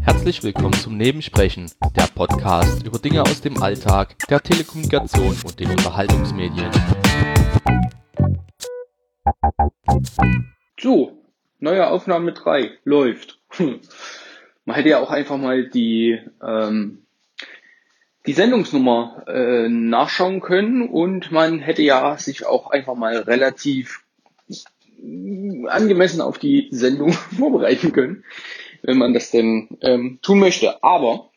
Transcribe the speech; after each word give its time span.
Herzlich 0.00 0.42
willkommen 0.42 0.72
zum 0.72 0.96
Nebensprechen, 0.96 1.70
der 1.94 2.06
Podcast 2.14 2.86
über 2.86 2.98
Dinge 2.98 3.22
aus 3.22 3.42
dem 3.42 3.62
Alltag, 3.62 4.16
der 4.30 4.40
Telekommunikation 4.40 5.36
und 5.44 5.60
den 5.60 5.70
Unterhaltungsmedien. 5.70 6.70
So, 10.80 11.18
neue 11.58 11.88
Aufnahme 11.88 12.32
3 12.32 12.78
läuft. 12.84 13.38
Man 14.64 14.76
hätte 14.76 14.88
ja 14.88 14.98
auch 15.00 15.10
einfach 15.10 15.36
mal 15.36 15.68
die, 15.68 16.18
ähm, 16.42 17.04
die 18.24 18.32
Sendungsnummer 18.32 19.24
äh, 19.26 19.68
nachschauen 19.68 20.40
können 20.40 20.88
und 20.88 21.30
man 21.30 21.58
hätte 21.58 21.82
ja 21.82 22.16
sich 22.16 22.46
auch 22.46 22.70
einfach 22.70 22.94
mal 22.94 23.18
relativ 23.18 24.04
angemessen 25.68 26.20
auf 26.20 26.38
die 26.38 26.68
Sendung 26.70 27.12
vorbereiten 27.38 27.92
können, 27.92 28.24
wenn 28.82 28.98
man 28.98 29.14
das 29.14 29.30
denn 29.30 29.78
ähm, 29.80 30.18
tun 30.22 30.38
möchte. 30.38 30.82
Aber 30.82 31.30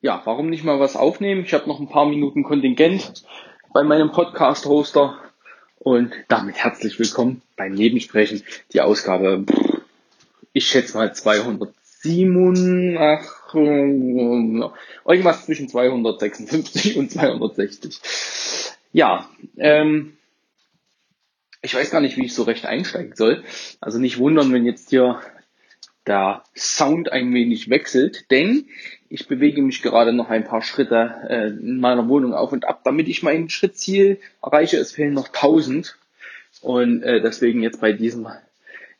ja, 0.00 0.22
warum 0.24 0.48
nicht 0.48 0.64
mal 0.64 0.78
was 0.78 0.96
aufnehmen? 0.96 1.42
Ich 1.44 1.54
habe 1.54 1.68
noch 1.68 1.80
ein 1.80 1.88
paar 1.88 2.06
Minuten 2.06 2.44
Kontingent 2.44 3.24
bei 3.72 3.82
meinem 3.82 4.12
Podcast-Hoster 4.12 5.18
und 5.78 6.12
damit 6.28 6.56
herzlich 6.56 6.98
willkommen 6.98 7.42
beim 7.56 7.72
Nebensprechen. 7.72 8.42
Die 8.72 8.80
Ausgabe, 8.80 9.44
ich 10.52 10.68
schätze 10.68 10.96
mal 10.96 11.14
207, 11.14 12.96
ach, 12.98 13.54
irgendwas 13.54 15.46
zwischen 15.46 15.68
256 15.68 16.96
und 16.96 17.10
260. 17.10 18.00
Ja, 18.92 19.28
ähm, 19.56 20.16
ich 21.62 21.74
weiß 21.74 21.90
gar 21.90 22.00
nicht, 22.00 22.16
wie 22.16 22.24
ich 22.24 22.34
so 22.34 22.44
recht 22.44 22.66
einsteigen 22.66 23.14
soll. 23.14 23.42
Also 23.80 23.98
nicht 23.98 24.18
wundern, 24.18 24.52
wenn 24.52 24.64
jetzt 24.64 24.90
hier 24.90 25.20
der 26.06 26.42
Sound 26.56 27.12
ein 27.12 27.32
wenig 27.34 27.68
wechselt, 27.68 28.30
denn 28.30 28.66
ich 29.10 29.28
bewege 29.28 29.60
mich 29.62 29.82
gerade 29.82 30.12
noch 30.12 30.30
ein 30.30 30.44
paar 30.44 30.62
Schritte 30.62 31.14
äh, 31.28 31.48
in 31.48 31.80
meiner 31.80 32.08
Wohnung 32.08 32.34
auf 32.34 32.52
und 32.52 32.66
ab, 32.66 32.80
damit 32.84 33.08
ich 33.08 33.22
mein 33.22 33.48
Schrittziel 33.48 34.18
erreiche. 34.42 34.78
Es 34.78 34.92
fehlen 34.92 35.14
noch 35.14 35.28
1000 35.28 35.96
und 36.62 37.02
äh, 37.02 37.20
deswegen 37.20 37.62
jetzt 37.62 37.80
bei 37.80 37.92
diesem 37.92 38.28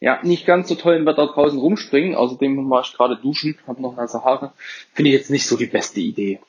ja 0.00 0.20
nicht 0.22 0.46
ganz 0.46 0.68
so 0.68 0.74
tollen 0.74 1.06
Wetter 1.06 1.26
draußen 1.26 1.58
rumspringen. 1.58 2.14
Außerdem 2.14 2.68
war 2.70 2.82
ich 2.82 2.92
gerade 2.92 3.16
duschen, 3.16 3.58
habe 3.66 3.82
noch 3.82 3.96
nasse 3.96 4.24
Haare. 4.24 4.52
Finde 4.92 5.10
ich 5.10 5.16
jetzt 5.16 5.30
nicht 5.30 5.46
so 5.46 5.56
die 5.56 5.66
beste 5.66 6.00
Idee. 6.00 6.40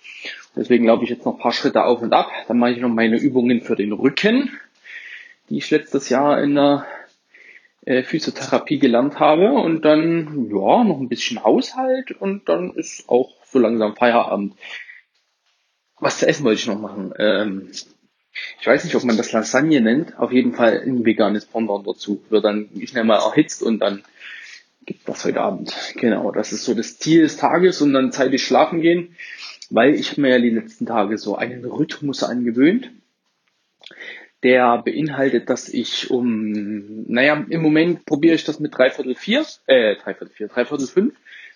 Deswegen 0.55 0.85
laufe 0.85 1.03
ich 1.03 1.09
jetzt 1.09 1.25
noch 1.25 1.35
ein 1.35 1.41
paar 1.41 1.53
Schritte 1.53 1.83
auf 1.83 2.02
und 2.02 2.13
ab. 2.13 2.30
Dann 2.47 2.59
mache 2.59 2.71
ich 2.71 2.80
noch 2.80 2.89
meine 2.89 3.17
Übungen 3.17 3.61
für 3.61 3.75
den 3.75 3.93
Rücken 3.93 4.52
die 5.50 5.58
ich 5.58 5.72
letztes 5.72 6.09
Jahr 6.09 6.42
in 6.42 6.55
der 6.55 6.86
äh, 7.86 8.03
Physiotherapie 8.03 8.80
gelernt 8.80 9.19
habe 9.19 9.52
und 9.53 9.83
dann 9.83 10.50
ja 10.50 10.83
noch 10.83 11.00
ein 11.00 11.09
bisschen 11.09 11.44
Haushalt 11.44 12.11
und 12.11 12.47
dann 12.47 12.73
ist 12.75 13.09
auch 13.09 13.31
so 13.45 13.59
langsam 13.59 13.95
Feierabend. 13.95 14.53
Was 16.00 16.20
zu 16.20 16.27
essen 16.27 16.45
wollte 16.45 16.61
ich 16.61 16.67
noch 16.67 16.80
machen. 16.80 17.14
Ähm, 17.17 17.72
ich 18.61 18.67
weiß 18.67 18.83
nicht, 18.83 18.95
ob 18.95 19.03
man 19.03 19.17
das 19.17 19.31
Lasagne 19.31 19.81
nennt. 19.81 20.17
Auf 20.17 20.31
jeden 20.31 20.53
Fall 20.53 20.81
ein 20.81 21.03
veganes 21.03 21.45
Pendant 21.45 21.86
dazu. 21.86 22.23
Wird 22.30 22.45
dann 22.45 22.70
schnell 22.86 23.03
mal 23.03 23.20
erhitzt 23.20 23.64
und 23.64 23.80
dann 23.80 24.03
gibt 24.86 25.09
das 25.09 25.25
heute 25.25 25.42
Abend. 25.42 25.75
Genau, 25.95 26.31
das 26.31 26.53
ist 26.53 26.64
so 26.64 26.73
das 26.73 27.00
Ziel 27.00 27.23
des 27.23 27.38
Tages 27.38 27.81
und 27.81 27.94
dann 27.94 28.11
zeitig 28.11 28.45
schlafen 28.45 28.81
gehen, 28.81 29.16
weil 29.70 29.94
ich 29.94 30.17
mir 30.17 30.30
ja 30.30 30.39
die 30.39 30.52
letzten 30.52 30.86
Tage 30.86 31.17
so 31.17 31.36
einen 31.36 31.66
Rhythmus 31.66 32.23
angewöhnt 32.23 32.92
der 34.43 34.81
beinhaltet, 34.83 35.49
dass 35.49 35.69
ich 35.69 36.09
um, 36.09 37.03
naja, 37.07 37.45
im 37.49 37.61
Moment 37.61 38.05
probiere 38.05 38.35
ich 38.35 38.45
das 38.45 38.59
mit 38.59 38.77
dreiviertel 38.77 39.15
vier, 39.15 39.45
äh, 39.67 39.95
dreiviertel 39.95 40.33
vier, 40.33 40.47
dreiviertel 40.47 40.87
fünf, 40.87 41.15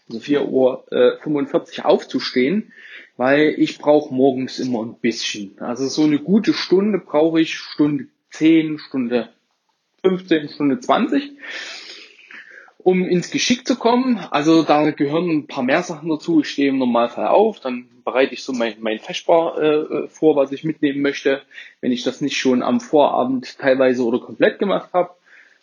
also 0.09 0.19
vier 0.19 0.47
Uhr 0.47 0.85
äh, 0.91 1.17
45 1.21 1.85
aufzustehen, 1.85 2.73
weil 3.15 3.55
ich 3.57 3.77
brauche 3.77 4.13
morgens 4.13 4.59
immer 4.59 4.83
ein 4.83 4.95
bisschen. 4.99 5.57
Also 5.59 5.87
so 5.87 6.03
eine 6.03 6.19
gute 6.19 6.53
Stunde 6.53 6.99
brauche 6.99 7.39
ich, 7.39 7.55
Stunde 7.55 8.07
zehn, 8.29 8.79
Stunde 8.79 9.29
15, 10.03 10.49
Stunde 10.49 10.79
20 10.79 11.31
um 12.83 13.05
ins 13.05 13.31
Geschick 13.31 13.67
zu 13.67 13.77
kommen. 13.77 14.19
Also 14.31 14.63
da 14.63 14.91
gehören 14.91 15.29
ein 15.29 15.47
paar 15.47 15.63
mehr 15.63 15.83
Sachen 15.83 16.09
dazu. 16.09 16.41
Ich 16.41 16.49
stehe 16.49 16.69
im 16.69 16.77
Normalfall 16.77 17.27
auf, 17.27 17.59
dann 17.59 17.87
bereite 18.03 18.33
ich 18.33 18.43
so 18.43 18.53
mein, 18.53 18.75
mein 18.79 18.99
Feschbar 18.99 19.61
äh, 19.61 20.07
vor, 20.09 20.35
was 20.35 20.51
ich 20.51 20.63
mitnehmen 20.63 21.01
möchte. 21.01 21.41
Wenn 21.81 21.91
ich 21.91 22.03
das 22.03 22.21
nicht 22.21 22.37
schon 22.37 22.61
am 22.61 22.81
Vorabend 22.81 23.57
teilweise 23.57 24.03
oder 24.03 24.19
komplett 24.19 24.59
gemacht 24.59 24.89
habe, 24.93 25.11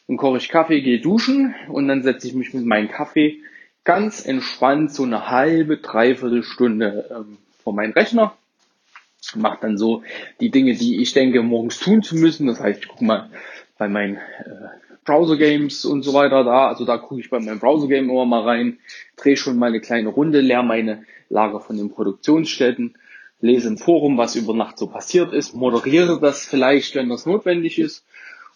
dann 0.08 0.16
koche 0.16 0.38
ich 0.38 0.48
Kaffee, 0.48 0.80
gehe 0.80 1.00
duschen 1.00 1.54
und 1.68 1.86
dann 1.88 2.02
setze 2.02 2.26
ich 2.26 2.34
mich 2.34 2.54
mit 2.54 2.64
meinem 2.64 2.88
Kaffee 2.88 3.40
ganz 3.84 4.24
entspannt 4.24 4.92
so 4.92 5.04
eine 5.04 5.30
halbe, 5.30 5.78
dreiviertel 5.78 6.42
Stunde 6.42 7.08
ähm, 7.10 7.38
vor 7.62 7.74
meinen 7.74 7.92
Rechner. 7.92 8.34
Mache 9.34 9.58
dann 9.60 9.78
so 9.78 10.02
die 10.40 10.50
Dinge, 10.50 10.74
die 10.74 11.00
ich 11.00 11.12
denke, 11.12 11.42
morgens 11.42 11.78
tun 11.78 12.02
zu 12.02 12.16
müssen. 12.16 12.46
Das 12.46 12.60
heißt, 12.60 12.80
ich 12.80 12.88
gucke 12.88 13.04
mal 13.04 13.30
bei 13.78 13.86
meinen 13.86 14.16
äh, 14.16 14.89
Browser-Games 15.04 15.84
und 15.84 16.02
so 16.02 16.14
weiter 16.14 16.44
da. 16.44 16.68
Also 16.68 16.84
da 16.84 16.98
gucke 16.98 17.20
ich 17.20 17.30
bei 17.30 17.40
meinem 17.40 17.58
Browser-Game 17.58 18.10
immer 18.10 18.26
mal 18.26 18.42
rein, 18.42 18.78
drehe 19.16 19.36
schon 19.36 19.58
mal 19.58 19.66
eine 19.66 19.80
kleine 19.80 20.08
Runde, 20.08 20.40
leer 20.40 20.62
meine 20.62 21.04
Lager 21.28 21.60
von 21.60 21.76
den 21.76 21.90
Produktionsstätten, 21.90 22.94
lese 23.40 23.68
im 23.68 23.78
Forum, 23.78 24.18
was 24.18 24.36
über 24.36 24.54
Nacht 24.54 24.78
so 24.78 24.86
passiert 24.86 25.32
ist, 25.32 25.54
moderiere 25.54 26.20
das 26.20 26.44
vielleicht, 26.44 26.94
wenn 26.94 27.08
das 27.08 27.26
notwendig 27.26 27.78
ist. 27.78 28.04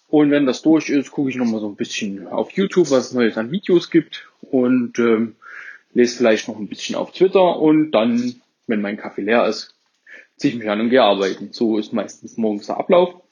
Und 0.08 0.30
wenn 0.30 0.46
das 0.46 0.62
durch 0.62 0.90
ist, 0.90 1.10
gucke 1.10 1.30
ich 1.30 1.36
nochmal 1.36 1.60
so 1.60 1.68
ein 1.68 1.76
bisschen 1.76 2.28
auf 2.28 2.52
YouTube, 2.52 2.90
was 2.90 3.06
es 3.06 3.12
Neues 3.14 3.36
an 3.36 3.50
Videos 3.50 3.90
gibt 3.90 4.28
und 4.42 4.98
ähm, 4.98 5.36
lese 5.94 6.18
vielleicht 6.18 6.46
noch 6.48 6.58
ein 6.58 6.68
bisschen 6.68 6.94
auf 6.94 7.12
Twitter 7.12 7.58
und 7.58 7.92
dann, 7.92 8.40
wenn 8.66 8.80
mein 8.80 8.96
Kaffee 8.96 9.22
leer 9.22 9.46
ist, 9.46 9.74
ziehe 10.36 10.52
ich 10.52 10.58
mich 10.58 10.68
an 10.68 10.80
und 10.80 10.90
gehe 10.90 11.02
arbeiten. 11.02 11.48
So 11.52 11.78
ist 11.78 11.92
meistens 11.92 12.36
morgens 12.36 12.66
der 12.66 12.76
Ablauf. 12.76 13.23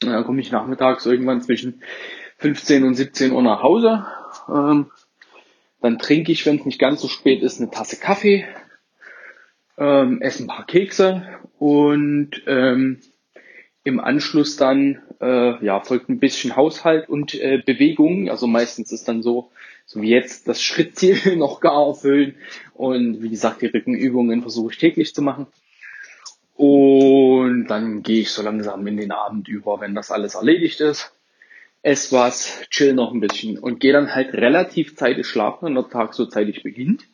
Dann 0.00 0.24
komme 0.24 0.40
ich 0.40 0.52
nachmittags 0.52 1.06
irgendwann 1.06 1.42
zwischen 1.42 1.82
15 2.38 2.84
und 2.84 2.94
17 2.94 3.32
Uhr 3.32 3.42
nach 3.42 3.62
Hause. 3.62 4.06
Ähm, 4.48 4.90
dann 5.80 5.98
trinke 5.98 6.32
ich, 6.32 6.44
wenn 6.46 6.58
es 6.58 6.66
nicht 6.66 6.78
ganz 6.78 7.00
so 7.00 7.08
spät 7.08 7.42
ist, 7.42 7.60
eine 7.60 7.70
Tasse 7.70 7.96
Kaffee, 7.96 8.46
ähm, 9.78 10.20
esse 10.20 10.44
ein 10.44 10.48
paar 10.48 10.66
Kekse 10.66 11.26
und 11.58 12.42
ähm, 12.46 13.00
im 13.84 14.00
Anschluss 14.00 14.56
dann 14.56 15.00
äh, 15.20 15.64
ja 15.64 15.80
folgt 15.80 16.08
ein 16.08 16.18
bisschen 16.18 16.56
Haushalt 16.56 17.08
und 17.08 17.34
äh, 17.34 17.62
Bewegung. 17.64 18.28
Also 18.30 18.46
meistens 18.46 18.90
ist 18.92 19.06
dann 19.06 19.22
so, 19.22 19.50
so 19.84 20.02
wie 20.02 20.10
jetzt 20.10 20.48
das 20.48 20.62
Schrittziel 20.62 21.18
noch 21.36 21.60
gar 21.60 21.86
erfüllen 21.86 22.34
und 22.74 23.22
wie 23.22 23.30
gesagt 23.30 23.62
die 23.62 23.66
Rückenübungen 23.66 24.42
versuche 24.42 24.72
ich 24.72 24.78
täglich 24.78 25.14
zu 25.14 25.22
machen. 25.22 25.46
Und 26.56 27.66
dann 27.66 28.02
gehe 28.02 28.22
ich 28.22 28.30
so 28.30 28.42
langsam 28.42 28.86
in 28.86 28.96
den 28.96 29.12
Abend 29.12 29.48
über, 29.48 29.80
wenn 29.80 29.94
das 29.94 30.10
alles 30.10 30.34
erledigt 30.34 30.80
ist. 30.80 31.12
Ess 31.82 32.12
was, 32.12 32.62
chill 32.70 32.94
noch 32.94 33.12
ein 33.12 33.20
bisschen 33.20 33.58
und 33.58 33.78
gehe 33.78 33.92
dann 33.92 34.14
halt 34.14 34.32
relativ 34.32 34.96
zeitig 34.96 35.26
schlafen, 35.26 35.66
wenn 35.66 35.74
der 35.74 35.88
Tag 35.88 36.14
so 36.14 36.26
zeitig 36.26 36.62
beginnt. 36.62 37.04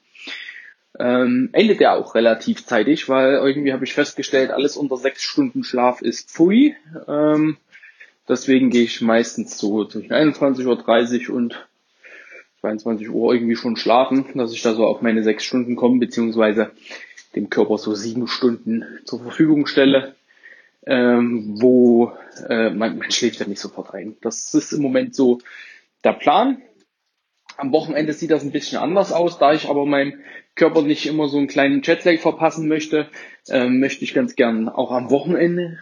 Ähm, 0.99 1.51
endet 1.53 1.81
ja 1.81 1.95
auch 1.95 2.15
relativ 2.15 2.65
zeitig, 2.65 3.09
weil 3.09 3.35
irgendwie 3.35 3.73
habe 3.73 3.85
ich 3.85 3.95
festgestellt, 3.95 4.51
alles 4.51 4.77
unter 4.77 4.97
sechs 4.97 5.23
Stunden 5.23 5.65
Schlaf 5.65 6.01
ist 6.03 6.31
pfui. 6.31 6.77
Ähm, 7.09 7.57
deswegen 8.29 8.71
gehe 8.71 8.85
ich 8.85 9.01
meistens 9.01 9.59
so 9.59 9.85
zwischen 9.85 10.13
21.30 10.13 11.29
Uhr 11.29 11.37
und 11.37 11.67
22 12.61 13.11
Uhr 13.11 13.35
irgendwie 13.35 13.57
schon 13.57 13.77
schlafen, 13.77 14.25
dass 14.35 14.53
ich 14.53 14.63
da 14.63 14.75
so 14.75 14.87
auf 14.87 15.03
meine 15.03 15.25
sechs 15.25 15.45
Stunden 15.45 15.75
komme, 15.75 15.99
beziehungsweise 15.99 16.71
dem 17.35 17.51
Körper 17.51 17.79
so 17.79 17.95
sieben 17.95 18.29
Stunden 18.29 18.85
zur 19.05 19.21
Verfügung 19.21 19.67
stelle, 19.67 20.15
ähm, 20.87 21.61
wo 21.61 22.13
äh, 22.49 22.71
man, 22.71 22.99
man 22.99 23.11
schläft 23.11 23.41
ja 23.41 23.47
nicht 23.47 23.61
sofort 23.61 23.95
ein. 23.95 24.17
Das 24.21 24.55
ist 24.55 24.73
im 24.73 24.83
Moment 24.83 25.15
so 25.15 25.39
der 26.05 26.13
Plan. 26.13 26.61
Am 27.57 27.73
Wochenende 27.73 28.13
sieht 28.13 28.31
das 28.31 28.43
ein 28.43 28.53
bisschen 28.53 28.79
anders 28.79 29.13
aus, 29.13 29.39
da 29.39 29.53
ich 29.53 29.69
aber 29.69 29.87
meinem 29.87 30.15
Körper 30.55 30.83
nicht 30.83 31.07
immer 31.07 31.29
so 31.29 31.39
einen 31.39 31.47
kleinen 31.49 31.83
Jetlag 31.83 32.19
verpassen 32.19 32.69
möchte, 32.69 33.09
äh, 33.49 33.69
möchte 33.69 34.05
ich 34.05 34.15
ganz 34.15 34.37
gern 34.37 34.69
auch 34.69 34.91
am 34.91 35.11
Wochenende 35.11 35.79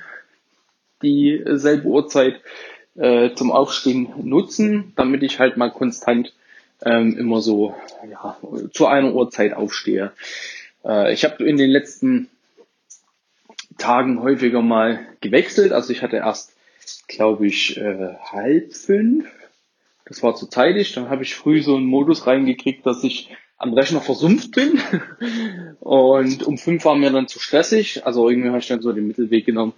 dieselbe 1.03 1.89
Uhrzeit 1.89 2.41
äh, 2.97 3.35
zum 3.35 3.51
Aufstehen 3.51 4.13
nutzen, 4.23 4.93
damit 4.97 5.23
ich 5.23 5.39
halt 5.39 5.57
mal 5.57 5.71
konstant 5.71 6.35
ähm, 6.85 7.17
immer 7.17 7.41
so 7.41 7.75
ja, 8.11 8.37
zu 8.73 8.87
einer 8.87 9.15
Uhrzeit 9.15 9.55
aufstehe. 9.55 10.13
Äh, 10.85 11.13
ich 11.13 11.25
habe 11.25 11.45
in 11.45 11.57
den 11.57 11.71
letzten 11.71 12.29
Tagen 13.79 14.23
häufiger 14.23 14.63
mal 14.63 15.07
gewechselt. 15.21 15.73
Also 15.73 15.93
ich 15.93 16.03
hatte 16.03 16.17
erst, 16.17 16.55
glaube 17.09 17.47
ich, 17.47 17.77
äh, 17.77 18.15
halb 18.33 18.75
fünf. 18.75 19.27
Das 20.05 20.23
war 20.23 20.35
zu 20.35 20.47
zeitig. 20.47 20.93
Dann 20.95 21.09
habe 21.09 21.23
ich 21.23 21.35
früh 21.35 21.63
so 21.63 21.77
einen 21.77 21.87
Modus 21.87 22.27
reingekriegt, 22.27 22.85
dass 22.85 23.05
ich 23.05 23.31
am 23.57 23.75
Rechner 23.75 24.01
versumpft 24.01 24.53
bin. 24.53 24.81
Und 25.81 26.43
um 26.45 26.59
fünf 26.59 26.85
war 26.85 26.97
mir 26.97 27.11
dann 27.11 27.29
zu 27.29 27.39
stressig. 27.39 28.07
Also 28.07 28.29
irgendwie 28.29 28.49
habe 28.49 28.59
ich 28.59 28.67
dann 28.67 28.83
so 28.83 28.93
den 28.93 29.07
Mittelweg 29.07 29.47
genommen. 29.47 29.73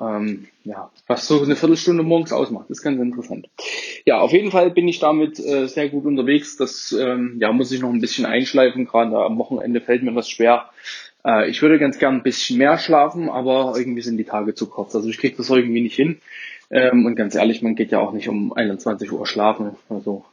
Ähm, 0.00 0.48
ja, 0.64 0.90
was 1.06 1.26
so 1.26 1.42
eine 1.42 1.56
Viertelstunde 1.56 2.02
morgens 2.02 2.32
ausmacht, 2.32 2.70
ist 2.70 2.82
ganz 2.82 3.00
interessant. 3.00 3.48
Ja, 4.04 4.18
auf 4.20 4.32
jeden 4.32 4.50
Fall 4.50 4.70
bin 4.70 4.88
ich 4.88 4.98
damit 4.98 5.38
äh, 5.38 5.66
sehr 5.66 5.88
gut 5.88 6.04
unterwegs. 6.04 6.56
Das 6.56 6.92
ähm, 6.92 7.36
ja, 7.38 7.52
muss 7.52 7.72
ich 7.72 7.80
noch 7.80 7.90
ein 7.90 8.00
bisschen 8.00 8.26
einschleifen. 8.26 8.86
Gerade 8.86 9.16
am 9.18 9.38
Wochenende 9.38 9.80
fällt 9.80 10.02
mir 10.02 10.12
das 10.12 10.28
schwer. 10.28 10.70
Äh, 11.24 11.48
ich 11.48 11.62
würde 11.62 11.78
ganz 11.78 11.98
gern 11.98 12.16
ein 12.16 12.22
bisschen 12.22 12.58
mehr 12.58 12.78
schlafen, 12.78 13.28
aber 13.28 13.74
irgendwie 13.76 14.02
sind 14.02 14.16
die 14.16 14.24
Tage 14.24 14.54
zu 14.54 14.66
kurz. 14.66 14.94
Also 14.94 15.08
ich 15.08 15.18
kriege 15.18 15.36
das 15.36 15.50
irgendwie 15.50 15.82
nicht 15.82 15.96
hin. 15.96 16.20
Ähm, 16.70 17.06
und 17.06 17.14
ganz 17.14 17.34
ehrlich, 17.34 17.62
man 17.62 17.74
geht 17.74 17.92
ja 17.92 18.00
auch 18.00 18.12
nicht 18.12 18.28
um 18.28 18.52
21 18.52 19.12
Uhr 19.12 19.26
schlafen. 19.26 19.76
Also 19.88 20.24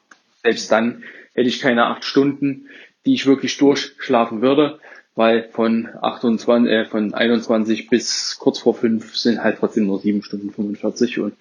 selbst 0.43 0.71
dann 0.71 1.03
hätte 1.33 1.49
ich 1.49 1.61
keine 1.61 1.85
acht 1.85 2.03
Stunden, 2.03 2.67
die 3.05 3.13
ich 3.13 3.25
wirklich 3.25 3.57
durchschlafen 3.57 4.41
würde 4.41 4.79
weil 5.21 5.43
von 5.43 5.87
28, 6.01 6.71
äh, 6.71 6.85
von 6.85 7.13
21 7.13 7.89
bis 7.89 8.37
kurz 8.39 8.57
vor 8.57 8.73
5 8.73 9.15
sind 9.15 9.43
halt 9.43 9.59
trotzdem 9.59 9.85
nur 9.85 9.99
7 9.99 10.23
Stunden 10.23 10.49
45 10.49 11.19
und 11.19 11.35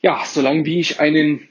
ja, 0.00 0.20
solange 0.24 0.64
wie 0.64 0.80
ich 0.80 0.98
einen 0.98 1.48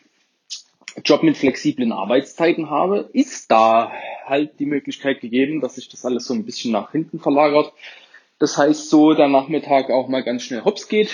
Job 1.06 1.24
mit 1.24 1.38
flexiblen 1.38 1.94
Arbeitszeiten 1.94 2.70
habe, 2.70 3.10
ist 3.14 3.50
da 3.50 3.94
halt 4.26 4.60
die 4.60 4.66
Möglichkeit 4.66 5.22
gegeben, 5.22 5.62
dass 5.62 5.76
sich 5.76 5.88
das 5.88 6.04
alles 6.04 6.26
so 6.26 6.34
ein 6.34 6.44
bisschen 6.44 6.74
nach 6.74 6.92
hinten 6.92 7.22
verlagert. 7.22 7.72
Das 8.38 8.58
heißt, 8.58 8.90
so 8.90 9.14
der 9.14 9.30
Nachmittag 9.30 9.90
auch 9.90 10.10
mal 10.10 10.24
ganz 10.24 10.44
schnell 10.44 10.66
hops 10.66 10.90
geht, 10.90 11.12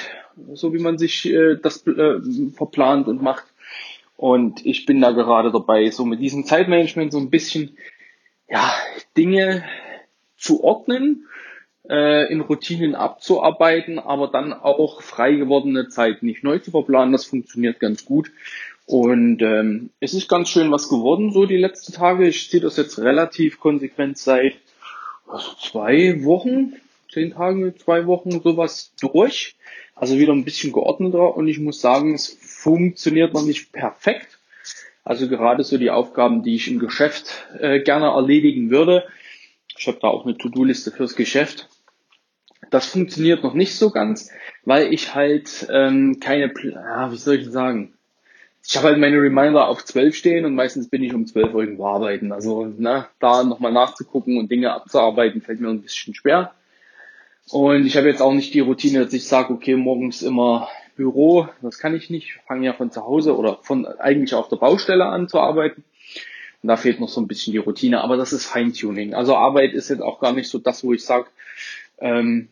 so 0.53 0.73
wie 0.73 0.79
man 0.79 0.97
sich 0.97 1.27
äh, 1.31 1.57
das 1.61 1.85
äh, 1.85 2.21
verplant 2.55 3.07
und 3.07 3.21
macht. 3.21 3.45
Und 4.15 4.65
ich 4.65 4.87
bin 4.87 4.99
da 4.99 5.11
gerade 5.11 5.51
dabei, 5.51 5.91
so 5.91 6.05
mit 6.05 6.21
diesem 6.21 6.43
Zeitmanagement 6.43 7.11
so 7.11 7.19
ein 7.19 7.29
bisschen, 7.29 7.77
ja, 8.49 8.73
Dinge 9.15 9.63
zu 10.37 10.63
ordnen, 10.63 11.27
äh, 11.89 12.31
in 12.31 12.41
Routinen 12.41 12.95
abzuarbeiten, 12.95 13.99
aber 13.99 14.27
dann 14.27 14.53
auch 14.53 15.01
frei 15.01 15.33
gewordene 15.33 15.87
Zeit 15.87 16.23
nicht 16.23 16.43
neu 16.43 16.59
zu 16.59 16.71
verplanen. 16.71 17.11
Das 17.11 17.25
funktioniert 17.25 17.79
ganz 17.79 18.05
gut. 18.05 18.31
Und 18.85 19.41
ähm, 19.41 19.89
es 19.99 20.13
ist 20.13 20.29
ganz 20.29 20.49
schön 20.49 20.71
was 20.71 20.87
geworden 20.87 21.31
so 21.31 21.45
die 21.45 21.57
letzten 21.57 21.93
Tage. 21.93 22.27
Ich 22.27 22.49
ziehe 22.49 22.63
das 22.63 22.77
jetzt 22.77 22.99
relativ 22.99 23.59
konsequent 23.59 24.17
seit 24.17 24.55
also 25.27 25.51
zwei 25.59 26.23
Wochen, 26.23 26.73
zehn 27.11 27.31
Tage, 27.33 27.75
zwei 27.75 28.07
Wochen 28.07 28.31
sowas 28.41 28.93
durch. 29.01 29.55
Also 29.93 30.17
wieder 30.17 30.31
ein 30.31 30.45
bisschen 30.45 30.71
geordneter 30.71 31.35
und 31.35 31.47
ich 31.47 31.59
muss 31.59 31.81
sagen, 31.81 32.13
es 32.13 32.37
funktioniert 32.39 33.33
noch 33.33 33.43
nicht 33.43 33.71
perfekt. 33.73 34.37
Also 35.03 35.27
gerade 35.27 35.63
so 35.63 35.77
die 35.77 35.89
Aufgaben, 35.89 36.43
die 36.43 36.55
ich 36.55 36.69
im 36.69 36.79
Geschäft 36.79 37.47
äh, 37.59 37.79
gerne 37.79 38.07
erledigen 38.07 38.69
würde, 38.69 39.05
ich 39.77 39.87
habe 39.87 39.99
da 40.01 40.07
auch 40.07 40.25
eine 40.25 40.37
To-Do-Liste 40.37 40.91
fürs 40.91 41.15
Geschäft. 41.15 41.69
Das 42.71 42.87
funktioniert 42.87 43.43
noch 43.43 43.53
nicht 43.53 43.75
so 43.75 43.91
ganz, 43.91 44.31
weil 44.65 44.93
ich 44.93 45.15
halt 45.15 45.67
ähm, 45.71 46.19
keine, 46.19 46.51
ja, 46.63 47.11
wie 47.11 47.17
soll 47.17 47.35
ich 47.35 47.49
sagen? 47.49 47.93
Ich 48.67 48.75
habe 48.75 48.87
halt 48.87 48.99
meine 48.99 49.21
Reminder 49.21 49.69
auf 49.69 49.85
12 49.85 50.15
stehen 50.15 50.43
und 50.43 50.55
meistens 50.55 50.89
bin 50.89 51.01
ich 51.01 51.13
um 51.13 51.25
12 51.25 51.53
irgendwo 51.53 51.87
arbeiten. 51.87 52.33
Also 52.33 52.65
ne, 52.65 53.07
da 53.19 53.43
nochmal 53.43 53.71
nachzugucken 53.71 54.37
und 54.37 54.51
Dinge 54.51 54.73
abzuarbeiten, 54.73 55.41
fällt 55.41 55.61
mir 55.61 55.69
ein 55.69 55.81
bisschen 55.81 56.13
schwer. 56.13 56.53
Und 57.49 57.85
ich 57.85 57.95
habe 57.95 58.09
jetzt 58.09 58.21
auch 58.21 58.33
nicht 58.33 58.53
die 58.53 58.59
Routine, 58.59 59.05
dass 59.05 59.13
ich 59.13 59.25
sage, 59.25 59.53
okay, 59.53 59.77
morgens 59.77 60.21
immer 60.21 60.67
Büro, 60.97 61.47
das 61.61 61.79
kann 61.79 61.95
ich 61.95 62.09
nicht. 62.09 62.35
Ich 62.35 62.41
fange 62.45 62.65
ja 62.65 62.73
von 62.73 62.91
zu 62.91 63.05
Hause 63.05 63.37
oder 63.37 63.59
von 63.61 63.85
eigentlich 63.85 64.33
auf 64.33 64.49
der 64.49 64.57
Baustelle 64.57 65.05
an 65.05 65.29
zu 65.29 65.39
arbeiten. 65.39 65.85
Da 66.63 66.75
fehlt 66.75 66.99
noch 66.99 67.09
so 67.09 67.21
ein 67.21 67.27
bisschen 67.27 67.53
die 67.53 67.59
Routine, 67.59 68.01
aber 68.01 68.17
das 68.17 68.33
ist 68.33 68.45
Feintuning. 68.45 69.13
Also 69.13 69.35
Arbeit 69.35 69.73
ist 69.73 69.89
jetzt 69.89 70.01
auch 70.01 70.19
gar 70.19 70.33
nicht 70.33 70.49
so 70.49 70.57
das, 70.57 70.83
wo 70.83 70.93
ich 70.93 71.05
sage, 71.05 71.27
ähm, 71.99 72.49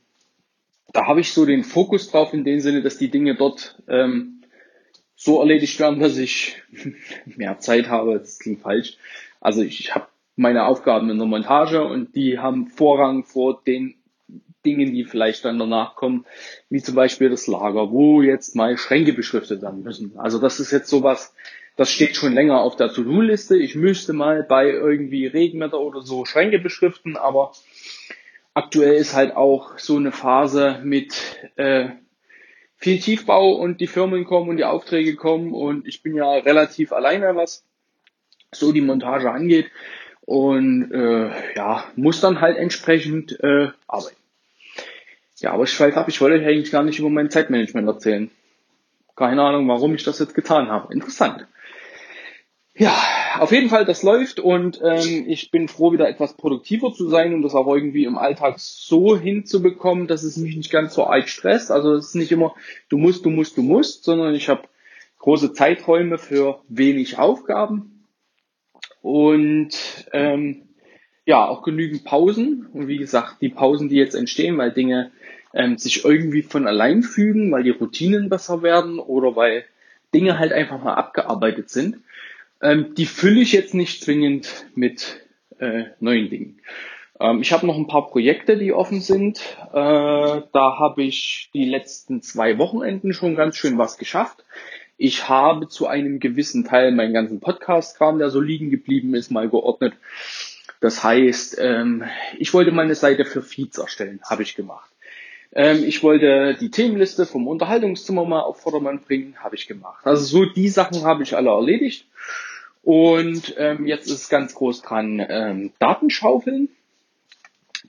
da 0.94 1.08
habe 1.08 1.20
ich 1.20 1.34
so 1.34 1.46
den 1.46 1.64
Fokus 1.64 2.10
drauf 2.10 2.34
in 2.34 2.44
dem 2.44 2.60
Sinne, 2.60 2.82
dass 2.82 2.98
die 2.98 3.10
Dinge 3.10 3.36
dort 3.36 3.82
ähm, 3.88 4.44
so 5.16 5.40
erledigt 5.40 5.80
werden, 5.80 6.00
dass 6.00 6.18
ich 6.18 6.62
mehr 7.26 7.60
Zeit 7.60 7.90
habe. 7.90 8.20
Das 8.20 8.40
klingt 8.40 8.62
falsch. 8.62 8.98
Also 9.42 9.62
ich, 9.62 9.80
ich 9.80 9.96
habe 9.96 10.08
meine 10.36 10.66
Aufgaben 10.66 11.10
in 11.10 11.18
der 11.18 11.28
Montage 11.28 11.84
und 11.84 12.16
die 12.16 12.40
haben 12.40 12.68
Vorrang 12.68 13.24
vor 13.24 13.62
den 13.66 13.96
Dingen, 14.66 14.94
die 14.94 15.06
vielleicht 15.06 15.46
dann 15.46 15.60
danach 15.60 15.96
kommen, 15.96 16.26
wie 16.70 16.82
zum 16.82 16.96
Beispiel 16.96 17.30
das 17.30 17.48
Lager, 17.48 17.92
wo 17.92 18.22
jetzt 18.22 18.56
mal 18.56 18.78
Schränke 18.78 19.14
beschriftet 19.14 19.62
werden 19.62 19.84
müssen. 19.84 20.18
Also 20.18 20.40
das 20.40 20.60
ist 20.60 20.72
jetzt 20.72 20.90
sowas, 20.90 21.34
das 21.76 21.92
steht 21.92 22.16
schon 22.16 22.34
länger 22.34 22.62
auf 22.62 22.76
der 22.76 22.92
To-Do-Liste. 22.92 23.58
Ich 23.58 23.76
müsste 23.76 24.14
mal 24.14 24.44
bei 24.44 24.70
irgendwie 24.70 25.28
Regenwetter 25.28 25.80
oder 25.80 26.02
so 26.02 26.26
Schränke 26.26 26.60
beschriften, 26.60 27.18
aber 27.18 27.52
aktuell 28.54 28.94
ist 28.96 29.14
halt 29.14 29.36
auch 29.36 29.78
so 29.78 29.98
eine 29.98 30.12
Phase 30.12 30.80
mit 30.84 31.14
äh, 31.58 31.90
viel 32.78 33.00
Tiefbau 33.00 33.54
und 33.54 33.82
die 33.82 33.88
Firmen 33.88 34.26
kommen 34.26 34.50
und 34.50 34.58
die 34.58 34.66
Aufträge 34.66 35.16
kommen 35.16 35.54
und 35.54 35.88
ich 35.88 36.02
bin 36.02 36.16
ja 36.16 36.32
relativ 36.34 36.92
alleine, 36.92 37.36
was 37.36 37.66
so 38.52 38.72
die 38.72 38.82
Montage 38.82 39.32
angeht 39.32 39.70
und 40.22 40.92
äh, 40.92 41.30
ja, 41.56 41.84
muss 41.96 42.22
dann 42.22 42.42
halt 42.42 42.58
entsprechend 42.58 43.38
äh, 43.42 43.70
arbeiten. 43.88 44.16
Ja, 45.38 45.52
aber 45.52 45.64
ich 45.64 45.72
schweife 45.72 45.98
ab, 46.00 46.08
ich 46.08 46.22
wollte 46.22 46.40
euch 46.40 46.48
eigentlich 46.48 46.72
gar 46.72 46.84
nicht 46.84 47.00
über 47.00 47.10
mein 47.10 47.30
Zeitmanagement 47.30 47.88
erzählen. 47.88 48.32
Keine 49.16 49.44
Ahnung, 49.44 49.68
warum 49.68 49.94
ich 49.94 50.04
das 50.04 50.20
jetzt 50.20 50.34
getan 50.34 50.70
habe. 50.70 50.94
Interessant. 50.94 51.46
Ja, 52.78 52.94
auf 53.40 53.54
jeden 53.54 53.70
Fall, 53.70 53.86
das 53.86 54.04
läuft 54.04 54.42
und 54.42 54.82
ähm, 54.84 55.26
ich 55.30 55.50
bin 55.50 55.70
froh, 55.70 55.94
wieder 55.94 56.10
etwas 56.10 56.34
produktiver 56.36 56.92
zu 56.92 57.08
sein 57.08 57.34
und 57.34 57.42
das 57.42 57.56
auch 57.56 57.74
irgendwie 57.74 58.04
im 58.04 58.18
Alltag 58.18 58.56
so 58.60 59.18
hinzubekommen, 59.18 60.08
dass 60.08 60.24
es 60.24 60.36
mich 60.36 60.58
nicht 60.58 60.72
ganz 60.72 60.94
so 60.94 61.06
alt 61.06 61.30
stresst. 61.30 61.72
Also 61.72 61.94
es 61.94 62.08
ist 62.08 62.16
nicht 62.16 62.34
immer, 62.34 62.54
du 62.90 62.98
musst, 62.98 63.26
du 63.26 63.30
musst, 63.30 63.56
du 63.56 63.62
musst, 63.62 64.04
sondern 64.04 64.36
ich 64.36 64.50
habe 64.50 64.64
große 65.20 65.54
Zeiträume 65.54 66.18
für 66.18 66.60
wenig 66.68 67.18
Aufgaben 67.18 68.04
und 69.02 69.70
ähm, 70.12 70.64
ja, 71.26 71.48
auch 71.48 71.64
genügend 71.64 72.04
Pausen. 72.04 72.68
Und 72.74 72.90
wie 72.90 72.98
gesagt, 72.98 73.38
die 73.42 73.50
Pausen, 73.50 73.88
die 73.88 73.96
jetzt 73.96 74.16
entstehen, 74.16 74.58
weil 74.58 74.74
Dinge 74.74 75.12
ähm, 75.54 75.78
sich 75.78 76.04
irgendwie 76.04 76.42
von 76.42 76.68
allein 76.68 77.04
fügen, 77.04 77.54
weil 77.54 77.64
die 77.64 77.70
Routinen 77.70 78.28
besser 78.28 78.64
werden 78.64 79.00
oder 79.00 79.38
weil 79.38 79.64
Dinge 80.14 80.40
halt 80.40 80.52
einfach 80.52 80.84
mal 80.84 80.96
abgearbeitet 80.96 81.70
sind 81.70 82.00
ähm, 82.66 82.96
die 82.96 83.06
fülle 83.06 83.42
ich 83.42 83.52
jetzt 83.52 83.74
nicht 83.74 84.04
zwingend 84.04 84.66
mit 84.74 85.22
äh, 85.60 85.86
neuen 86.00 86.30
Dingen. 86.30 86.62
Ähm, 87.20 87.42
ich 87.42 87.52
habe 87.52 87.68
noch 87.68 87.78
ein 87.78 87.88
paar 87.88 88.08
Projekte, 88.08 88.58
die 88.58 88.74
offen 88.74 89.02
sind. 89.02 89.40
Äh, 89.72 89.74
da 89.74 90.80
habe 90.80 91.04
ich 91.04 91.50
die 91.54 91.66
letzten 91.66 92.22
zwei 92.22 92.58
Wochenenden 92.58 93.14
schon 93.14 93.36
ganz 93.36 93.56
schön 93.56 93.78
was 93.78 93.98
geschafft. 93.98 94.44
Ich 94.98 95.30
habe 95.30 95.68
zu 95.68 95.88
einem 95.88 96.20
gewissen 96.20 96.64
Teil 96.64 96.92
meinen 96.92 97.14
ganzen 97.14 97.40
Podcast-Kram, 97.40 98.18
der 98.18 98.30
so 98.32 98.40
liegen 98.40 98.72
geblieben 98.72 99.14
ist, 99.14 99.30
mal 99.30 99.50
geordnet. 99.50 99.94
Das 100.82 101.04
heißt, 101.04 101.58
ähm, 101.60 102.04
ich 102.40 102.54
wollte 102.54 102.72
meine 102.72 102.96
Seite 102.96 103.26
für 103.26 103.42
Feeds 103.42 103.78
erstellen, 103.78 104.22
habe 104.28 104.44
ich 104.44 104.56
gemacht. 104.56 104.90
Ähm, 105.54 105.84
ich 105.86 106.02
wollte 106.02 106.58
die 106.60 106.72
Themenliste 106.72 107.26
vom 107.26 107.48
Unterhaltungszimmer 107.48 108.26
mal 108.26 108.42
auf 108.42 108.62
Vordermann 108.62 109.02
bringen, 109.02 109.36
habe 109.40 109.56
ich 109.56 109.68
gemacht. 109.68 110.06
Also 110.06 110.24
so 110.26 110.46
die 110.46 110.70
Sachen 110.70 111.04
habe 111.04 111.24
ich 111.24 111.36
alle 111.36 111.50
erledigt. 111.50 112.08
Und 112.86 113.56
ähm, 113.58 113.88
jetzt 113.88 114.12
ist 114.12 114.30
ganz 114.30 114.54
groß 114.54 114.84
dran 114.84 115.26
ähm, 115.28 115.74
Datenschaufeln. 115.80 116.70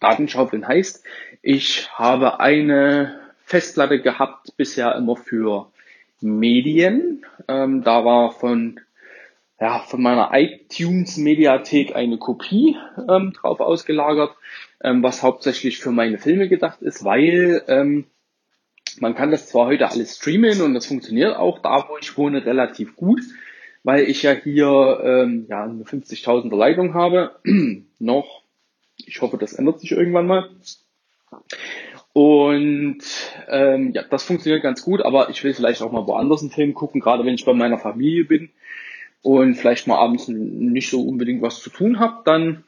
Datenschaufeln 0.00 0.67
heißt, 0.67 1.05
ich 1.43 1.91
habe 1.93 2.41
eine 2.41 3.21
Festplatte 3.45 4.00
gehabt 4.00 4.57
bisher 4.57 4.95
immer 4.95 5.17
für 5.17 5.71
Medien. 6.23 7.26
Ähm, 7.47 7.83
da 7.83 8.07
war 8.07 8.33
von 8.33 8.81
ja, 9.61 9.81
von 9.81 10.00
meiner 10.00 10.31
iTunes-Mediathek 10.33 11.95
eine 11.95 12.17
Kopie 12.17 12.76
ähm, 13.09 13.33
drauf 13.33 13.61
ausgelagert, 13.61 14.35
ähm, 14.83 15.03
was 15.03 15.23
hauptsächlich 15.23 15.79
für 15.79 15.93
meine 15.93 16.17
Filme 16.17 16.49
gedacht 16.49 16.81
ist, 16.81 17.05
weil 17.05 17.62
ähm, 17.69 18.07
man 18.99 19.15
kann 19.15 19.31
das 19.31 19.49
zwar 19.49 19.67
heute 19.67 19.88
alles 19.91 20.17
streamen 20.17 20.62
und 20.62 20.73
das 20.73 20.87
funktioniert 20.87 21.37
auch 21.37 21.59
da, 21.59 21.87
wo 21.88 21.99
ich 21.99 22.17
wohne, 22.17 22.45
relativ 22.47 22.97
gut, 22.97 23.21
weil 23.87 24.11
ich 24.11 24.25
ja 24.25 24.33
hier 24.33 25.00
ähm, 25.05 25.47
ja, 25.49 25.62
eine 25.62 25.85
50.000er 25.85 26.57
Leitung 26.57 26.95
habe. 26.95 27.37
Noch. 28.00 28.43
Ich 28.97 29.21
hoffe, 29.23 29.38
das 29.38 29.52
ändert 29.52 29.78
sich 29.78 29.93
irgendwann 29.93 30.26
mal. 30.26 30.50
Und 32.12 32.99
ähm, 33.49 33.93
ja, 33.93 34.02
das 34.02 34.25
funktioniert 34.25 34.64
ganz 34.64 34.83
gut, 34.83 35.02
aber 35.02 35.31
ich 35.31 35.45
will 35.45 35.55
vielleicht 35.55 35.83
auch 35.83 35.93
mal 35.93 36.09
woanders 36.09 36.40
einen 36.40 36.50
Film 36.50 36.75
gucken, 36.75 37.00
gerade 37.00 37.25
wenn 37.25 37.35
ich 37.35 37.45
bei 37.45 37.52
meiner 37.52 37.78
Familie 37.78 38.25
bin 38.25 38.50
und 39.23 39.55
vielleicht 39.55 39.87
mal 39.87 39.99
abends 39.99 40.26
nicht 40.26 40.90
so 40.90 41.02
unbedingt 41.02 41.40
was 41.40 41.61
zu 41.61 41.71
tun 41.71 42.00
habe, 42.00 42.23
dann 42.25 42.64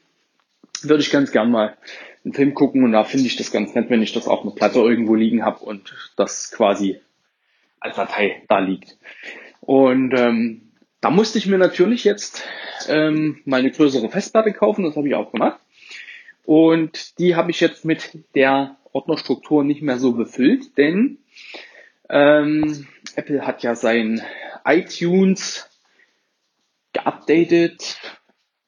würde 0.83 1.01
ich 1.01 1.11
ganz 1.11 1.33
gern 1.33 1.51
mal 1.51 1.75
einen 2.23 2.33
Film 2.33 2.53
gucken 2.53 2.85
und 2.85 2.93
da 2.93 3.03
finde 3.03 3.25
ich 3.25 3.35
das 3.35 3.51
ganz 3.51 3.75
nett, 3.75 3.89
wenn 3.89 4.01
ich 4.01 4.13
das 4.13 4.29
auch 4.29 4.43
eine 4.43 4.51
Platte 4.51 4.79
irgendwo 4.79 5.15
liegen 5.15 5.43
habe 5.43 5.65
und 5.65 5.93
das 6.15 6.51
quasi 6.51 7.01
als 7.81 7.97
Datei 7.97 8.41
da 8.47 8.59
liegt. 8.59 8.95
Und 9.59 10.13
ähm, 10.17 10.68
da 11.01 11.09
musste 11.09 11.37
ich 11.37 11.47
mir 11.47 11.57
natürlich 11.57 12.03
jetzt 12.03 12.43
ähm, 12.87 13.41
mal 13.45 13.59
eine 13.59 13.71
größere 13.71 14.09
Festplatte 14.09 14.53
kaufen, 14.53 14.83
das 14.83 14.95
habe 14.95 15.07
ich 15.07 15.15
auch 15.15 15.31
gemacht. 15.31 15.59
Und 16.45 17.19
die 17.19 17.35
habe 17.35 17.51
ich 17.51 17.59
jetzt 17.59 17.85
mit 17.85 18.11
der 18.35 18.77
Ordnerstruktur 18.91 19.63
nicht 19.63 19.81
mehr 19.81 19.99
so 19.99 20.13
befüllt, 20.13 20.77
denn 20.77 21.19
Ähm, 22.09 22.87
Apple 23.15 23.45
hat 23.45 23.61
ja 23.63 23.75
sein 23.75 24.21
iTunes 24.65 25.69
geupdatet, 26.91 27.99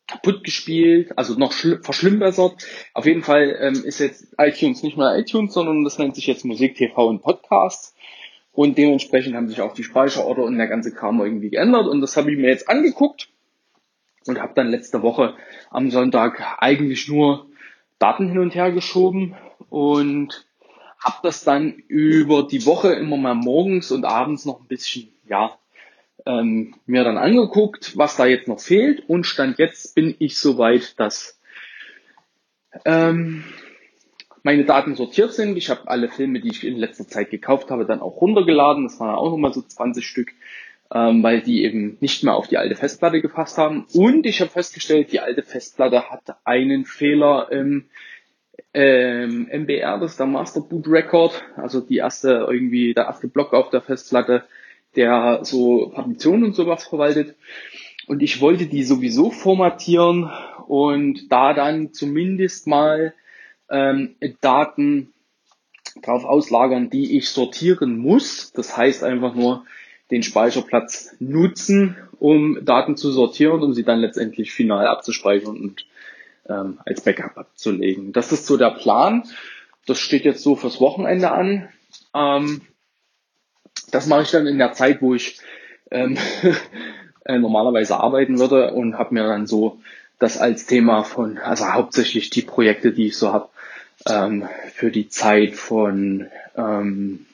kaputt 0.07 0.43
gespielt, 0.43 1.17
also 1.17 1.33
noch 1.33 1.53
verschlimmbessert. 1.53 2.63
Auf 2.93 3.05
jeden 3.05 3.23
Fall 3.23 3.57
ähm, 3.59 3.83
ist 3.83 3.99
jetzt 3.99 4.35
iTunes 4.37 4.83
nicht 4.83 4.97
mehr 4.97 5.17
iTunes, 5.17 5.53
sondern 5.53 5.83
das 5.83 5.97
nennt 5.97 6.15
sich 6.15 6.27
jetzt 6.27 6.45
Musik, 6.45 6.75
TV 6.75 7.07
und 7.07 7.21
Podcasts. 7.21 7.95
Und 8.53 8.77
dementsprechend 8.77 9.35
haben 9.35 9.47
sich 9.47 9.61
auch 9.61 9.73
die 9.73 9.83
Speicherorte 9.83 10.41
und 10.41 10.57
der 10.57 10.67
ganze 10.67 10.93
Kram 10.93 11.21
irgendwie 11.21 11.49
geändert. 11.49 11.87
Und 11.87 12.01
das 12.01 12.17
habe 12.17 12.31
ich 12.31 12.37
mir 12.37 12.49
jetzt 12.49 12.69
angeguckt 12.69 13.29
und 14.27 14.39
habe 14.39 14.53
dann 14.55 14.67
letzte 14.67 15.01
Woche 15.01 15.35
am 15.69 15.89
Sonntag 15.89 16.57
eigentlich 16.59 17.07
nur 17.07 17.47
Daten 17.97 18.29
hin 18.29 18.39
und 18.39 18.55
her 18.55 18.71
geschoben 18.71 19.35
und 19.69 20.45
habe 20.99 21.17
das 21.23 21.43
dann 21.43 21.73
über 21.87 22.43
die 22.43 22.65
Woche 22.65 22.93
immer 22.93 23.17
mal 23.17 23.35
morgens 23.35 23.91
und 23.91 24.05
abends 24.05 24.45
noch 24.45 24.59
ein 24.59 24.67
bisschen, 24.67 25.11
ja, 25.27 25.57
ähm, 26.25 26.75
mir 26.85 27.03
dann 27.03 27.17
angeguckt, 27.17 27.97
was 27.97 28.15
da 28.17 28.25
jetzt 28.25 28.47
noch 28.47 28.59
fehlt 28.59 29.07
und 29.09 29.25
stand 29.25 29.57
jetzt 29.57 29.95
bin 29.95 30.15
ich 30.19 30.37
soweit, 30.37 30.99
dass 30.99 31.39
ähm, 32.85 33.43
meine 34.43 34.65
Daten 34.65 34.95
sortiert 34.95 35.33
sind. 35.33 35.57
Ich 35.57 35.69
habe 35.69 35.87
alle 35.87 36.09
Filme, 36.09 36.39
die 36.39 36.49
ich 36.49 36.65
in 36.65 36.77
letzter 36.77 37.07
Zeit 37.07 37.29
gekauft 37.29 37.71
habe, 37.71 37.85
dann 37.85 38.01
auch 38.01 38.21
runtergeladen. 38.21 38.83
Das 38.83 38.99
waren 38.99 39.15
auch 39.15 39.29
nochmal 39.29 39.53
so 39.53 39.61
20 39.61 40.05
Stück, 40.05 40.31
ähm, 40.93 41.23
weil 41.23 41.41
die 41.41 41.63
eben 41.63 41.97
nicht 41.99 42.23
mehr 42.23 42.35
auf 42.35 42.47
die 42.47 42.57
alte 42.57 42.75
Festplatte 42.75 43.21
gefasst 43.21 43.57
haben. 43.57 43.85
Und 43.93 44.25
ich 44.25 44.41
habe 44.41 44.51
festgestellt, 44.51 45.11
die 45.11 45.19
alte 45.19 45.43
Festplatte 45.43 46.09
hat 46.09 46.37
einen 46.43 46.85
Fehler 46.85 47.51
im 47.51 47.85
ähm, 48.73 49.49
MBR, 49.51 49.99
das 49.99 50.11
ist 50.11 50.19
der 50.19 50.27
Master 50.27 50.61
Boot 50.61 50.87
Record, 50.87 51.43
also 51.57 51.81
die 51.81 51.97
erste 51.97 52.47
irgendwie 52.49 52.93
der 52.93 53.05
erste 53.05 53.27
Block 53.27 53.53
auf 53.53 53.69
der 53.69 53.81
Festplatte, 53.81 54.45
der 54.95 55.39
so 55.43 55.91
Partitionen 55.93 56.45
und 56.45 56.55
sowas 56.55 56.85
verwaltet. 56.85 57.35
Und 58.07 58.21
ich 58.21 58.41
wollte 58.41 58.67
die 58.67 58.83
sowieso 58.83 59.29
formatieren 59.29 60.31
und 60.67 61.31
da 61.31 61.53
dann 61.53 61.93
zumindest 61.93 62.67
mal 62.67 63.13
ähm, 63.71 64.15
Daten 64.41 65.13
drauf 66.03 66.25
auslagern, 66.25 66.89
die 66.89 67.17
ich 67.17 67.29
sortieren 67.29 67.97
muss. 67.97 68.51
Das 68.53 68.77
heißt 68.77 69.03
einfach 69.03 69.33
nur 69.33 69.65
den 70.11 70.23
Speicherplatz 70.23 71.15
nutzen, 71.19 71.97
um 72.19 72.63
Daten 72.63 72.97
zu 72.97 73.11
sortieren, 73.11 73.63
um 73.63 73.73
sie 73.73 73.83
dann 73.83 73.99
letztendlich 73.99 74.51
final 74.51 74.87
abzuspeichern 74.87 75.57
und 75.57 75.85
ähm, 76.47 76.79
als 76.85 77.01
Backup 77.01 77.37
abzulegen. 77.37 78.13
Das 78.13 78.31
ist 78.31 78.45
so 78.45 78.57
der 78.57 78.71
Plan. 78.71 79.23
Das 79.87 79.99
steht 79.99 80.25
jetzt 80.25 80.43
so 80.43 80.55
fürs 80.55 80.79
Wochenende 80.81 81.31
an. 81.31 81.69
Ähm, 82.13 82.61
das 83.91 84.07
mache 84.07 84.23
ich 84.23 84.31
dann 84.31 84.47
in 84.47 84.57
der 84.57 84.73
Zeit, 84.73 85.01
wo 85.01 85.15
ich 85.15 85.39
ähm, 85.91 86.17
äh, 87.25 87.39
normalerweise 87.39 87.97
arbeiten 87.97 88.37
würde 88.39 88.73
und 88.73 88.97
habe 88.97 89.13
mir 89.13 89.23
dann 89.23 89.47
so 89.47 89.79
das 90.21 90.37
als 90.37 90.67
Thema 90.67 91.03
von, 91.03 91.39
also 91.39 91.73
hauptsächlich 91.73 92.29
die 92.29 92.43
Projekte, 92.43 92.91
die 92.91 93.07
ich 93.07 93.17
so 93.17 93.33
habe, 93.33 93.49
ähm, 94.07 94.47
für 94.71 94.91
die 94.91 95.09
Zeit 95.09 95.55
von, 95.55 96.27
ähm, 96.55 97.25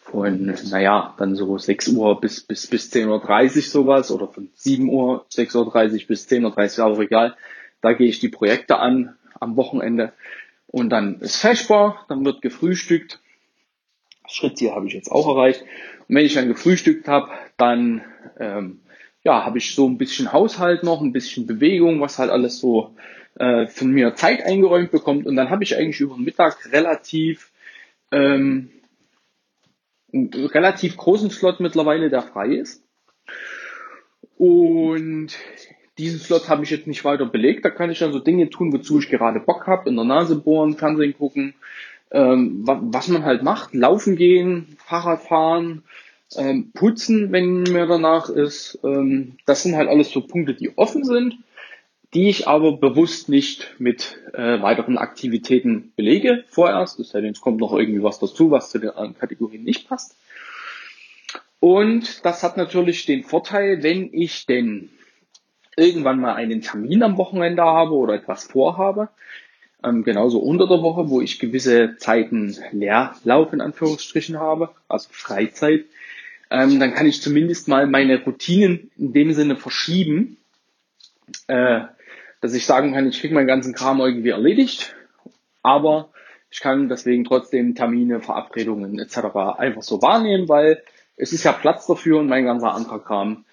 von, 0.00 0.56
naja, 0.70 1.14
dann 1.18 1.36
so 1.36 1.56
6 1.56 1.88
Uhr 1.90 2.20
bis, 2.20 2.40
bis, 2.40 2.66
bis 2.66 2.92
10.30 2.92 3.56
Uhr 3.56 3.62
sowas 3.62 4.10
oder 4.10 4.26
von 4.26 4.50
7 4.56 4.88
Uhr, 4.88 5.24
6.30 5.30 6.02
Uhr 6.02 6.06
bis 6.08 6.26
10.30 6.26 6.80
Uhr, 6.80 6.84
aber 6.84 6.98
egal. 6.98 7.36
Da 7.80 7.92
gehe 7.92 8.08
ich 8.08 8.18
die 8.18 8.28
Projekte 8.28 8.78
an 8.78 9.16
am 9.38 9.54
Wochenende 9.56 10.12
und 10.66 10.90
dann 10.90 11.20
ist 11.20 11.36
Feschbar, 11.36 12.04
dann 12.08 12.24
wird 12.24 12.42
gefrühstückt. 12.42 13.20
Schrittziel 14.26 14.72
habe 14.72 14.88
ich 14.88 14.94
jetzt 14.94 15.12
auch 15.12 15.28
erreicht. 15.28 15.62
Und 16.08 16.16
wenn 16.16 16.26
ich 16.26 16.34
dann 16.34 16.48
gefrühstückt 16.48 17.06
habe, 17.06 17.30
dann 17.56 18.02
ähm, 18.40 18.80
ja, 19.24 19.44
habe 19.44 19.58
ich 19.58 19.74
so 19.74 19.88
ein 19.88 19.98
bisschen 19.98 20.32
Haushalt 20.32 20.82
noch, 20.82 21.00
ein 21.00 21.12
bisschen 21.12 21.46
Bewegung, 21.46 22.00
was 22.00 22.18
halt 22.18 22.30
alles 22.30 22.58
so 22.58 22.94
äh, 23.36 23.66
von 23.66 23.90
mir 23.90 24.14
Zeit 24.14 24.44
eingeräumt 24.44 24.90
bekommt 24.90 25.26
und 25.26 25.36
dann 25.36 25.50
habe 25.50 25.64
ich 25.64 25.76
eigentlich 25.76 26.00
über 26.00 26.14
den 26.14 26.24
Mittag 26.24 26.72
relativ 26.72 27.50
ähm, 28.10 28.70
einen 30.12 30.32
relativ 30.32 30.96
großen 30.96 31.30
Slot 31.30 31.60
mittlerweile, 31.60 32.10
der 32.10 32.22
frei 32.22 32.48
ist. 32.48 32.84
Und 34.36 35.28
diesen 35.98 36.20
Slot 36.20 36.48
habe 36.48 36.64
ich 36.64 36.70
jetzt 36.70 36.86
nicht 36.86 37.04
weiter 37.04 37.26
belegt. 37.26 37.64
Da 37.64 37.70
kann 37.70 37.90
ich 37.90 37.98
dann 37.98 38.12
so 38.12 38.18
Dinge 38.18 38.50
tun, 38.50 38.72
wozu 38.72 38.98
ich 38.98 39.08
gerade 39.08 39.40
Bock 39.40 39.66
habe. 39.66 39.88
In 39.88 39.96
der 39.96 40.04
Nase 40.04 40.36
bohren, 40.36 40.76
Fernsehen 40.76 41.16
gucken, 41.16 41.54
ähm, 42.10 42.60
was 42.64 43.08
man 43.08 43.24
halt 43.24 43.42
macht. 43.42 43.74
Laufen 43.74 44.16
gehen, 44.16 44.76
Fahrrad 44.84 45.22
fahren, 45.22 45.82
ähm, 46.36 46.72
putzen, 46.72 47.32
wenn 47.32 47.62
mir 47.62 47.86
danach 47.86 48.28
ist. 48.28 48.78
Ähm, 48.84 49.36
das 49.46 49.62
sind 49.62 49.76
halt 49.76 49.88
alles 49.88 50.10
so 50.10 50.20
Punkte, 50.22 50.54
die 50.54 50.76
offen 50.76 51.04
sind 51.04 51.38
die 52.14 52.28
ich 52.28 52.46
aber 52.46 52.76
bewusst 52.76 53.28
nicht 53.28 53.74
mit 53.78 54.18
äh, 54.34 54.60
weiteren 54.60 54.98
Aktivitäten 54.98 55.92
belege 55.96 56.44
vorerst. 56.48 57.00
Es 57.00 57.10
sei 57.10 57.20
es 57.20 57.40
kommt 57.40 57.58
noch 57.58 57.72
irgendwie 57.72 58.02
was 58.02 58.18
dazu, 58.18 58.50
was 58.50 58.70
zu 58.70 58.78
den 58.78 58.92
Kategorien 59.18 59.62
nicht 59.64 59.88
passt. 59.88 60.16
Und 61.58 62.24
das 62.24 62.42
hat 62.42 62.56
natürlich 62.56 63.06
den 63.06 63.22
Vorteil, 63.22 63.82
wenn 63.82 64.12
ich 64.12 64.46
denn 64.46 64.90
irgendwann 65.76 66.20
mal 66.20 66.34
einen 66.34 66.60
Termin 66.60 67.02
am 67.02 67.16
Wochenende 67.16 67.62
habe 67.62 67.92
oder 67.92 68.14
etwas 68.14 68.44
vorhabe, 68.44 69.08
ähm, 69.82 70.04
genauso 70.04 70.38
unter 70.38 70.68
der 70.68 70.82
Woche, 70.82 71.08
wo 71.08 71.22
ich 71.22 71.38
gewisse 71.38 71.96
Zeiten 71.96 72.54
Leerlauf 72.72 73.52
in 73.54 73.62
Anführungsstrichen 73.62 74.38
habe, 74.38 74.70
also 74.86 75.08
Freizeit, 75.12 75.86
ähm, 76.52 76.78
dann 76.78 76.92
kann 76.92 77.06
ich 77.06 77.22
zumindest 77.22 77.66
mal 77.66 77.86
meine 77.86 78.22
Routinen 78.22 78.90
in 78.98 79.12
dem 79.14 79.32
Sinne 79.32 79.56
verschieben, 79.56 80.36
äh, 81.46 81.80
dass 82.42 82.52
ich 82.52 82.66
sagen 82.66 82.92
kann, 82.92 83.08
ich 83.08 83.20
kriege 83.20 83.34
meinen 83.34 83.46
ganzen 83.46 83.74
Kram 83.74 84.00
irgendwie 84.00 84.30
erledigt, 84.30 84.94
aber 85.62 86.10
ich 86.50 86.60
kann 86.60 86.90
deswegen 86.90 87.24
trotzdem 87.24 87.74
Termine, 87.74 88.20
Verabredungen 88.20 88.98
etc. 88.98 89.18
einfach 89.56 89.82
so 89.82 90.02
wahrnehmen, 90.02 90.48
weil 90.48 90.82
es 91.16 91.32
ist 91.32 91.44
ja 91.44 91.52
Platz 91.52 91.86
dafür 91.86 92.18
und 92.18 92.28
mein 92.28 92.44
ganzer 92.44 92.74
anderer 92.74 92.98
Kram 92.98 93.44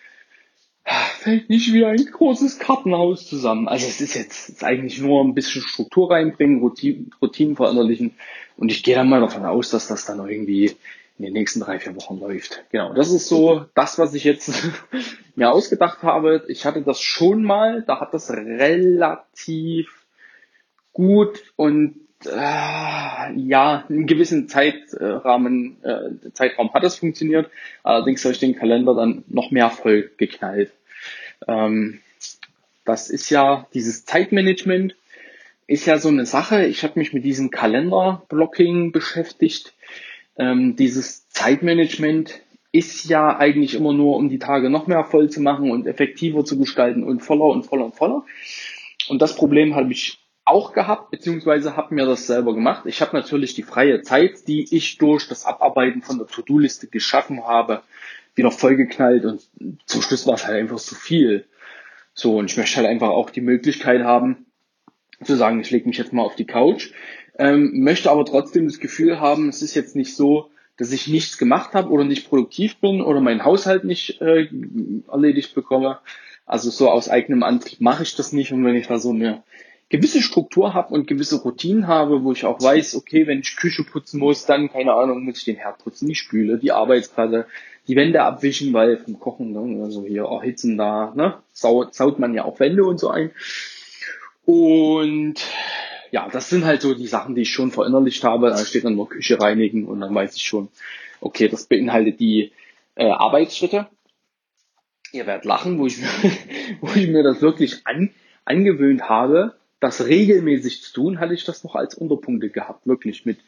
fällt 1.19 1.49
nicht 1.49 1.71
wie 1.71 1.85
ein 1.85 2.03
großes 2.03 2.59
Kartenhaus 2.59 3.27
zusammen. 3.27 3.69
Also 3.69 3.87
es 3.87 4.01
ist 4.01 4.15
jetzt 4.15 4.49
ist 4.49 4.63
eigentlich 4.63 4.99
nur 4.99 5.23
ein 5.23 5.35
bisschen 5.35 5.61
Struktur 5.61 6.11
reinbringen, 6.11 6.59
Routinen, 6.59 7.11
Routinen 7.21 7.55
verinnerlichen 7.55 8.15
und 8.57 8.71
ich 8.71 8.83
gehe 8.83 8.95
dann 8.95 9.07
mal 9.07 9.21
davon 9.21 9.45
aus, 9.45 9.69
dass 9.69 9.87
das 9.87 10.05
dann 10.05 10.27
irgendwie 10.27 10.75
in 11.19 11.25
den 11.25 11.33
nächsten 11.33 11.59
drei, 11.59 11.79
vier 11.79 11.95
Wochen 11.97 12.17
läuft. 12.17 12.63
Genau, 12.71 12.93
das 12.93 13.11
ist 13.11 13.27
so 13.27 13.65
das, 13.75 13.99
was 13.99 14.13
ich 14.13 14.23
jetzt 14.23 14.51
mir 15.35 15.51
ausgedacht 15.51 16.01
habe. 16.01 16.45
Ich 16.47 16.65
hatte 16.65 16.81
das 16.81 17.01
schon 17.01 17.43
mal, 17.43 17.83
da 17.85 17.99
hat 17.99 18.13
das 18.13 18.31
relativ 18.31 20.05
gut 20.93 21.43
und 21.57 21.95
äh, 22.25 23.33
ja, 23.35 23.83
in 23.89 24.07
gewissen 24.07 24.47
Zeitrahmen, 24.47 25.83
äh, 25.83 26.31
Zeitraum 26.31 26.73
hat 26.73 26.85
es 26.85 26.95
funktioniert. 26.95 27.49
Allerdings 27.83 28.23
habe 28.23 28.33
ich 28.33 28.39
den 28.39 28.55
Kalender 28.55 28.95
dann 28.95 29.25
noch 29.27 29.51
mehr 29.51 29.69
voll 29.69 30.09
geknallt. 30.15 30.71
Ähm, 31.49 31.99
das 32.85 33.09
ist 33.09 33.29
ja 33.29 33.67
dieses 33.73 34.05
Zeitmanagement 34.05 34.95
ist 35.67 35.85
ja 35.85 35.99
so 35.99 36.07
eine 36.07 36.25
Sache. 36.25 36.65
Ich 36.65 36.83
habe 36.83 36.97
mich 36.97 37.13
mit 37.13 37.23
diesem 37.23 37.51
Kalenderblocking 37.51 38.91
beschäftigt 38.91 39.73
ähm, 40.39 40.75
dieses 40.75 41.29
Zeitmanagement 41.29 42.41
ist 42.71 43.09
ja 43.09 43.37
eigentlich 43.37 43.75
immer 43.75 43.93
nur, 43.93 44.15
um 44.15 44.29
die 44.29 44.39
Tage 44.39 44.69
noch 44.69 44.87
mehr 44.87 45.03
voll 45.03 45.29
zu 45.29 45.41
machen 45.41 45.69
und 45.69 45.85
effektiver 45.85 46.45
zu 46.45 46.57
gestalten 46.57 47.03
und 47.03 47.19
voller 47.19 47.45
und 47.45 47.65
voller 47.65 47.85
und 47.85 47.95
voller. 47.95 48.23
Und 49.09 49.21
das 49.21 49.35
Problem 49.35 49.75
habe 49.75 49.91
ich 49.91 50.19
auch 50.45 50.73
gehabt, 50.73 51.11
beziehungsweise 51.11 51.75
habe 51.75 51.93
mir 51.93 52.05
das 52.05 52.25
selber 52.25 52.53
gemacht. 52.55 52.85
Ich 52.85 53.01
habe 53.01 53.15
natürlich 53.15 53.53
die 53.53 53.63
freie 53.63 54.01
Zeit, 54.01 54.47
die 54.47 54.75
ich 54.75 54.97
durch 54.97 55.27
das 55.27 55.45
Abarbeiten 55.45 56.01
von 56.01 56.17
der 56.17 56.27
To-Do-Liste 56.27 56.87
geschaffen 56.87 57.45
habe, 57.45 57.83
wieder 58.35 58.51
vollgeknallt 58.51 59.25
und 59.25 59.41
zum 59.85 60.01
Schluss 60.01 60.25
war 60.25 60.35
es 60.35 60.47
halt 60.47 60.57
einfach 60.57 60.79
zu 60.79 60.95
viel. 60.95 61.45
So, 62.13 62.37
und 62.37 62.49
ich 62.49 62.57
möchte 62.57 62.77
halt 62.77 62.87
einfach 62.87 63.09
auch 63.09 63.29
die 63.29 63.41
Möglichkeit 63.41 64.03
haben, 64.03 64.45
zu 65.23 65.35
sagen, 65.35 65.59
ich 65.59 65.71
lege 65.71 65.87
mich 65.87 65.97
jetzt 65.97 66.13
mal 66.13 66.23
auf 66.23 66.35
die 66.35 66.45
Couch, 66.45 66.91
ähm, 67.39 67.71
möchte 67.83 68.11
aber 68.11 68.25
trotzdem 68.25 68.67
das 68.67 68.79
Gefühl 68.79 69.19
haben, 69.19 69.49
es 69.49 69.61
ist 69.61 69.73
jetzt 69.73 69.95
nicht 69.95 70.15
so, 70.15 70.51
dass 70.77 70.91
ich 70.91 71.07
nichts 71.07 71.37
gemacht 71.37 71.73
habe 71.73 71.89
oder 71.89 72.03
nicht 72.03 72.29
produktiv 72.29 72.77
bin 72.77 73.01
oder 73.01 73.21
meinen 73.21 73.43
Haushalt 73.43 73.83
nicht 73.83 74.21
äh, 74.21 74.47
erledigt 75.11 75.55
bekomme. 75.55 75.99
Also 76.45 76.69
so 76.69 76.89
aus 76.89 77.09
eigenem 77.09 77.43
Antrieb 77.43 77.81
mache 77.81 78.03
ich 78.03 78.15
das 78.15 78.33
nicht. 78.33 78.51
Und 78.51 78.63
wenn 78.65 78.75
ich 78.75 78.87
da 78.87 78.99
so 78.99 79.11
eine 79.11 79.43
gewisse 79.89 80.21
Struktur 80.21 80.73
habe 80.73 80.93
und 80.93 81.07
gewisse 81.07 81.41
Routinen 81.41 81.87
habe, 81.87 82.23
wo 82.23 82.31
ich 82.31 82.45
auch 82.45 82.61
weiß, 82.61 82.95
okay, 82.95 83.25
wenn 83.25 83.39
ich 83.39 83.55
Küche 83.55 83.83
putzen 83.83 84.19
muss, 84.19 84.45
dann, 84.45 84.71
keine 84.71 84.93
Ahnung, 84.93 85.23
muss 85.23 85.39
ich 85.39 85.45
den 85.45 85.55
Herd 85.55 85.79
putzen, 85.83 86.07
die 86.07 86.15
Spüle, 86.15 86.59
die 86.59 86.71
Arbeitsplatte, 86.71 87.47
die 87.87 87.95
Wände 87.95 88.21
abwischen, 88.21 88.71
weil 88.73 88.97
vom 88.97 89.19
Kochen, 89.19 89.51
ne, 89.51 89.83
also 89.83 90.05
hier 90.05 90.25
erhitzen 90.25 90.77
da, 90.77 91.11
ne, 91.15 91.39
saut, 91.53 91.95
saut 91.95 92.19
man 92.19 92.33
ja 92.33 92.45
auch 92.45 92.59
Wände 92.59 92.83
und 92.83 92.99
so 92.99 93.09
ein. 93.09 93.31
Und 94.45 95.35
ja, 96.11 96.27
das 96.29 96.49
sind 96.49 96.65
halt 96.65 96.81
so 96.81 96.93
die 96.93 97.07
Sachen, 97.07 97.35
die 97.35 97.41
ich 97.41 97.51
schon 97.51 97.71
verinnerlicht 97.71 98.23
habe. 98.23 98.49
Da 98.49 98.57
steht 98.57 98.85
dann 98.85 98.95
nur 98.95 99.09
Küche 99.09 99.39
reinigen 99.39 99.85
und 99.85 99.99
dann 100.01 100.13
weiß 100.13 100.35
ich 100.35 100.43
schon, 100.43 100.69
okay, 101.21 101.47
das 101.47 101.65
beinhaltet 101.65 102.19
die 102.19 102.51
äh, 102.95 103.09
Arbeitsschritte. 103.09 103.87
Ihr 105.11 105.25
werdet 105.25 105.45
lachen, 105.45 105.79
wo 105.79 105.87
ich, 105.87 105.97
wo 106.81 106.89
ich 106.95 107.07
mir 107.07 107.23
das 107.23 107.41
wirklich 107.41 107.85
an, 107.85 108.11
angewöhnt 108.45 109.09
habe, 109.09 109.55
das 109.79 110.05
regelmäßig 110.05 110.83
zu 110.83 110.93
tun, 110.93 111.19
hatte 111.19 111.33
ich 111.33 111.45
das 111.45 111.63
noch 111.63 111.75
als 111.75 111.95
Unterpunkte 111.95 112.49
gehabt, 112.49 112.85
wirklich 112.85 113.25
mit 113.25 113.39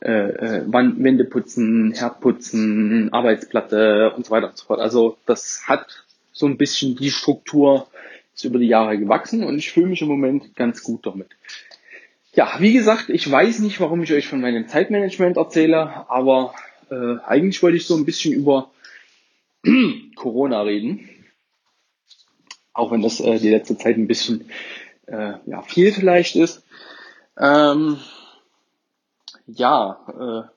äh, 0.00 0.10
äh, 0.10 0.64
Wände 0.66 1.24
putzen, 1.24 1.92
Herd 1.92 2.20
putzen, 2.20 3.12
Arbeitsplatte 3.12 4.12
und 4.16 4.26
so 4.26 4.30
weiter 4.30 4.48
und 4.48 4.56
so 4.56 4.66
fort. 4.66 4.80
Also 4.80 5.18
das 5.26 5.64
hat 5.66 6.04
so 6.32 6.46
ein 6.46 6.56
bisschen 6.56 6.96
die 6.96 7.10
Struktur 7.10 7.88
ist 8.34 8.44
über 8.44 8.58
die 8.58 8.68
Jahre 8.68 8.96
gewachsen 8.98 9.44
und 9.44 9.58
ich 9.58 9.70
fühle 9.70 9.88
mich 9.88 10.02
im 10.02 10.08
Moment 10.08 10.54
ganz 10.56 10.82
gut 10.82 11.04
damit. 11.04 11.28
Ja, 12.32 12.56
wie 12.60 12.72
gesagt, 12.72 13.08
ich 13.08 13.28
weiß 13.28 13.58
nicht, 13.58 13.80
warum 13.80 14.02
ich 14.02 14.12
euch 14.12 14.28
von 14.28 14.40
meinem 14.40 14.68
Zeitmanagement 14.68 15.36
erzähle, 15.36 16.08
aber 16.08 16.54
äh, 16.88 17.16
eigentlich 17.24 17.60
wollte 17.62 17.76
ich 17.76 17.86
so 17.86 17.96
ein 17.96 18.04
bisschen 18.04 18.32
über 18.32 18.70
Corona 20.14 20.62
reden. 20.62 21.08
Auch 22.72 22.92
wenn 22.92 23.02
das 23.02 23.18
äh, 23.18 23.38
die 23.40 23.50
letzte 23.50 23.76
Zeit 23.76 23.96
ein 23.96 24.06
bisschen 24.06 24.48
äh, 25.06 25.34
ja, 25.46 25.62
viel 25.62 25.92
vielleicht 25.92 26.36
ist. 26.36 26.62
Ähm, 27.36 27.98
ja, 29.46 30.46
äh, 30.46 30.48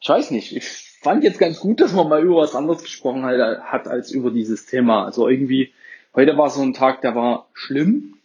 ich 0.00 0.08
weiß 0.08 0.30
nicht. 0.30 0.54
Ich 0.54 0.68
fand 1.02 1.24
jetzt 1.24 1.40
ganz 1.40 1.58
gut, 1.58 1.80
dass 1.80 1.92
man 1.92 2.08
mal 2.08 2.22
über 2.22 2.36
was 2.36 2.54
anderes 2.54 2.82
gesprochen 2.82 3.24
hat, 3.24 3.60
hat 3.64 3.88
als 3.88 4.12
über 4.12 4.30
dieses 4.30 4.66
Thema. 4.66 5.04
Also 5.04 5.28
irgendwie, 5.28 5.72
heute 6.14 6.38
war 6.38 6.48
so 6.48 6.62
ein 6.62 6.74
Tag, 6.74 7.00
der 7.00 7.16
war 7.16 7.48
schlimm 7.54 8.18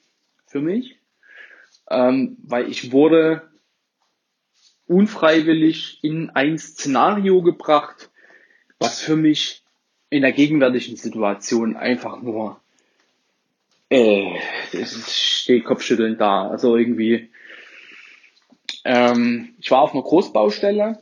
für 0.46 0.62
mich, 0.62 0.98
ähm, 1.90 2.38
weil 2.44 2.70
ich 2.70 2.92
wurde 2.92 3.50
unfreiwillig 4.88 6.00
in 6.04 6.30
ein 6.30 6.58
Szenario 6.58 7.42
gebracht, 7.42 8.12
was 8.80 9.02
für 9.02 9.16
mich 9.16 9.64
in 10.10 10.22
der 10.22 10.32
gegenwärtigen 10.32 10.96
Situation 10.96 11.76
einfach 11.76 12.22
nur 12.22 12.62
äh, 13.90 14.40
steht 14.84 15.66
kopfschüttelnd 15.66 16.20
da. 16.20 16.48
Also 16.48 16.76
irgendwie, 16.76 17.30
ähm, 18.84 19.56
ich 19.60 19.72
war 19.72 19.82
auf 19.82 19.94
einer 19.94 20.04
Großbaustelle 20.04 21.00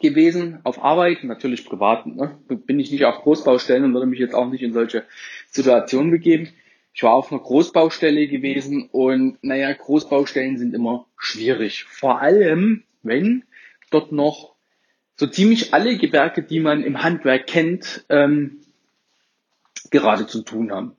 gewesen, 0.00 0.60
auf 0.64 0.82
Arbeit, 0.82 1.24
natürlich 1.24 1.64
privat. 1.64 2.06
Ne? 2.06 2.38
Bin 2.48 2.80
ich 2.80 2.90
nicht 2.90 3.04
auf 3.04 3.22
Großbaustellen 3.22 3.84
und 3.84 3.94
würde 3.94 4.06
mich 4.06 4.18
jetzt 4.18 4.34
auch 4.34 4.48
nicht 4.48 4.62
in 4.62 4.72
solche 4.72 5.04
Situationen 5.50 6.10
begeben. 6.10 6.48
Ich 6.96 7.02
war 7.02 7.12
auf 7.12 7.30
einer 7.30 7.42
Großbaustelle 7.42 8.26
gewesen 8.26 8.88
und 8.90 9.36
naja, 9.42 9.70
Großbaustellen 9.70 10.56
sind 10.56 10.74
immer 10.74 11.04
schwierig. 11.18 11.84
Vor 11.84 12.22
allem, 12.22 12.84
wenn 13.02 13.44
dort 13.90 14.12
noch 14.12 14.54
so 15.14 15.26
ziemlich 15.26 15.74
alle 15.74 15.98
Gewerke, 15.98 16.42
die 16.42 16.58
man 16.58 16.82
im 16.82 17.02
Handwerk 17.02 17.46
kennt, 17.48 18.06
ähm, 18.08 18.62
gerade 19.90 20.26
zu 20.26 20.40
tun 20.40 20.72
haben. 20.72 20.96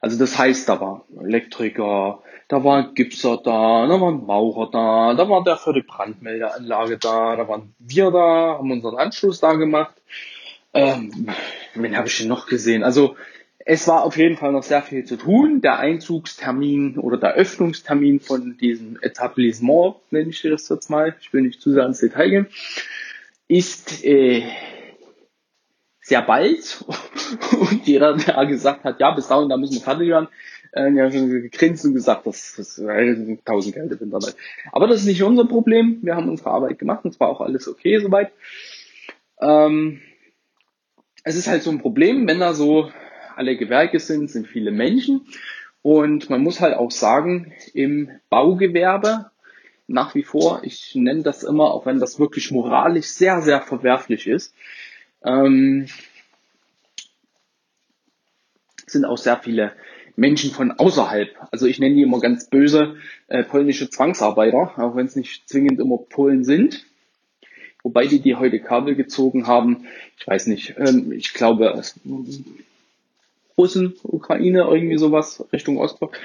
Also 0.00 0.16
das 0.20 0.38
heißt, 0.38 0.68
da 0.68 0.80
war 0.80 1.04
Elektriker, 1.20 2.22
da 2.46 2.62
war 2.62 2.78
ein 2.78 2.94
Gipser 2.94 3.36
da, 3.38 3.88
da 3.88 4.00
war 4.00 4.12
ein 4.12 4.24
Maurer 4.24 4.70
da, 4.70 5.14
da 5.14 5.28
war 5.28 5.42
der 5.42 5.56
für 5.56 5.72
die 5.72 5.82
Brandmeldeanlage 5.82 6.96
da, 6.96 7.34
da 7.34 7.48
waren 7.48 7.74
wir 7.80 8.12
da, 8.12 8.58
haben 8.58 8.70
unseren 8.70 8.98
Anschluss 8.98 9.40
da 9.40 9.54
gemacht. 9.54 10.00
Ähm, 10.74 11.28
wen 11.74 11.96
habe 11.96 12.06
ich 12.06 12.18
denn 12.18 12.28
noch 12.28 12.46
gesehen? 12.46 12.84
Also 12.84 13.16
es 13.72 13.86
war 13.86 14.02
auf 14.02 14.16
jeden 14.16 14.36
Fall 14.36 14.50
noch 14.50 14.64
sehr 14.64 14.82
viel 14.82 15.04
zu 15.04 15.16
tun. 15.16 15.60
Der 15.60 15.78
Einzugstermin 15.78 16.98
oder 16.98 17.18
der 17.18 17.34
Öffnungstermin 17.34 18.18
von 18.18 18.56
diesem 18.56 18.98
Etablissement, 19.00 19.94
nenne 20.10 20.30
ich 20.30 20.42
das 20.42 20.68
jetzt 20.68 20.90
mal, 20.90 21.14
ich 21.20 21.32
will 21.32 21.42
nicht 21.42 21.60
zu 21.60 21.70
sehr 21.70 21.86
ins 21.86 22.00
Detail 22.00 22.30
gehen, 22.30 22.46
ist 23.46 24.04
äh, 24.04 24.42
sehr 26.00 26.22
bald. 26.22 26.84
Und 27.60 27.86
jeder, 27.86 28.16
der 28.16 28.44
gesagt 28.46 28.82
hat, 28.82 28.98
ja, 28.98 29.12
bis 29.12 29.28
dahin, 29.28 29.48
da 29.48 29.56
müssen 29.56 29.74
wir 29.74 29.82
fertig 29.82 30.08
werden, 30.08 30.26
äh, 30.72 30.90
ja, 30.90 31.08
gegrinst 31.08 31.84
und 31.84 31.94
gesagt, 31.94 32.26
das, 32.26 32.54
das 32.56 32.76
äh, 32.80 33.36
tausend 33.44 33.76
Geld 33.76 33.92
im 33.92 34.00
Internet. 34.00 34.34
Aber 34.72 34.88
das 34.88 35.02
ist 35.02 35.06
nicht 35.06 35.22
unser 35.22 35.44
Problem. 35.44 36.00
Wir 36.02 36.16
haben 36.16 36.28
unsere 36.28 36.50
Arbeit 36.50 36.80
gemacht 36.80 37.04
und 37.04 37.12
zwar 37.12 37.28
auch 37.28 37.40
alles 37.40 37.68
okay 37.68 38.00
soweit. 38.00 38.32
Ähm, 39.40 40.00
es 41.22 41.36
ist 41.36 41.46
halt 41.46 41.62
so 41.62 41.70
ein 41.70 41.78
Problem, 41.78 42.26
wenn 42.26 42.40
da 42.40 42.52
so 42.52 42.90
alle 43.40 43.56
Gewerke 43.56 43.98
sind, 43.98 44.30
sind 44.30 44.46
viele 44.46 44.70
Menschen. 44.70 45.22
Und 45.80 46.28
man 46.28 46.42
muss 46.42 46.60
halt 46.60 46.76
auch 46.76 46.90
sagen, 46.90 47.54
im 47.72 48.10
Baugewerbe 48.28 49.30
nach 49.86 50.14
wie 50.14 50.22
vor, 50.22 50.60
ich 50.62 50.94
nenne 50.94 51.22
das 51.22 51.42
immer, 51.42 51.72
auch 51.72 51.86
wenn 51.86 51.98
das 51.98 52.20
wirklich 52.20 52.50
moralisch 52.50 53.06
sehr, 53.06 53.40
sehr 53.40 53.62
verwerflich 53.62 54.26
ist, 54.26 54.54
ähm, 55.24 55.86
sind 58.86 59.06
auch 59.06 59.16
sehr 59.16 59.38
viele 59.38 59.72
Menschen 60.16 60.50
von 60.50 60.72
außerhalb. 60.72 61.30
Also 61.50 61.66
ich 61.66 61.80
nenne 61.80 61.94
die 61.94 62.02
immer 62.02 62.20
ganz 62.20 62.50
böse 62.50 62.96
äh, 63.28 63.42
polnische 63.42 63.88
Zwangsarbeiter, 63.88 64.74
auch 64.76 64.96
wenn 64.96 65.06
es 65.06 65.16
nicht 65.16 65.48
zwingend 65.48 65.80
immer 65.80 65.96
Polen 65.96 66.44
sind. 66.44 66.84
Wobei 67.82 68.06
die, 68.06 68.20
die 68.20 68.36
heute 68.36 68.60
Kabel 68.60 68.94
gezogen 68.94 69.46
haben, 69.46 69.86
ich 70.18 70.26
weiß 70.26 70.46
nicht, 70.48 70.74
ähm, 70.76 71.10
ich 71.12 71.32
glaube 71.32 71.82
Russen, 73.60 73.94
Ukraine, 74.02 74.62
irgendwie 74.62 74.98
sowas 74.98 75.44
Richtung 75.52 75.78
Ostblock 75.78 76.16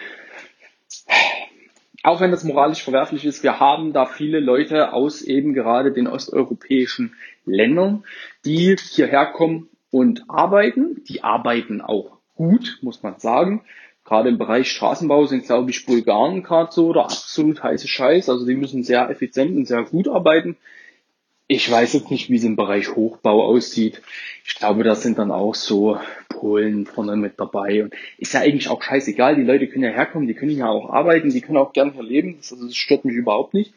auch 2.05 2.21
wenn 2.21 2.31
das 2.31 2.43
moralisch 2.43 2.83
verwerflich 2.83 3.25
ist, 3.25 3.41
wir 3.41 3.59
haben 3.59 3.91
da 3.91 4.05
viele 4.05 4.39
Leute 4.39 4.93
aus 4.93 5.21
eben 5.23 5.53
gerade 5.53 5.91
den 5.91 6.07
osteuropäischen 6.07 7.15
Ländern, 7.45 8.03
die 8.45 8.75
hierher 8.77 9.25
kommen 9.25 9.69
und 9.89 10.25
arbeiten. 10.27 11.03
Die 11.09 11.23
arbeiten 11.23 11.81
auch 11.81 12.19
gut, 12.35 12.77
muss 12.81 13.01
man 13.01 13.19
sagen. 13.19 13.63
Gerade 14.03 14.29
im 14.29 14.37
Bereich 14.37 14.69
Straßenbau 14.69 15.25
sind, 15.25 15.45
glaube 15.45 15.71
ich, 15.71 15.87
Bulgaren 15.87 16.43
gerade 16.43 16.71
so 16.71 16.89
oder 16.89 17.05
absolut 17.05 17.63
heiße 17.63 17.87
Scheiß. 17.87 18.29
Also 18.29 18.45
die 18.45 18.55
müssen 18.55 18.83
sehr 18.83 19.09
effizient 19.09 19.57
und 19.57 19.65
sehr 19.65 19.81
gut 19.83 20.07
arbeiten. 20.07 20.57
Ich 21.47 21.69
weiß 21.69 21.93
jetzt 21.93 22.09
nicht, 22.09 22.31
wie 22.31 22.37
es 22.37 22.43
im 22.43 22.55
Bereich 22.55 22.95
Hochbau 22.95 23.43
aussieht. 23.45 24.01
Ich 24.45 24.55
glaube, 24.55 24.83
da 24.83 24.95
sind 24.95 25.19
dann 25.19 25.29
auch 25.29 25.53
so 25.53 25.99
Polen 26.27 26.87
vorne 26.87 27.15
mit 27.17 27.39
dabei. 27.39 27.83
Und 27.83 27.93
ist 28.17 28.33
ja 28.33 28.39
eigentlich 28.39 28.67
auch 28.67 28.81
scheißegal. 28.81 29.35
Die 29.35 29.43
Leute 29.43 29.67
können 29.67 29.83
ja 29.83 29.91
herkommen, 29.91 30.27
die 30.27 30.33
können 30.33 30.57
ja 30.57 30.67
auch 30.67 30.89
arbeiten, 30.89 31.29
die 31.29 31.41
können 31.41 31.57
auch 31.57 31.71
gern 31.71 31.93
hier 31.93 32.01
leben. 32.01 32.37
Das, 32.37 32.51
also 32.51 32.65
das 32.65 32.75
stört 32.75 33.05
mich 33.05 33.15
überhaupt 33.15 33.53
nicht. 33.53 33.73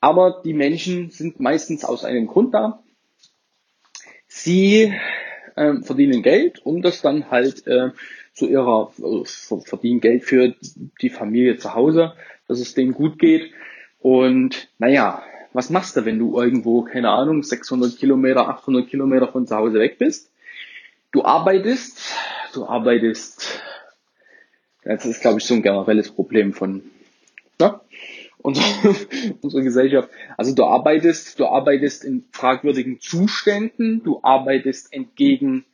Aber 0.00 0.40
die 0.42 0.54
Menschen 0.54 1.10
sind 1.10 1.40
meistens 1.40 1.84
aus 1.84 2.04
einem 2.04 2.26
Grund 2.26 2.54
da. 2.54 2.82
Sie 4.26 4.94
äh, 5.56 5.74
verdienen 5.82 6.22
Geld, 6.22 6.64
um 6.64 6.80
das 6.80 7.02
dann 7.02 7.30
halt 7.30 7.66
äh, 7.66 7.90
zu 8.32 8.46
ihrer, 8.46 8.92
also 9.02 9.60
verdienen 9.60 10.00
Geld 10.00 10.24
für 10.24 10.54
die 11.02 11.10
Familie 11.10 11.58
zu 11.58 11.74
Hause, 11.74 12.14
dass 12.46 12.60
es 12.60 12.72
denen 12.72 12.94
gut 12.94 13.18
geht. 13.18 13.50
Und 13.98 14.68
naja, 14.78 15.22
was 15.52 15.70
machst 15.70 15.96
du, 15.96 16.04
wenn 16.04 16.18
du 16.18 16.40
irgendwo, 16.40 16.82
keine 16.82 17.10
Ahnung, 17.10 17.42
600 17.42 17.96
Kilometer, 17.96 18.48
800 18.48 18.88
Kilometer 18.88 19.28
von 19.28 19.46
zu 19.46 19.56
Hause 19.56 19.78
weg 19.78 19.98
bist? 19.98 20.30
Du 21.12 21.24
arbeitest, 21.24 22.14
du 22.52 22.66
arbeitest, 22.66 23.60
das 24.84 25.06
ist, 25.06 25.22
glaube 25.22 25.38
ich, 25.38 25.44
so 25.44 25.54
ein 25.54 25.62
generelles 25.62 26.10
Problem 26.10 26.52
von 26.52 26.82
ja, 27.60 27.80
unserer, 28.38 28.94
unserer 29.40 29.62
Gesellschaft. 29.62 30.10
Also 30.36 30.54
du 30.54 30.64
arbeitest, 30.64 31.40
du 31.40 31.46
arbeitest 31.46 32.04
in 32.04 32.24
fragwürdigen 32.30 33.00
Zuständen, 33.00 34.02
du 34.04 34.20
arbeitest 34.22 34.92
entgegen 34.92 35.64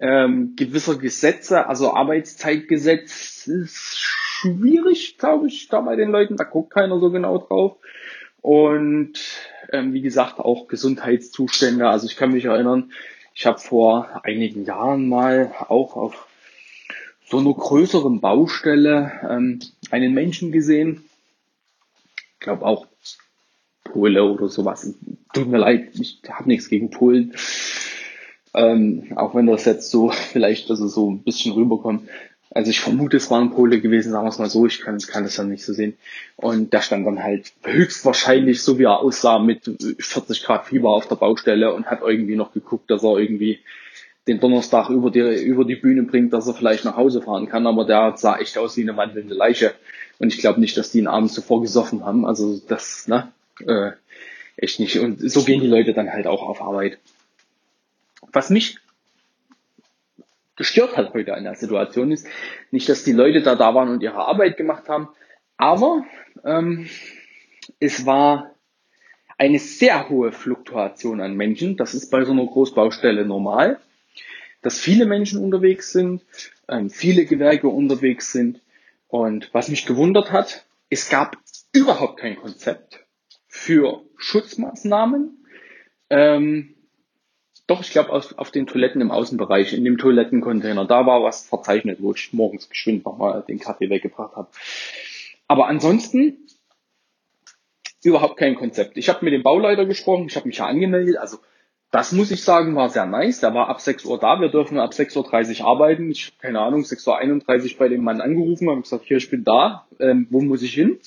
ähm, 0.00 0.54
gewisser 0.56 0.96
Gesetze, 0.96 1.66
also 1.66 1.92
Arbeitszeitgesetz 1.92 3.46
ist 3.46 3.98
schwierig, 3.98 5.18
glaube 5.18 5.48
ich, 5.48 5.68
da 5.68 5.82
bei 5.82 5.94
den 5.94 6.10
Leuten, 6.10 6.36
da 6.36 6.44
guckt 6.44 6.72
keiner 6.72 6.98
so 6.98 7.10
genau 7.10 7.36
drauf. 7.36 7.76
Und 8.42 9.12
ähm, 9.72 9.92
wie 9.92 10.00
gesagt, 10.00 10.38
auch 10.38 10.68
Gesundheitszustände. 10.68 11.88
Also 11.88 12.06
ich 12.06 12.16
kann 12.16 12.32
mich 12.32 12.44
erinnern, 12.44 12.92
ich 13.34 13.46
habe 13.46 13.58
vor 13.58 14.20
einigen 14.24 14.64
Jahren 14.64 15.08
mal 15.08 15.54
auch 15.68 15.96
auf 15.96 16.26
so 17.26 17.38
einer 17.38 17.54
größeren 17.54 18.20
Baustelle 18.20 19.12
ähm, 19.28 19.60
einen 19.90 20.14
Menschen 20.14 20.52
gesehen. 20.52 21.04
Ich 22.34 22.40
glaube 22.40 22.64
auch 22.66 22.86
Pole 23.84 24.24
oder 24.24 24.48
sowas. 24.48 24.94
Tut 25.32 25.48
mir 25.48 25.58
leid, 25.58 25.90
ich 25.94 26.20
habe 26.28 26.48
nichts 26.48 26.68
gegen 26.68 26.90
Polen. 26.90 27.34
Ähm, 28.52 29.12
auch 29.16 29.34
wenn 29.34 29.46
das 29.46 29.64
jetzt 29.64 29.90
so 29.90 30.10
vielleicht 30.32 30.70
also 30.70 30.88
so 30.88 31.10
ein 31.10 31.22
bisschen 31.22 31.52
rüberkommt. 31.52 32.08
Also 32.52 32.70
ich 32.70 32.80
vermute, 32.80 33.16
es 33.16 33.30
war 33.30 33.40
ein 33.40 33.52
Pole 33.52 33.80
gewesen, 33.80 34.10
sagen 34.10 34.24
wir 34.24 34.30
es 34.30 34.38
mal 34.38 34.50
so, 34.50 34.66
ich 34.66 34.80
kann, 34.80 34.98
kann 34.98 35.22
das 35.22 35.36
ja 35.36 35.44
nicht 35.44 35.64
so 35.64 35.72
sehen. 35.72 35.96
Und 36.34 36.72
der 36.72 36.80
stand 36.80 37.06
dann 37.06 37.22
halt 37.22 37.52
höchstwahrscheinlich, 37.62 38.62
so 38.62 38.78
wie 38.78 38.84
er 38.84 38.98
aussah, 38.98 39.38
mit 39.38 39.70
40 39.98 40.42
Grad 40.42 40.66
Fieber 40.66 40.88
auf 40.88 41.06
der 41.06 41.14
Baustelle 41.14 41.72
und 41.72 41.86
hat 41.86 42.00
irgendwie 42.02 42.34
noch 42.34 42.52
geguckt, 42.52 42.90
dass 42.90 43.04
er 43.04 43.18
irgendwie 43.18 43.60
den 44.26 44.40
Donnerstag 44.40 44.90
über 44.90 45.10
die, 45.10 45.20
über 45.20 45.64
die 45.64 45.76
Bühne 45.76 46.02
bringt, 46.02 46.32
dass 46.32 46.48
er 46.48 46.54
vielleicht 46.54 46.84
nach 46.84 46.96
Hause 46.96 47.22
fahren 47.22 47.48
kann, 47.48 47.66
aber 47.66 47.84
der 47.84 48.16
sah 48.16 48.38
echt 48.38 48.58
aus 48.58 48.76
wie 48.76 48.82
eine 48.82 48.96
wandelnde 48.96 49.34
Leiche. 49.34 49.74
Und 50.18 50.34
ich 50.34 50.40
glaube 50.40 50.60
nicht, 50.60 50.76
dass 50.76 50.90
die 50.90 50.98
ihn 50.98 51.06
abends 51.06 51.34
zuvor 51.34 51.62
gesoffen 51.62 52.04
haben. 52.04 52.26
Also 52.26 52.60
das, 52.68 53.06
ne, 53.06 53.32
äh, 53.66 53.92
echt 54.56 54.80
nicht. 54.80 54.98
Und 54.98 55.18
so 55.30 55.44
gehen 55.44 55.60
die 55.60 55.66
Leute 55.66 55.94
dann 55.94 56.12
halt 56.12 56.26
auch 56.26 56.42
auf 56.42 56.60
Arbeit. 56.60 56.98
Was 58.32 58.50
mich 58.50 58.78
gestört 60.60 60.98
hat 60.98 61.14
heute 61.14 61.32
an 61.32 61.44
der 61.44 61.54
Situation 61.54 62.12
ist, 62.12 62.26
nicht, 62.70 62.86
dass 62.90 63.02
die 63.02 63.12
Leute 63.12 63.40
da 63.40 63.54
da 63.54 63.74
waren 63.74 63.88
und 63.88 64.02
ihre 64.02 64.26
Arbeit 64.26 64.58
gemacht 64.58 64.90
haben, 64.90 65.08
aber 65.56 66.04
ähm, 66.44 66.86
es 67.78 68.04
war 68.04 68.54
eine 69.38 69.58
sehr 69.58 70.10
hohe 70.10 70.32
Fluktuation 70.32 71.22
an 71.22 71.34
Menschen. 71.34 71.78
Das 71.78 71.94
ist 71.94 72.10
bei 72.10 72.24
so 72.24 72.32
einer 72.32 72.44
Großbaustelle 72.44 73.24
normal, 73.24 73.80
dass 74.60 74.78
viele 74.78 75.06
Menschen 75.06 75.42
unterwegs 75.42 75.92
sind, 75.92 76.26
ähm, 76.68 76.90
viele 76.90 77.24
Gewerke 77.24 77.68
unterwegs 77.68 78.30
sind. 78.30 78.60
Und 79.08 79.48
was 79.54 79.70
mich 79.70 79.86
gewundert 79.86 80.30
hat, 80.30 80.66
es 80.90 81.08
gab 81.08 81.38
überhaupt 81.72 82.20
kein 82.20 82.36
Konzept 82.36 83.06
für 83.48 84.02
Schutzmaßnahmen. 84.18 85.42
Ähm, 86.10 86.74
doch, 87.70 87.80
ich 87.82 87.90
glaube, 87.90 88.10
auf, 88.10 88.36
auf 88.36 88.50
den 88.50 88.66
Toiletten 88.66 89.00
im 89.00 89.10
Außenbereich, 89.10 89.72
in 89.72 89.84
dem 89.84 89.96
Toilettencontainer, 89.96 90.86
da 90.86 91.06
war 91.06 91.22
was 91.22 91.46
verzeichnet, 91.46 91.98
wo 92.00 92.12
ich 92.12 92.32
morgens 92.32 92.68
geschwind 92.68 93.04
nochmal 93.04 93.44
den 93.46 93.60
Kaffee 93.60 93.88
weggebracht 93.88 94.34
habe. 94.34 94.48
Aber 95.46 95.68
ansonsten 95.68 96.46
überhaupt 98.02 98.36
kein 98.36 98.56
Konzept. 98.56 98.96
Ich 98.96 99.08
habe 99.08 99.24
mit 99.24 99.34
dem 99.34 99.42
Bauleiter 99.42 99.86
gesprochen, 99.86 100.26
ich 100.26 100.36
habe 100.36 100.48
mich 100.48 100.58
ja 100.58 100.66
angemeldet, 100.66 101.16
also 101.16 101.38
das 101.90 102.12
muss 102.12 102.30
ich 102.30 102.42
sagen, 102.42 102.76
war 102.76 102.88
sehr 102.88 103.06
nice. 103.06 103.40
Der 103.40 103.52
war 103.52 103.68
ab 103.68 103.80
6 103.80 104.04
Uhr 104.04 104.18
da, 104.18 104.40
wir 104.40 104.48
dürfen 104.48 104.78
ab 104.78 104.92
6.30 104.92 105.60
Uhr 105.60 105.66
arbeiten. 105.66 106.10
Ich 106.10 106.26
habe 106.26 106.36
keine 106.40 106.60
Ahnung, 106.60 106.82
6.31 106.82 107.72
Uhr 107.72 107.78
bei 107.78 107.88
dem 107.88 108.04
Mann 108.04 108.20
angerufen, 108.20 108.70
habe 108.70 108.82
gesagt, 108.82 109.04
hier, 109.06 109.16
ich 109.16 109.30
bin 109.30 109.44
da, 109.44 109.86
ähm, 109.98 110.26
wo 110.30 110.40
muss 110.40 110.62
ich 110.62 110.72
hin? 110.72 110.98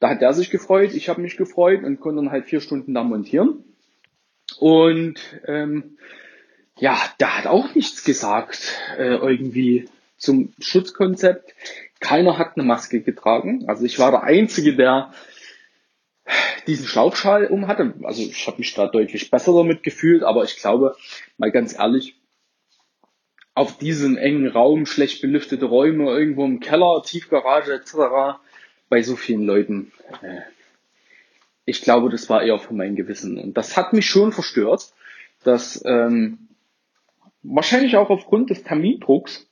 Da 0.00 0.10
hat 0.10 0.20
der 0.20 0.32
sich 0.32 0.50
gefreut, 0.50 0.92
ich 0.94 1.08
habe 1.08 1.20
mich 1.20 1.36
gefreut 1.36 1.84
und 1.84 2.00
konnte 2.00 2.22
dann 2.22 2.32
halt 2.32 2.46
vier 2.46 2.60
Stunden 2.60 2.94
da 2.94 3.04
montieren. 3.04 3.64
Und 4.56 5.18
ähm, 5.46 5.98
ja, 6.78 6.98
der 7.20 7.36
hat 7.36 7.46
auch 7.46 7.74
nichts 7.74 8.04
gesagt 8.04 8.78
äh, 8.96 9.16
irgendwie 9.16 9.88
zum 10.16 10.52
Schutzkonzept. 10.58 11.54
Keiner 12.00 12.38
hat 12.38 12.56
eine 12.56 12.64
Maske 12.64 13.00
getragen. 13.00 13.64
Also 13.68 13.84
ich 13.84 13.98
war 13.98 14.10
der 14.10 14.22
Einzige, 14.22 14.76
der 14.76 15.12
diesen 16.66 16.86
Schlauchschal 16.86 17.46
um 17.46 17.66
hatte. 17.66 17.94
Also 18.02 18.22
ich 18.22 18.46
habe 18.46 18.58
mich 18.58 18.74
da 18.74 18.86
deutlich 18.86 19.30
besser 19.30 19.52
damit 19.54 19.82
gefühlt, 19.82 20.22
aber 20.22 20.44
ich 20.44 20.56
glaube, 20.56 20.96
mal 21.38 21.50
ganz 21.50 21.76
ehrlich, 21.76 22.16
auf 23.54 23.76
diesen 23.76 24.16
engen 24.16 24.46
Raum, 24.46 24.86
schlecht 24.86 25.20
belüftete 25.20 25.64
Räume, 25.64 26.10
irgendwo 26.10 26.44
im 26.44 26.60
Keller, 26.60 27.02
Tiefgarage 27.04 27.72
etc., 27.72 28.38
bei 28.88 29.02
so 29.02 29.16
vielen 29.16 29.44
Leuten, 29.44 29.92
äh, 30.22 30.42
ich 31.68 31.82
glaube, 31.82 32.08
das 32.10 32.28
war 32.28 32.42
eher 32.42 32.58
für 32.58 32.74
mein 32.74 32.96
Gewissen. 32.96 33.38
Und 33.38 33.56
das 33.56 33.76
hat 33.76 33.92
mich 33.92 34.06
schon 34.06 34.32
verstört, 34.32 34.92
dass 35.44 35.82
ähm, 35.86 36.48
wahrscheinlich 37.42 37.96
auch 37.96 38.10
aufgrund 38.10 38.50
des 38.50 38.62
Termindrucks 38.64 39.48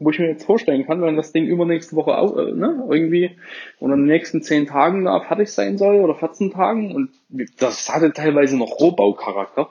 wo 0.00 0.10
ich 0.10 0.18
mir 0.18 0.28
jetzt 0.28 0.44
vorstellen 0.44 0.86
kann, 0.86 1.02
wenn 1.02 1.16
das 1.16 1.32
Ding 1.32 1.46
übernächste 1.46 1.96
Woche 1.96 2.16
auch, 2.16 2.36
äh, 2.36 2.52
ne, 2.52 2.86
irgendwie 2.88 3.36
oder 3.80 3.94
in 3.94 4.02
den 4.02 4.06
nächsten 4.06 4.42
zehn 4.42 4.66
Tagen 4.66 5.04
da 5.04 5.20
fertig 5.20 5.50
sein 5.50 5.76
soll 5.76 5.96
oder 5.96 6.14
14 6.14 6.52
Tagen 6.52 6.94
und 6.94 7.10
das 7.58 7.92
hatte 7.92 8.12
teilweise 8.12 8.56
noch 8.56 8.78
Rohbaucharakter, 8.78 9.70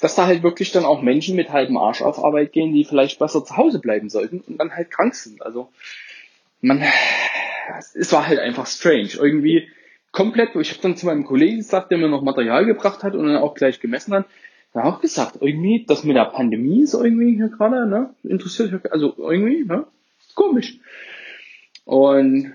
dass 0.00 0.14
da 0.14 0.26
halt 0.26 0.42
wirklich 0.42 0.72
dann 0.72 0.84
auch 0.84 1.02
Menschen 1.02 1.36
mit 1.36 1.50
halbem 1.50 1.76
Arsch 1.76 2.00
auf 2.00 2.24
Arbeit 2.24 2.52
gehen, 2.52 2.72
die 2.72 2.84
vielleicht 2.84 3.18
besser 3.18 3.44
zu 3.44 3.56
Hause 3.56 3.80
bleiben 3.80 4.08
sollten 4.08 4.40
und 4.40 4.58
dann 4.58 4.74
halt 4.74 4.90
krank 4.90 5.14
sind. 5.14 5.42
Also 5.42 5.68
man, 6.60 6.82
es 7.94 8.12
war 8.12 8.26
halt 8.26 8.38
einfach 8.38 8.66
strange. 8.66 9.10
Irgendwie 9.18 9.68
komplett, 10.12 10.54
ich 10.56 10.70
habe 10.70 10.82
dann 10.82 10.96
zu 10.96 11.06
meinem 11.06 11.24
Kollegen 11.24 11.58
gesagt, 11.58 11.90
der 11.90 11.98
mir 11.98 12.08
noch 12.08 12.22
Material 12.22 12.64
gebracht 12.64 13.02
hat 13.02 13.14
und 13.14 13.26
dann 13.26 13.36
auch 13.36 13.54
gleich 13.54 13.80
gemessen 13.80 14.14
hat, 14.14 14.26
ja 14.74 14.84
auch 14.84 15.00
gesagt, 15.00 15.38
irgendwie, 15.40 15.84
das 15.86 16.04
mit 16.04 16.16
der 16.16 16.26
Pandemie 16.26 16.82
ist 16.82 16.94
irgendwie 16.94 17.36
hier 17.36 17.48
gerade, 17.48 17.86
ne, 17.86 18.14
interessiert 18.22 18.86
also 18.90 19.14
irgendwie, 19.16 19.64
ne, 19.64 19.86
komisch. 20.34 20.78
Und 21.84 22.52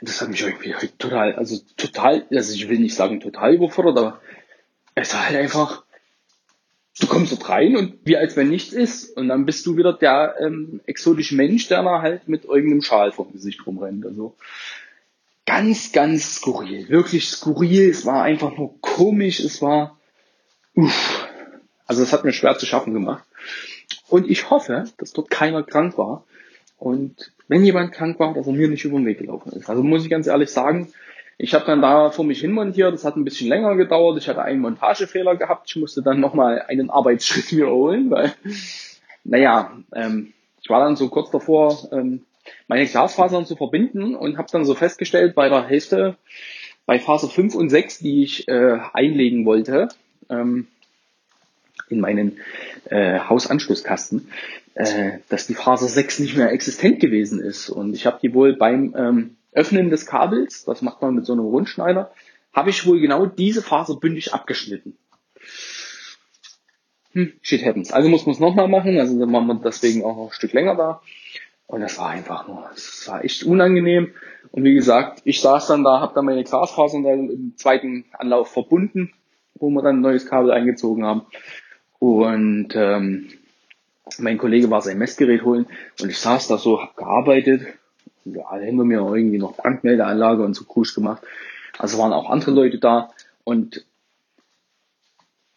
das 0.00 0.20
hat 0.20 0.28
mich 0.28 0.42
irgendwie 0.42 0.74
total, 0.98 1.34
also 1.34 1.58
total, 1.76 2.26
also 2.30 2.54
ich 2.54 2.68
will 2.68 2.78
nicht 2.78 2.94
sagen 2.94 3.20
total 3.20 3.54
überfordert, 3.54 3.98
aber 3.98 4.20
es 4.94 5.14
war 5.14 5.26
halt 5.26 5.36
einfach, 5.36 5.84
du 7.00 7.06
kommst 7.06 7.32
dort 7.32 7.48
rein 7.48 7.76
und 7.76 7.98
wie 8.04 8.16
als 8.16 8.36
wenn 8.36 8.48
nichts 8.48 8.72
ist 8.72 9.16
und 9.16 9.28
dann 9.28 9.46
bist 9.46 9.66
du 9.66 9.76
wieder 9.76 9.92
der 9.92 10.36
ähm, 10.40 10.80
exotische 10.86 11.34
Mensch, 11.34 11.68
der 11.68 11.82
da 11.82 12.02
halt 12.02 12.28
mit 12.28 12.44
irgendeinem 12.44 12.82
Schal 12.82 13.12
vom 13.12 13.32
Gesicht 13.32 13.66
rumrennt. 13.66 14.06
Also 14.06 14.36
ganz, 15.46 15.92
ganz 15.92 16.36
skurril, 16.36 16.88
wirklich 16.88 17.28
skurril. 17.28 17.88
Es 17.88 18.04
war 18.04 18.22
einfach 18.22 18.56
nur 18.56 18.80
komisch. 18.80 19.40
Es 19.40 19.62
war 19.62 19.96
Uff. 20.76 21.26
Also 21.86 22.02
das 22.02 22.12
hat 22.12 22.24
mir 22.24 22.32
schwer 22.32 22.58
zu 22.58 22.66
schaffen 22.66 22.92
gemacht. 22.92 23.24
Und 24.08 24.28
ich 24.30 24.50
hoffe, 24.50 24.84
dass 24.98 25.12
dort 25.12 25.30
keiner 25.30 25.62
krank 25.62 25.96
war. 25.98 26.24
Und 26.78 27.32
wenn 27.48 27.64
jemand 27.64 27.92
krank 27.92 28.20
war, 28.20 28.34
dass 28.34 28.46
er 28.46 28.52
mir 28.52 28.68
nicht 28.68 28.84
über 28.84 28.98
den 28.98 29.06
Weg 29.06 29.18
gelaufen 29.18 29.52
ist. 29.52 29.70
Also 29.70 29.82
muss 29.82 30.04
ich 30.04 30.10
ganz 30.10 30.26
ehrlich 30.26 30.50
sagen, 30.50 30.92
ich 31.38 31.54
habe 31.54 31.64
dann 31.64 31.80
da 31.80 32.10
vor 32.10 32.24
mich 32.24 32.40
hin 32.40 32.52
montiert, 32.52 32.92
das 32.92 33.04
hat 33.04 33.16
ein 33.16 33.24
bisschen 33.24 33.48
länger 33.48 33.76
gedauert, 33.76 34.18
ich 34.18 34.28
hatte 34.28 34.42
einen 34.42 34.60
Montagefehler 34.60 35.36
gehabt, 35.36 35.68
ich 35.68 35.76
musste 35.76 36.02
dann 36.02 36.20
nochmal 36.20 36.62
einen 36.62 36.90
Arbeitsschritt 36.90 37.52
wiederholen, 37.56 38.10
weil, 38.10 38.32
naja, 39.24 39.72
ähm, 39.94 40.32
ich 40.62 40.68
war 40.68 40.80
dann 40.80 40.96
so 40.96 41.08
kurz 41.08 41.30
davor, 41.30 41.88
ähm, 41.92 42.24
meine 42.68 42.86
Glasfasern 42.86 43.46
zu 43.46 43.56
verbinden 43.56 44.14
und 44.14 44.38
habe 44.38 44.48
dann 44.50 44.64
so 44.64 44.74
festgestellt, 44.74 45.34
bei 45.34 45.48
der 45.48 45.66
Hälfte, 45.66 46.16
bei 46.86 46.98
Phase 46.98 47.28
5 47.28 47.54
und 47.54 47.68
6, 47.68 47.98
die 47.98 48.22
ich 48.22 48.48
äh, 48.48 48.78
einlegen 48.92 49.44
wollte, 49.44 49.88
ähm, 50.28 50.68
in 51.88 52.00
meinen 52.00 52.38
äh, 52.86 53.20
Hausanschlusskasten, 53.20 54.28
äh, 54.74 55.18
dass 55.28 55.46
die 55.46 55.54
Phase 55.54 55.88
6 55.88 56.20
nicht 56.20 56.36
mehr 56.36 56.52
existent 56.52 57.00
gewesen 57.00 57.40
ist. 57.40 57.70
Und 57.70 57.94
ich 57.94 58.06
habe 58.06 58.18
die 58.22 58.34
wohl 58.34 58.56
beim 58.56 58.94
ähm, 58.96 59.36
Öffnen 59.52 59.90
des 59.90 60.06
Kabels, 60.06 60.64
das 60.64 60.82
macht 60.82 61.00
man 61.02 61.14
mit 61.14 61.26
so 61.26 61.32
einem 61.32 61.46
Rundschneider, 61.46 62.12
habe 62.52 62.70
ich 62.70 62.86
wohl 62.86 63.00
genau 63.00 63.26
diese 63.26 63.62
Phase 63.62 63.96
bündig 63.96 64.34
abgeschnitten. 64.34 64.96
Hm, 67.12 67.32
shit 67.40 67.64
happens. 67.64 67.92
Also 67.92 68.10
muss 68.10 68.26
man 68.26 68.34
es 68.34 68.40
nochmal 68.40 68.68
machen, 68.68 68.98
also 68.98 69.18
dann 69.18 69.30
machen 69.30 69.46
wir 69.46 69.54
deswegen 69.54 70.04
auch 70.04 70.16
noch 70.16 70.26
ein 70.26 70.34
Stück 70.34 70.52
länger 70.52 70.74
da. 70.74 71.00
Und 71.66 71.80
das 71.80 71.98
war 71.98 72.10
einfach 72.10 72.46
nur, 72.46 72.68
das 72.72 73.08
war 73.08 73.24
echt 73.24 73.42
unangenehm. 73.44 74.14
Und 74.52 74.64
wie 74.64 74.74
gesagt, 74.74 75.22
ich 75.24 75.40
saß 75.40 75.66
dann 75.66 75.84
da, 75.84 76.00
habe 76.00 76.14
dann 76.14 76.24
meine 76.24 76.44
Glasfasern 76.44 77.02
dann 77.02 77.28
im 77.28 77.56
zweiten 77.56 78.04
Anlauf 78.12 78.52
verbunden 78.52 79.12
wo 79.58 79.70
wir 79.70 79.82
dann 79.82 79.98
ein 79.98 80.02
neues 80.02 80.26
Kabel 80.26 80.50
eingezogen 80.50 81.04
haben. 81.04 81.22
Und 81.98 82.74
ähm, 82.74 83.28
mein 84.18 84.38
Kollege 84.38 84.70
war 84.70 84.82
sein 84.82 84.98
Messgerät 84.98 85.42
holen 85.42 85.66
und 86.00 86.10
ich 86.10 86.18
saß 86.18 86.48
da 86.48 86.58
so, 86.58 86.80
hab 86.80 86.96
gearbeitet. 86.96 87.66
Ja, 88.24 88.56
hinter 88.56 88.84
mir 88.84 88.98
irgendwie 88.98 89.38
noch 89.38 89.56
Brandmeldeanlage 89.56 90.42
und 90.42 90.54
so 90.54 90.64
Krusch 90.64 90.94
gemacht. 90.94 91.22
Also 91.78 91.98
waren 91.98 92.12
auch 92.12 92.28
andere 92.28 92.50
Leute 92.50 92.78
da 92.78 93.10
und 93.44 93.84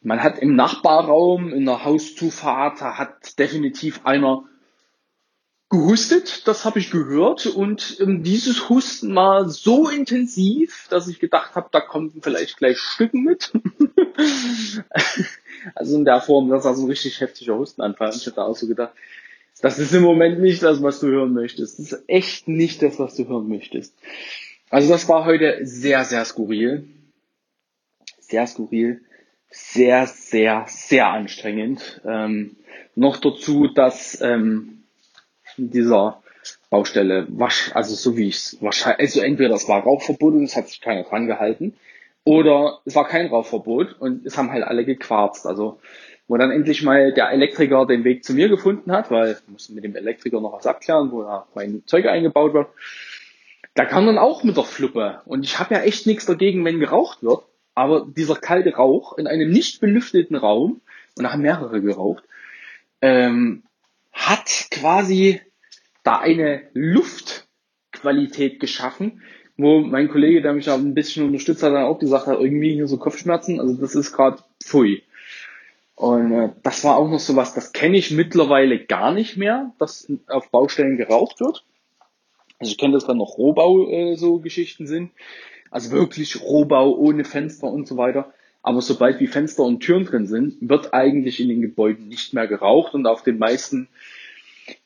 man 0.01 0.23
hat 0.23 0.39
im 0.39 0.55
Nachbarraum, 0.55 1.51
in 1.51 1.65
der 1.65 1.83
Hauszufahrt, 1.83 2.81
hat 2.81 3.37
definitiv 3.37 4.05
einer 4.05 4.43
gehustet, 5.69 6.47
das 6.47 6.65
habe 6.65 6.79
ich 6.79 6.91
gehört. 6.91 7.45
Und 7.45 7.97
ähm, 7.99 8.23
dieses 8.23 8.69
Husten 8.69 9.15
war 9.15 9.47
so 9.49 9.87
intensiv, 9.87 10.87
dass 10.89 11.07
ich 11.07 11.19
gedacht 11.19 11.55
habe, 11.55 11.69
da 11.71 11.79
kommen 11.79 12.11
vielleicht 12.21 12.57
gleich 12.57 12.79
Stücken 12.79 13.23
mit. 13.23 13.51
also 15.75 15.97
in 15.97 16.05
der 16.05 16.21
Form, 16.21 16.49
das 16.49 16.65
war 16.65 16.75
so 16.75 16.83
ein 16.83 16.89
richtig 16.89 17.21
heftiger 17.21 17.57
Hustenanfall. 17.57 18.11
Ich 18.15 18.25
hatte 18.25 18.43
auch 18.43 18.55
so 18.55 18.67
gedacht, 18.67 18.93
das 19.61 19.77
ist 19.77 19.93
im 19.93 20.03
Moment 20.03 20.39
nicht 20.39 20.63
das, 20.63 20.81
was 20.81 20.99
du 20.99 21.07
hören 21.07 21.33
möchtest. 21.33 21.79
Das 21.79 21.91
ist 21.91 22.03
echt 22.07 22.47
nicht 22.47 22.81
das, 22.81 22.97
was 22.97 23.15
du 23.15 23.27
hören 23.27 23.47
möchtest. 23.47 23.93
Also 24.69 24.89
das 24.89 25.07
war 25.07 25.25
heute 25.25 25.59
sehr, 25.63 26.03
sehr 26.05 26.25
skurril. 26.25 26.87
Sehr 28.19 28.47
skurril. 28.47 29.01
Sehr, 29.51 30.07
sehr, 30.07 30.65
sehr 30.67 31.07
anstrengend. 31.07 32.01
Ähm, 32.05 32.55
noch 32.95 33.17
dazu, 33.17 33.67
dass 33.67 34.21
ähm, 34.21 34.78
dieser 35.59 36.21
Baustelle, 36.69 37.27
also 37.73 37.95
so 37.95 38.17
wie 38.17 38.29
ich 38.29 38.35
es 38.35 38.57
wahrscheinlich, 38.61 38.99
also 38.99 39.21
entweder 39.21 39.55
es 39.55 39.67
war 39.67 39.81
Rauchverbot 39.83 40.33
und 40.33 40.43
es 40.43 40.55
hat 40.55 40.67
sich 40.67 40.81
keiner 40.81 41.03
dran 41.03 41.27
gehalten, 41.27 41.75
oder 42.23 42.79
es 42.85 42.95
war 42.95 43.07
kein 43.07 43.27
Rauchverbot 43.27 43.95
und 43.99 44.25
es 44.25 44.37
haben 44.37 44.51
halt 44.51 44.63
alle 44.63 44.85
gequarzt. 44.85 45.45
Also 45.45 45.79
wo 46.29 46.37
dann 46.37 46.51
endlich 46.51 46.83
mal 46.83 47.11
der 47.11 47.31
Elektriker 47.31 47.87
den 47.87 48.03
Weg 48.03 48.23
zu 48.23 48.33
mir 48.33 48.49
gefunden 48.49 48.91
hat, 48.91 49.09
weil 49.09 49.31
ich 49.31 49.51
musste 49.51 49.73
mit 49.73 49.83
dem 49.83 49.95
Elektriker 49.95 50.39
noch 50.39 50.53
was 50.53 50.67
abklären, 50.67 51.11
wo 51.11 51.23
da 51.23 51.47
mein 51.55 51.81
Zeug 51.87 52.05
eingebaut 52.05 52.53
wird. 52.53 52.67
Da 53.73 53.85
kam 53.85 54.05
dann 54.05 54.19
auch 54.19 54.43
mit 54.43 54.55
der 54.55 54.63
Fluppe. 54.63 55.21
Und 55.25 55.43
ich 55.43 55.57
habe 55.57 55.73
ja 55.73 55.81
echt 55.81 56.05
nichts 56.05 56.27
dagegen, 56.27 56.63
wenn 56.65 56.79
geraucht 56.79 57.23
wird. 57.23 57.41
Aber 57.73 58.05
dieser 58.15 58.35
kalte 58.35 58.75
Rauch 58.75 59.17
in 59.17 59.25
einem 59.25 59.49
nicht 59.49 59.81
belüfteten 59.81 60.35
Raum, 60.35 60.81
und 61.17 61.23
da 61.23 61.33
haben 61.33 61.41
mehrere 61.41 61.81
geraucht, 61.81 62.23
ähm, 63.01 63.63
hat 64.13 64.67
quasi 64.69 65.41
da 66.09 66.19
eine 66.19 66.63
Luft 66.73 67.49
Lichtqualität 67.99 68.59
geschaffen, 68.59 69.21
wo 69.57 69.81
mein 69.81 70.09
Kollege, 70.09 70.41
der 70.41 70.53
mich 70.53 70.65
da 70.65 70.75
ein 70.75 70.93
bisschen 70.93 71.25
unterstützt 71.25 71.63
hat, 71.63 71.73
dann 71.73 71.83
auch 71.83 71.99
gesagt 71.99 72.27
hat, 72.27 72.39
irgendwie 72.39 72.73
hier 72.73 72.87
so 72.87 72.97
Kopfschmerzen, 72.97 73.59
also 73.59 73.73
das 73.73 73.95
ist 73.95 74.13
gerade 74.13 74.41
pfui. 74.63 75.03
Und 75.95 76.31
äh, 76.31 76.49
das 76.63 76.83
war 76.85 76.95
auch 76.95 77.09
noch 77.09 77.19
so 77.19 77.35
was, 77.35 77.53
das 77.53 77.73
kenne 77.73 77.97
ich 77.97 78.11
mittlerweile 78.11 78.79
gar 78.79 79.11
nicht 79.11 79.35
mehr, 79.35 79.73
dass 79.79 80.09
auf 80.27 80.49
Baustellen 80.49 80.95
geraucht 80.95 81.41
wird. 81.41 81.65
Also 82.57 82.71
ich 82.71 82.77
kenne 82.77 82.93
das, 82.93 83.07
wenn 83.07 83.17
noch 83.17 83.37
Rohbau 83.37 83.89
äh, 83.89 84.15
so 84.15 84.39
Geschichten 84.39 84.87
sind. 84.87 85.11
Also 85.71 85.91
wirklich 85.91 86.41
Rohbau 86.41 86.95
ohne 86.95 87.25
Fenster 87.25 87.67
und 87.67 87.85
so 87.85 87.97
weiter. 87.97 88.33
Aber 88.63 88.81
sobald 88.81 89.19
wie 89.19 89.27
Fenster 89.27 89.63
und 89.63 89.81
Türen 89.81 90.05
drin 90.05 90.25
sind, 90.25 90.57
wird 90.61 90.93
eigentlich 90.93 91.39
in 91.41 91.49
den 91.49 91.61
Gebäuden 91.61 92.07
nicht 92.07 92.33
mehr 92.33 92.47
geraucht 92.47 92.93
und 92.93 93.05
auf 93.05 93.23
den 93.23 93.37
meisten 93.37 93.89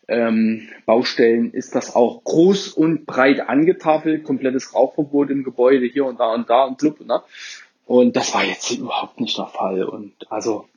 ähm, 0.07 0.67
Baustellen 0.85 1.53
ist 1.53 1.75
das 1.75 1.95
auch 1.95 2.23
groß 2.23 2.69
und 2.69 3.05
breit 3.05 3.47
angetafelt, 3.47 4.23
komplettes 4.23 4.73
Rauchverbot 4.73 5.29
im 5.29 5.43
Gebäude 5.43 5.85
hier 5.85 6.05
und 6.05 6.19
da 6.19 6.33
und 6.33 6.49
da 6.49 6.65
und 6.65 6.77
blub, 6.77 6.99
ne? 7.05 7.21
Und 7.85 8.15
das 8.15 8.33
war 8.33 8.43
jetzt 8.45 8.71
überhaupt 8.71 9.19
nicht 9.19 9.37
der 9.37 9.47
Fall. 9.47 9.83
Und 9.83 10.13
also 10.29 10.67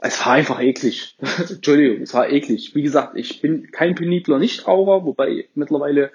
es 0.00 0.26
war 0.26 0.32
einfach 0.32 0.60
eklig. 0.60 1.16
Entschuldigung, 1.48 2.02
es 2.02 2.14
war 2.14 2.30
eklig. 2.30 2.74
Wie 2.74 2.82
gesagt, 2.82 3.16
ich 3.16 3.40
bin 3.40 3.70
kein 3.70 3.94
penibler 3.94 4.38
Nichtraucher, 4.38 5.04
wobei 5.04 5.46
mittlerweile 5.54 6.10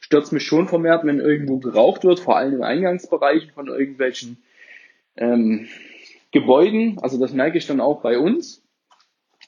stört 0.00 0.24
es 0.24 0.32
mich 0.32 0.44
schon 0.44 0.68
vermehrt, 0.68 1.04
wenn 1.04 1.20
irgendwo 1.20 1.58
geraucht 1.58 2.04
wird, 2.04 2.20
vor 2.20 2.36
allem 2.36 2.54
im 2.54 2.62
Eingangsbereich 2.62 3.52
von 3.52 3.68
irgendwelchen 3.68 4.36
ähm, 5.16 5.66
Gebäuden. 6.30 6.98
Also 7.00 7.18
das 7.18 7.32
merke 7.32 7.56
ich 7.56 7.66
dann 7.66 7.80
auch 7.80 8.02
bei 8.02 8.18
uns 8.18 8.63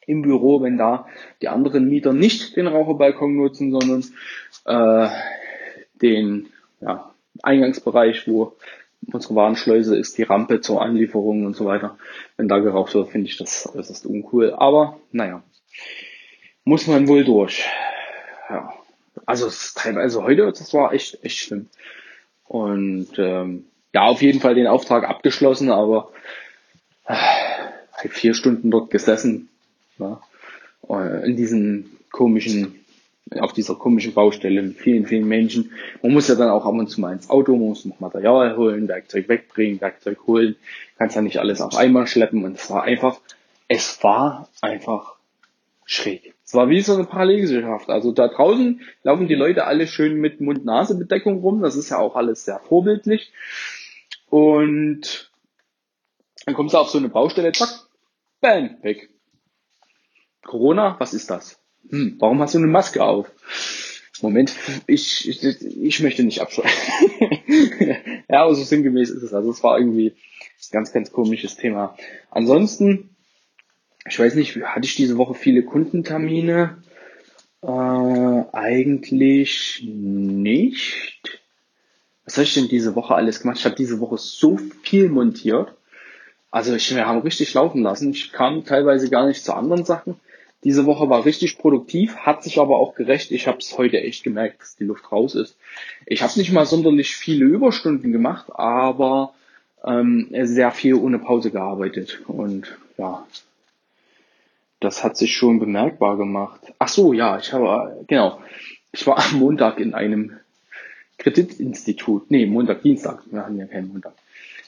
im 0.06 0.22
Büro, 0.22 0.62
wenn 0.62 0.78
da 0.78 1.06
die 1.42 1.48
anderen 1.48 1.88
Mieter 1.88 2.12
nicht 2.12 2.56
den 2.56 2.66
Raucherbalkon 2.66 3.36
nutzen, 3.36 3.72
sondern 3.72 4.04
äh, 4.64 5.08
den 6.00 6.48
ja, 6.80 7.10
Eingangsbereich, 7.42 8.26
wo 8.28 8.56
unsere 9.12 9.34
Warenschleuse 9.34 9.96
ist, 9.96 10.18
die 10.18 10.22
Rampe 10.22 10.60
zur 10.60 10.82
Anlieferung 10.82 11.44
und 11.44 11.54
so 11.54 11.66
weiter. 11.66 11.98
Wenn 12.36 12.48
da 12.48 12.58
geraucht 12.58 12.94
wird, 12.94 13.10
finde 13.10 13.28
ich 13.28 13.36
das 13.36 13.70
äußerst 13.74 14.06
uncool. 14.06 14.54
Aber 14.54 14.98
naja, 15.12 15.42
muss 16.64 16.86
man 16.86 17.08
wohl 17.08 17.24
durch. 17.24 17.66
Ja. 18.48 18.72
Also 19.24 19.48
teilweise 19.74 20.22
heute, 20.22 20.46
das 20.46 20.72
war 20.74 20.92
echt, 20.92 21.24
echt 21.24 21.38
schlimm. 21.38 21.68
Und 22.44 23.08
ähm, 23.18 23.64
ja, 23.92 24.04
auf 24.04 24.22
jeden 24.22 24.40
Fall 24.40 24.54
den 24.54 24.66
Auftrag 24.66 25.08
abgeschlossen, 25.08 25.70
aber 25.70 26.12
äh, 27.06 27.16
vier 28.08 28.34
Stunden 28.34 28.70
dort 28.70 28.90
gesessen, 28.90 29.48
ja, 29.98 30.20
äh, 30.88 31.28
in 31.28 31.37
diesen 31.37 31.90
komischen, 32.11 32.80
auf 33.38 33.52
dieser 33.52 33.74
komischen 33.74 34.14
Baustelle 34.14 34.62
mit 34.62 34.76
vielen, 34.76 35.06
vielen 35.06 35.26
Menschen. 35.26 35.72
Man 36.02 36.12
muss 36.12 36.28
ja 36.28 36.35
dann 36.35 36.50
auch 36.50 36.64
ab 36.64 36.74
und 36.74 36.88
zu 36.88 37.00
mal 37.00 37.12
ins 37.12 37.28
Auto, 37.28 37.52
man 37.52 37.68
muss 37.68 37.85
noch 37.85 38.00
Material 38.00 38.56
holen, 38.56 38.88
Werkzeug 38.88 39.28
wegbringen, 39.28 39.80
Werkzeug 39.80 40.18
holen, 40.26 40.56
kannst 40.98 41.16
ja 41.16 41.22
nicht 41.22 41.38
alles 41.38 41.61
auf 41.61 41.76
einmal 41.76 42.06
schleppen 42.06 42.44
und 42.44 42.56
es 42.56 42.70
war 42.70 42.85
einfach, 42.85 43.20
es 43.68 44.02
war 44.02 44.48
einfach 44.61 45.16
schräg. 45.85 46.35
Es 46.44 46.54
war 46.54 46.68
wie 46.68 46.80
so 46.80 46.94
eine 46.94 47.04
Parallelgesellschaft. 47.04 47.90
Also 47.90 48.12
da 48.12 48.28
draußen 48.28 48.80
laufen 49.02 49.26
die 49.26 49.35
Leute 49.35 49.64
alle 49.64 49.88
schön 49.88 50.14
mit 50.20 50.40
Mund-Nase-Bedeckung 50.40 51.40
rum. 51.40 51.61
Das 51.61 51.74
ist 51.74 51.90
ja 51.90 51.98
auch 51.98 52.14
alles 52.14 52.44
sehr 52.44 52.61
vorbildlich. 52.61 53.32
Und 54.30 55.32
dann 56.44 56.54
kommst 56.54 56.74
du 56.74 56.78
auf 56.78 56.90
so 56.90 56.98
eine 56.98 57.09
Baustelle, 57.09 57.50
zack, 57.50 57.88
bam, 58.40 58.76
weg. 58.82 59.11
Corona, 60.46 60.96
was 60.98 61.14
ist 61.14 61.30
das? 61.30 61.59
Hm, 61.90 62.16
warum 62.18 62.40
hast 62.40 62.54
du 62.54 62.59
eine 62.59 62.66
Maske 62.66 63.02
auf? 63.02 63.30
Moment, 64.22 64.54
ich, 64.87 65.28
ich, 65.28 65.44
ich 65.44 66.00
möchte 66.00 66.24
nicht 66.24 66.40
abschreiben. 66.40 66.70
ja, 68.28 68.44
aber 68.44 68.54
so 68.54 68.64
sinngemäß 68.64 69.11
ist 69.11 69.22
es. 69.22 69.35
Also 69.35 69.50
es 69.50 69.62
war 69.62 69.78
irgendwie 69.78 70.11
ein 70.11 70.72
ganz, 70.72 70.92
ganz 70.92 71.12
komisches 71.12 71.56
Thema. 71.56 71.96
Ansonsten, 72.30 73.11
ich 74.09 74.18
weiß 74.18 74.35
nicht, 74.37 74.56
hatte 74.56 74.87
ich 74.87 74.94
diese 74.94 75.18
Woche 75.18 75.35
viele 75.35 75.64
Kundentermine? 75.64 76.82
Äh, 77.62 77.66
eigentlich 78.52 79.82
nicht. 79.85 81.40
Was 82.24 82.37
habe 82.37 82.44
ich 82.44 82.54
denn 82.54 82.68
diese 82.68 82.94
Woche 82.94 83.14
alles 83.14 83.40
gemacht? 83.40 83.59
Ich 83.59 83.64
habe 83.66 83.76
diese 83.76 84.00
Woche 84.00 84.16
so 84.16 84.59
viel 84.82 85.11
montiert. 85.11 85.74
Also 86.50 86.74
ich, 86.74 86.94
wir 86.94 87.06
haben 87.06 87.20
richtig 87.20 87.52
laufen 87.52 87.82
lassen. 87.82 88.12
Ich 88.12 88.32
kam 88.32 88.64
teilweise 88.64 89.11
gar 89.11 89.26
nicht 89.26 89.44
zu 89.44 89.52
anderen 89.52 89.85
Sachen. 89.85 90.18
Diese 90.66 90.85
Woche 90.85 91.09
war 91.09 91.24
richtig 91.24 91.59
produktiv, 91.59 92.16
hat 92.16 92.42
sich 92.42 92.59
aber 92.59 92.74
auch 92.76 92.96
gerecht. 92.96 93.31
Ich 93.31 93.46
habe 93.46 93.59
es 93.59 93.79
heute 93.79 94.00
echt 94.00 94.24
gemerkt, 94.24 94.61
dass 94.61 94.74
die 94.74 94.83
Luft 94.83 95.12
raus 95.12 95.37
ist. 95.37 95.57
Ich 96.07 96.22
habe 96.22 96.33
nicht 96.37 96.50
mal 96.50 96.66
sonderlich 96.66 97.14
viele 97.14 97.44
Überstunden 97.44 98.11
gemacht, 98.11 98.46
aber 98.52 99.33
ähm, 99.85 100.26
sehr 100.42 100.72
viel 100.72 100.94
ohne 100.94 101.20
Pause 101.20 101.52
gearbeitet. 101.52 102.20
Und 102.26 102.76
ja, 102.98 103.24
das 104.81 105.05
hat 105.05 105.16
sich 105.16 105.37
schon 105.37 105.61
bemerkbar 105.61 106.16
gemacht. 106.16 106.61
Ach 106.81 106.88
so, 106.88 107.12
ja, 107.12 107.38
ich 107.38 107.52
habe, 107.52 108.05
genau, 108.09 108.40
ich 108.90 109.07
war 109.07 109.18
am 109.18 109.38
Montag 109.38 109.79
in 109.79 109.94
einem 109.94 110.33
Kreditinstitut. 111.18 112.29
Nee, 112.33 112.46
Montag, 112.46 112.83
Dienstag. 112.83 113.22
Wir 113.31 113.44
hatten 113.44 113.57
ja 113.57 113.66
keinen 113.66 113.87
Montag. 113.87 114.14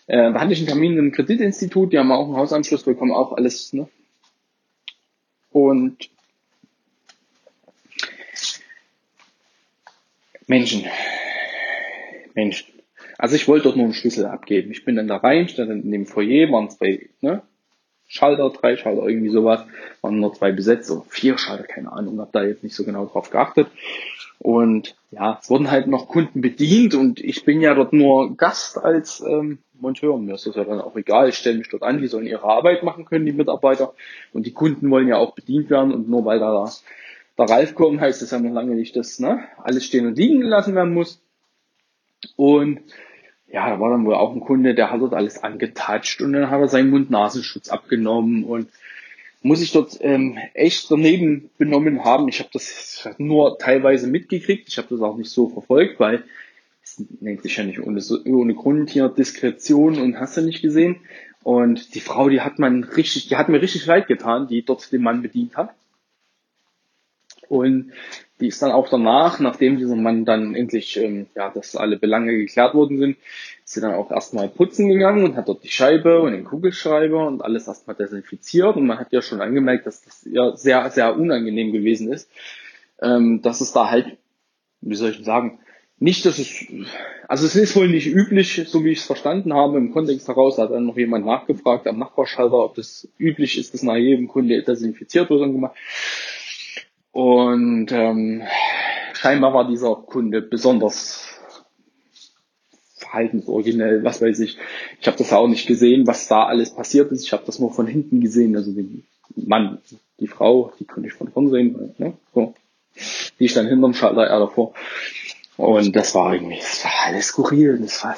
Äh, 0.07 0.33
da 0.33 0.41
hatte 0.43 0.53
ich 0.53 0.61
einen 0.61 0.69
Termin 0.69 0.97
im 0.97 1.11
Kreditinstitut, 1.11 1.93
die 1.93 1.99
haben 1.99 2.13
auch 2.13 2.27
einen 2.27 2.37
Hausanschluss 2.37 2.85
bekommen, 2.85 3.11
auch 3.11 3.33
alles 3.33 3.73
ne, 3.73 3.89
und 5.59 6.11
Menschen. 10.47 10.85
Menschen. 12.35 12.67
Also 13.19 13.35
ich 13.37 13.49
wollte 13.49 13.65
dort 13.65 13.77
nur 13.77 13.87
einen 13.87 13.95
Schlüssel 13.95 14.27
abgeben. 14.27 14.71
Ich 14.71 14.85
bin 14.85 14.97
dann 14.97 15.09
da 15.09 15.17
rein, 15.17 15.49
stand 15.49 15.71
in 15.71 15.91
dem 15.91 16.07
Foyer, 16.07 16.51
waren 16.53 16.71
zwei 16.71 17.09
ne, 17.21 17.43
Schalter, 18.09 18.51
drei 18.51 18.77
Schalter, 18.77 19.07
irgendwie 19.07 19.29
sowas, 19.29 19.65
waren 20.01 20.19
nur 20.19 20.35
zwei 20.35 20.51
besetzt, 20.51 20.91
oder 20.91 21.05
vier 21.09 21.39
Schalter, 21.39 21.65
keine 21.65 21.93
Ahnung, 21.93 22.19
habe 22.21 22.31
da 22.33 22.43
jetzt 22.43 22.65
nicht 22.65 22.75
so 22.75 22.85
genau 22.85 23.07
drauf 23.07 23.31
geachtet. 23.31 23.69
Und 24.39 24.97
ja, 25.11 25.39
es 25.41 25.51
wurden 25.51 25.71
halt 25.71 25.89
noch 25.89 26.09
Kunden 26.09 26.41
bedient 26.41 26.95
und 26.95 27.21
ich 27.21 27.45
bin 27.45 27.61
ja 27.61 27.75
dort 27.75 27.93
nur 27.93 28.37
Gast 28.37 28.79
als 28.79 29.21
ähm, 29.21 29.59
Monteur. 29.81 30.17
Mir 30.19 30.35
ist 30.35 30.47
das 30.47 30.55
ja 30.55 30.65
dann 30.65 30.81
auch 30.81 30.97
egal. 30.97 31.29
Ich 31.29 31.37
stelle 31.37 31.59
mich 31.59 31.69
dort 31.69 31.83
an, 31.83 31.99
die 31.99 32.07
sollen 32.07 32.27
ihre 32.27 32.45
Arbeit 32.45 32.83
machen 32.83 33.05
können, 33.05 33.27
die 33.27 33.33
Mitarbeiter. 33.33 33.95
Und 34.33 34.47
die 34.47 34.53
Kunden 34.53 34.91
wollen 34.91 35.09
ja 35.09 35.17
auch 35.17 35.35
bedient 35.35 35.71
werden. 35.71 35.93
Und 35.93 36.09
nur 36.09 36.25
weil 36.25 36.39
da 36.39 36.71
der 37.37 37.49
Ralf 37.49 37.75
kommt, 37.75 38.01
heißt 38.01 38.23
das 38.23 38.31
ja 38.31 38.39
noch 38.39 38.53
lange 38.53 38.75
nicht, 38.75 38.97
dass 38.97 39.19
ne, 39.19 39.45
alles 39.63 39.85
stehen 39.85 40.07
und 40.07 40.19
liegen 40.19 40.41
gelassen 40.41 40.75
werden 40.75 40.95
muss. 40.95 41.21
Und 42.37 42.81
ja, 43.51 43.71
da 43.71 43.81
war 43.81 43.91
dann 43.91 44.05
wohl 44.05 44.15
auch 44.15 44.35
ein 44.35 44.41
Kunde, 44.41 44.75
der 44.75 44.91
hat 44.91 45.01
dort 45.01 45.15
alles 45.15 45.43
angetatscht 45.43 46.21
und 46.21 46.33
dann 46.33 46.51
hat 46.51 46.61
er 46.61 46.69
seinen 46.69 46.91
Mund-Nasenschutz 46.91 47.69
abgenommen 47.69 48.45
und 48.45 48.69
muss 49.43 49.63
ich 49.63 49.73
dort 49.73 49.99
ähm, 50.01 50.37
echt 50.55 50.91
daneben 50.91 51.51
benommen 51.59 52.05
haben. 52.05 52.29
Ich 52.29 52.41
habe 52.41 52.51
das 52.53 53.09
nur 53.19 53.59
teilweise 53.59 54.09
mitgekriegt. 54.09 54.69
Ich 54.69 54.79
habe 54.79 54.89
das 54.91 55.01
auch 55.01 55.17
nicht 55.17 55.31
so 55.31 55.49
verfolgt, 55.49 56.01
weil 56.01 56.25
nennt 57.21 57.43
sich 57.43 57.57
ja 57.57 57.65
nicht 57.65 57.81
ohne, 57.81 58.03
ohne 58.27 58.55
Grund 58.55 58.91
hier 58.91 59.09
Diskretion 59.09 59.99
und 60.01 60.19
hast 60.19 60.37
du 60.37 60.43
nicht 60.43 60.63
gesehen. 60.63 60.97
Und 61.43 61.95
die 61.95 62.01
Frau, 62.01 62.29
die 62.29 62.41
hat 62.41 62.59
man 62.59 62.85
richtig, 62.85 63.29
die 63.29 63.37
hat 63.37 63.49
mir 63.49 63.63
richtig 63.63 63.87
leid 63.87 64.09
getan, 64.09 64.49
die 64.49 64.65
dort 64.65 64.93
den 64.93 65.03
Mann 65.03 65.23
bedient 65.23 65.57
hat. 65.57 65.75
Und 67.49 67.93
die 68.41 68.49
ist 68.49 68.63
dann 68.63 68.73
auch 68.73 68.89
danach, 68.89 69.41
nachdem 69.41 69.79
dieser 69.79 69.97
Mann 69.97 70.25
dann 70.25 70.55
endlich, 70.55 70.97
ähm, 70.97 71.27
ja, 71.35 71.51
dass 71.51 71.77
alle 71.77 71.99
Belange 71.99 72.37
geklärt 72.37 72.75
worden 72.75 72.99
sind, 72.99 73.17
ist 73.65 73.75
sie 73.75 73.81
dann 73.81 73.95
auch 73.95 74.11
erstmal 74.11 74.49
putzen 74.49 74.89
gegangen 74.89 75.25
und 75.25 75.37
hat 75.37 75.49
dort 75.49 75.65
die 75.65 75.69
Scheibe 75.69 76.21
und 76.21 76.33
den 76.33 76.45
Kugelschreiber 76.45 77.27
und 77.27 77.43
alles 77.43 77.67
erstmal 77.67 77.97
desinfiziert. 77.97 78.77
Und 78.77 78.87
man 78.87 78.99
hat 78.99 79.13
ja 79.13 79.23
schon 79.23 79.41
angemerkt, 79.41 79.87
dass 79.87 80.03
das 80.03 80.27
ja 80.31 80.57
sehr, 80.57 80.89
sehr 80.91 81.17
unangenehm 81.17 81.73
gewesen 81.73 82.13
ist, 82.13 82.31
ähm, 83.03 83.43
dass 83.43 83.61
es 83.61 83.73
da 83.73 83.91
halt, 83.91 84.17
wie 84.81 84.95
soll 84.95 85.11
ich 85.11 85.25
sagen, 85.25 85.59
nicht, 86.01 86.25
dass 86.25 86.39
es, 86.39 86.65
also 87.27 87.47
es 87.47 87.57
ist 87.57 87.75
wohl 87.75 87.89
nicht 87.89 88.07
üblich, 88.07 88.63
so 88.69 88.85
wie 88.85 88.91
ich 88.91 88.99
es 88.99 89.07
verstanden 89.07 89.53
habe, 89.53 89.79
im 89.79 89.93
Kontext 89.93 90.29
heraus 90.29 90.57
hat 90.59 90.71
dann 90.71 90.87
noch 90.87 90.97
jemand 90.97 91.27
nachgefragt 91.27 91.89
am 91.89 91.99
Nachbarschalter, 91.99 92.55
ob 92.55 92.77
das 92.77 93.09
üblich 93.19 93.59
ist, 93.59 93.75
dass 93.75 93.83
nach 93.83 93.97
jedem 93.97 94.29
Kunde 94.29 94.63
desinfiziert 94.63 95.29
wird 95.29 95.41
und 95.41 95.55
gemacht. 95.55 95.77
Und 97.13 97.91
ähm, 97.91 98.43
scheinbar 99.15 99.55
war 99.55 99.67
dieser 99.67 99.95
Kunde 99.97 100.43
besonders 100.43 101.29
verhaltensoriginell, 102.97 104.05
was 104.05 104.21
weiß 104.21 104.39
ich. 104.41 104.59
Ich 105.01 105.07
habe 105.07 105.17
das 105.17 105.33
auch 105.33 105.49
nicht 105.49 105.67
gesehen, 105.67 106.07
was 106.07 106.29
da 106.29 106.45
alles 106.45 106.75
passiert 106.75 107.11
ist. 107.13 107.25
Ich 107.25 107.33
habe 107.33 107.45
das 107.47 107.59
nur 107.59 107.73
von 107.73 107.87
hinten 107.87 108.21
gesehen, 108.21 108.55
also 108.57 108.73
den 108.73 109.05
Mann, 109.35 109.79
die 110.21 110.27
Frau, 110.27 110.73
die 110.79 110.85
konnte 110.85 111.09
ich 111.09 111.15
von 111.15 111.29
vorn 111.29 111.51
sehen. 111.51 111.95
Ne? 111.99 112.15
So. 112.35 112.55
Die 113.39 113.49
stand 113.49 113.69
hinterm 113.69 113.95
Schalter, 113.95 114.27
er 114.27 114.41
davor. 114.41 114.75
Und 115.57 115.95
das 115.95 116.15
war 116.15 116.35
irgendwie, 116.35 116.59
das 116.59 116.85
war 116.85 116.93
alles 117.07 117.29
skurril. 117.29 117.79
Das 117.79 118.03
war, 118.05 118.17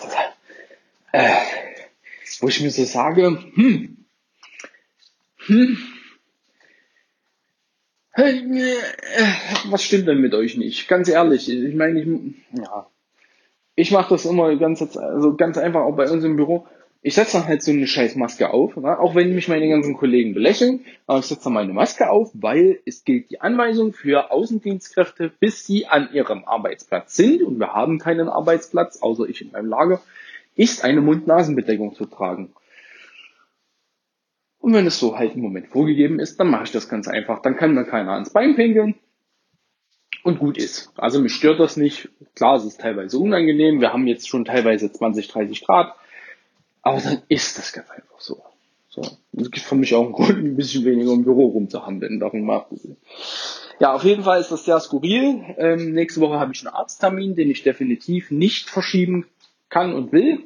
äh, 1.13 1.31
wo 2.41 2.49
ich 2.49 2.61
mir 2.61 2.71
so 2.71 2.85
sage, 2.85 3.39
hm, 3.55 3.97
hm, 5.47 5.79
was 9.71 9.83
stimmt 9.83 10.09
denn 10.09 10.21
mit 10.21 10.35
euch 10.35 10.57
nicht? 10.57 10.89
Ganz 10.89 11.09
ehrlich, 11.09 11.49
ich 11.49 11.75
meine, 11.75 12.01
ich, 12.01 12.09
ja, 12.57 12.87
ich 13.75 13.91
mache 13.91 14.11
das 14.11 14.25
immer 14.25 14.55
ganz, 14.57 14.83
also 14.97 15.37
ganz 15.37 15.59
einfach 15.59 15.81
auch 15.83 15.97
bei 15.97 16.11
uns 16.11 16.25
im 16.25 16.37
Büro. 16.37 16.67
Ich 17.03 17.15
setze 17.15 17.39
dann 17.39 17.47
halt 17.47 17.63
so 17.63 17.71
eine 17.71 17.87
scheiß 17.87 18.15
Maske 18.17 18.51
auf, 18.53 18.77
ne? 18.77 18.99
auch 18.99 19.15
wenn 19.15 19.35
mich 19.35 19.49
meine 19.49 19.67
ganzen 19.71 19.97
Kollegen 19.97 20.35
belächeln, 20.35 20.85
aber 21.07 21.21
ich 21.21 21.25
setze 21.25 21.45
dann 21.45 21.55
meine 21.55 21.73
Maske 21.73 22.11
auf, 22.11 22.31
weil 22.35 22.81
es 22.85 23.05
gilt 23.05 23.31
die 23.31 23.41
Anweisung 23.41 23.95
für 23.95 24.31
Außendienstkräfte, 24.31 25.33
bis 25.41 25.65
sie 25.67 25.87
an 25.87 26.11
ihrem 26.13 26.45
Arbeitsplatz 26.45 27.17
sind, 27.17 27.43
und 27.43 27.59
wir 27.59 27.73
haben 27.73 27.99
keinen 27.99 28.29
Arbeitsplatz, 28.29 29.01
außer 29.01 29.27
ich 29.31 29.41
in 29.41 29.53
meinem 29.53 29.71
Lager, 29.71 30.03
ist 30.57 30.85
eine 30.85 31.01
Mund-Nasen-Bedeckung 31.01 31.95
zu 31.95 32.05
tragen. 32.05 32.53
Und 34.61 34.75
wenn 34.75 34.87
es 34.87 34.99
so 34.99 35.19
halt 35.19 35.35
im 35.35 35.41
Moment 35.41 35.69
vorgegeben 35.69 36.21
ist, 36.21 36.39
dann 36.39 36.51
mache 36.51 36.65
ich 36.65 36.73
das 36.73 36.89
ganz 36.89 37.09
einfach. 37.09 37.41
Dann 37.43 37.57
kann 37.57 37.75
mir 37.75 37.85
keiner 37.85 38.13
ans 38.13 38.31
Bein 38.31 38.57
pinkeln 38.57 38.95
und 40.23 40.39
gut 40.39 40.59
ist. 40.59 40.93
Also 40.97 41.21
mich 41.21 41.35
stört 41.35 41.61
das 41.61 41.77
nicht. 41.77 42.11
Klar, 42.35 42.57
es 42.57 42.65
ist 42.65 42.81
teilweise 42.81 43.19
unangenehm. 43.19 43.81
Wir 43.81 43.93
haben 43.93 44.07
jetzt 44.07 44.29
schon 44.29 44.45
teilweise 44.45 44.93
20, 44.93 45.29
30 45.29 45.65
Grad. 45.65 45.95
Aber 46.83 47.01
dann 47.01 47.23
ist 47.29 47.59
das 47.59 47.73
ganz 47.73 47.91
einfach 47.91 48.21
so. 48.21 48.43
So. 48.89 49.03
Es 49.33 49.51
gibt 49.51 49.65
für 49.65 49.77
mich 49.77 49.95
auch 49.95 50.05
einen 50.05 50.13
Grund, 50.13 50.39
ein 50.39 50.57
bisschen 50.57 50.85
weniger 50.85 51.13
im 51.13 51.25
Büro 51.25 51.47
rumzuhandeln. 51.47 52.21
Darum 52.21 52.43
mal. 52.43 52.67
Ja, 53.79 53.95
auf 53.95 54.05
jeden 54.05 54.25
Fall 54.25 54.41
ist 54.41 54.51
das 54.51 54.65
sehr 54.65 54.81
skurril. 54.81 55.43
Ähm, 55.57 55.93
nächste 55.93 56.21
Woche 56.21 56.39
habe 56.39 56.53
ich 56.53 56.67
einen 56.67 56.75
Arzttermin, 56.75 57.35
den 57.35 57.51
ich 57.51 57.63
definitiv 57.63 58.31
nicht 58.31 58.69
verschieben 58.69 59.27
kann 59.71 59.95
und 59.95 60.13
will. 60.13 60.41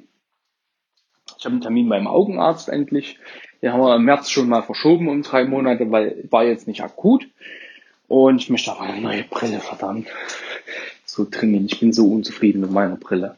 Ich 1.39 1.45
habe 1.45 1.55
einen 1.55 1.63
Termin 1.63 1.89
beim 1.89 2.07
Augenarzt 2.07 2.69
endlich. 2.69 3.19
Den 3.65 3.73
haben 3.73 3.81
wir 3.81 3.97
im 3.97 4.05
März 4.05 4.29
schon 4.29 4.51
mal 4.51 4.61
verschoben 4.61 5.09
um 5.09 5.23
drei 5.23 5.47
Monate, 5.47 5.91
weil 5.91 6.23
war 6.29 6.45
jetzt 6.45 6.69
nicht 6.69 6.83
akut. 6.83 7.27
Und 8.09 8.43
ich 8.43 8.51
möchte 8.51 8.71
auch 8.71 8.83
eine 8.83 9.01
neue 9.01 9.25
Brille, 9.25 9.59
verdammt. 9.59 10.07
So 11.07 11.27
dringend. 11.31 11.73
Ich 11.73 11.81
bin 11.81 11.91
so 11.91 12.13
unzufrieden 12.13 12.61
mit 12.61 12.71
meiner 12.71 12.97
Brille. 12.97 13.37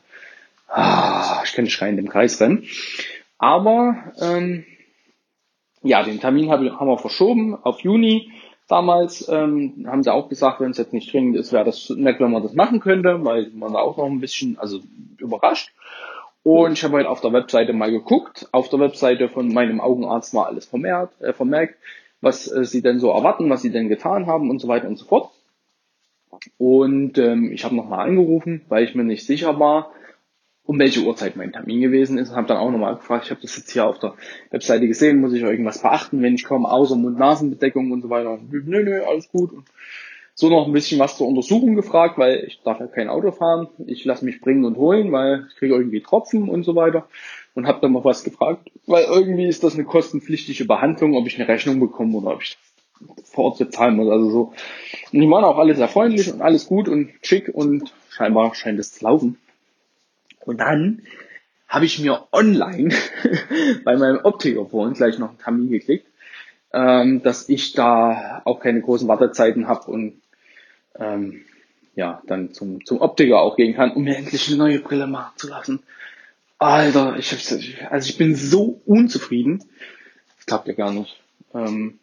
Ah, 0.66 1.42
ich 1.44 1.52
kann 1.52 1.70
schreiend 1.70 2.00
im 2.00 2.08
Kreis 2.08 2.40
rennen. 2.40 2.64
Aber 3.38 4.12
ähm, 4.20 4.64
ja, 5.82 6.02
den 6.02 6.18
Termin 6.18 6.50
haben 6.50 6.64
wir 6.64 6.98
verschoben 6.98 7.54
auf 7.54 7.78
Juni. 7.82 8.32
Damals 8.66 9.28
ähm, 9.28 9.86
haben 9.86 10.02
sie 10.02 10.12
auch 10.12 10.28
gesagt, 10.28 10.58
wenn 10.58 10.72
es 10.72 10.78
jetzt 10.78 10.92
nicht 10.92 11.12
dringend 11.12 11.36
ist, 11.36 11.52
wäre 11.52 11.64
das 11.64 11.88
nett, 11.90 12.18
wenn 12.18 12.32
man 12.32 12.42
das 12.42 12.54
machen 12.54 12.80
könnte, 12.80 13.24
weil 13.24 13.52
man 13.54 13.74
da 13.74 13.78
auch 13.78 13.96
noch 13.96 14.06
ein 14.06 14.18
bisschen, 14.18 14.58
also 14.58 14.80
überrascht. 15.18 15.70
Und 16.46 16.74
ich 16.74 16.84
habe 16.84 16.98
halt 16.98 17.08
auf 17.08 17.20
der 17.20 17.32
Webseite 17.32 17.72
mal 17.72 17.90
geguckt. 17.90 18.48
Auf 18.52 18.68
der 18.68 18.78
Webseite 18.78 19.28
von 19.28 19.52
meinem 19.52 19.80
Augenarzt 19.80 20.32
war 20.32 20.46
alles 20.46 20.64
vermerkt, 20.64 21.20
äh, 21.20 21.32
vermerkt 21.32 21.74
was 22.20 22.46
äh, 22.46 22.64
sie 22.64 22.82
denn 22.82 23.00
so 23.00 23.10
erwarten, 23.10 23.50
was 23.50 23.62
sie 23.62 23.72
denn 23.72 23.88
getan 23.88 24.28
haben 24.28 24.48
und 24.48 24.60
so 24.60 24.68
weiter 24.68 24.86
und 24.86 24.96
so 24.96 25.06
fort. 25.06 25.32
Und 26.56 27.18
ähm, 27.18 27.50
ich 27.50 27.64
habe 27.64 27.74
nochmal 27.74 28.06
angerufen, 28.06 28.62
weil 28.68 28.84
ich 28.84 28.94
mir 28.94 29.02
nicht 29.02 29.26
sicher 29.26 29.58
war, 29.58 29.90
um 30.62 30.78
welche 30.78 31.00
Uhrzeit 31.00 31.34
mein 31.34 31.50
Termin 31.50 31.80
gewesen 31.80 32.16
ist. 32.16 32.30
Habe 32.30 32.46
dann 32.46 32.58
auch 32.58 32.70
nochmal 32.70 32.94
gefragt, 32.94 33.24
ich 33.24 33.32
habe 33.32 33.42
das 33.42 33.56
jetzt 33.56 33.72
hier 33.72 33.84
auf 33.84 33.98
der 33.98 34.14
Webseite 34.52 34.86
gesehen, 34.86 35.20
muss 35.20 35.32
ich 35.32 35.42
irgendwas 35.42 35.82
beachten, 35.82 36.22
wenn 36.22 36.36
ich 36.36 36.44
komme, 36.44 36.70
außer 36.70 36.94
Mund-Nasen-Bedeckung 36.94 37.90
und 37.90 38.02
so 38.02 38.08
weiter. 38.08 38.38
Nö, 38.48 38.84
nö, 38.84 39.02
alles 39.02 39.28
gut. 39.32 39.52
Und 39.52 39.64
so 40.38 40.50
noch 40.50 40.66
ein 40.66 40.72
bisschen 40.72 41.00
was 41.00 41.16
zur 41.16 41.26
Untersuchung 41.26 41.74
gefragt, 41.76 42.18
weil 42.18 42.44
ich 42.46 42.60
darf 42.62 42.78
ja 42.78 42.86
kein 42.86 43.08
Auto 43.08 43.32
fahren. 43.32 43.68
Ich 43.86 44.04
lasse 44.04 44.24
mich 44.24 44.42
bringen 44.42 44.66
und 44.66 44.76
holen, 44.76 45.10
weil 45.10 45.46
ich 45.48 45.56
kriege 45.56 45.74
irgendwie 45.74 46.02
Tropfen 46.02 46.50
und 46.50 46.62
so 46.62 46.76
weiter 46.76 47.08
und 47.54 47.66
habe 47.66 47.80
dann 47.80 47.92
noch 47.92 48.04
was 48.04 48.22
gefragt, 48.22 48.70
weil 48.86 49.04
irgendwie 49.04 49.46
ist 49.46 49.64
das 49.64 49.74
eine 49.74 49.84
kostenpflichtige 49.84 50.66
Behandlung, 50.66 51.16
ob 51.16 51.26
ich 51.26 51.36
eine 51.36 51.48
Rechnung 51.48 51.80
bekomme 51.80 52.18
oder 52.18 52.34
ob 52.34 52.42
ich 52.42 52.58
vor 53.24 53.46
Ort 53.46 53.58
bezahlen 53.58 53.96
muss. 53.96 54.10
Also 54.10 54.30
so. 54.30 54.52
Und 55.10 55.20
die 55.20 55.30
waren 55.30 55.42
auch 55.42 55.56
alle 55.56 55.74
sehr 55.74 55.88
freundlich 55.88 56.30
und 56.30 56.42
alles 56.42 56.66
gut 56.66 56.86
und 56.86 57.12
schick 57.22 57.48
und 57.48 57.94
scheinbar 58.10 58.54
scheint 58.54 58.78
es 58.78 58.92
zu 58.92 59.04
laufen. 59.04 59.38
Und 60.44 60.60
dann 60.60 61.00
habe 61.66 61.86
ich 61.86 61.98
mir 61.98 62.28
online 62.30 62.94
bei 63.84 63.96
meinem 63.96 64.20
Optiker 64.22 64.66
vorhin 64.66 64.92
gleich 64.92 65.18
noch 65.18 65.30
einen 65.30 65.38
Termin 65.38 65.70
geklickt, 65.70 66.06
ähm, 66.74 67.22
dass 67.22 67.48
ich 67.48 67.72
da 67.72 68.42
auch 68.44 68.60
keine 68.60 68.82
großen 68.82 69.08
Wartezeiten 69.08 69.66
habe 69.66 69.90
und 69.90 70.20
ähm, 70.98 71.44
ja, 71.94 72.22
dann 72.26 72.52
zum, 72.52 72.84
zum 72.84 73.00
Optiker 73.00 73.40
auch 73.40 73.56
gehen 73.56 73.74
kann, 73.74 73.92
um 73.92 74.04
mir 74.04 74.16
endlich 74.16 74.48
eine 74.48 74.58
neue 74.58 74.78
Brille 74.80 75.06
machen 75.06 75.32
zu 75.36 75.48
lassen. 75.48 75.82
Alter, 76.58 77.16
ich 77.18 77.32
also 77.90 78.08
ich 78.08 78.16
bin 78.16 78.34
so 78.34 78.80
unzufrieden. 78.86 79.64
Das 80.36 80.46
glaubt 80.46 80.68
ihr 80.68 80.74
gar 80.74 80.92
nicht. 80.92 81.20
Ähm, 81.54 81.98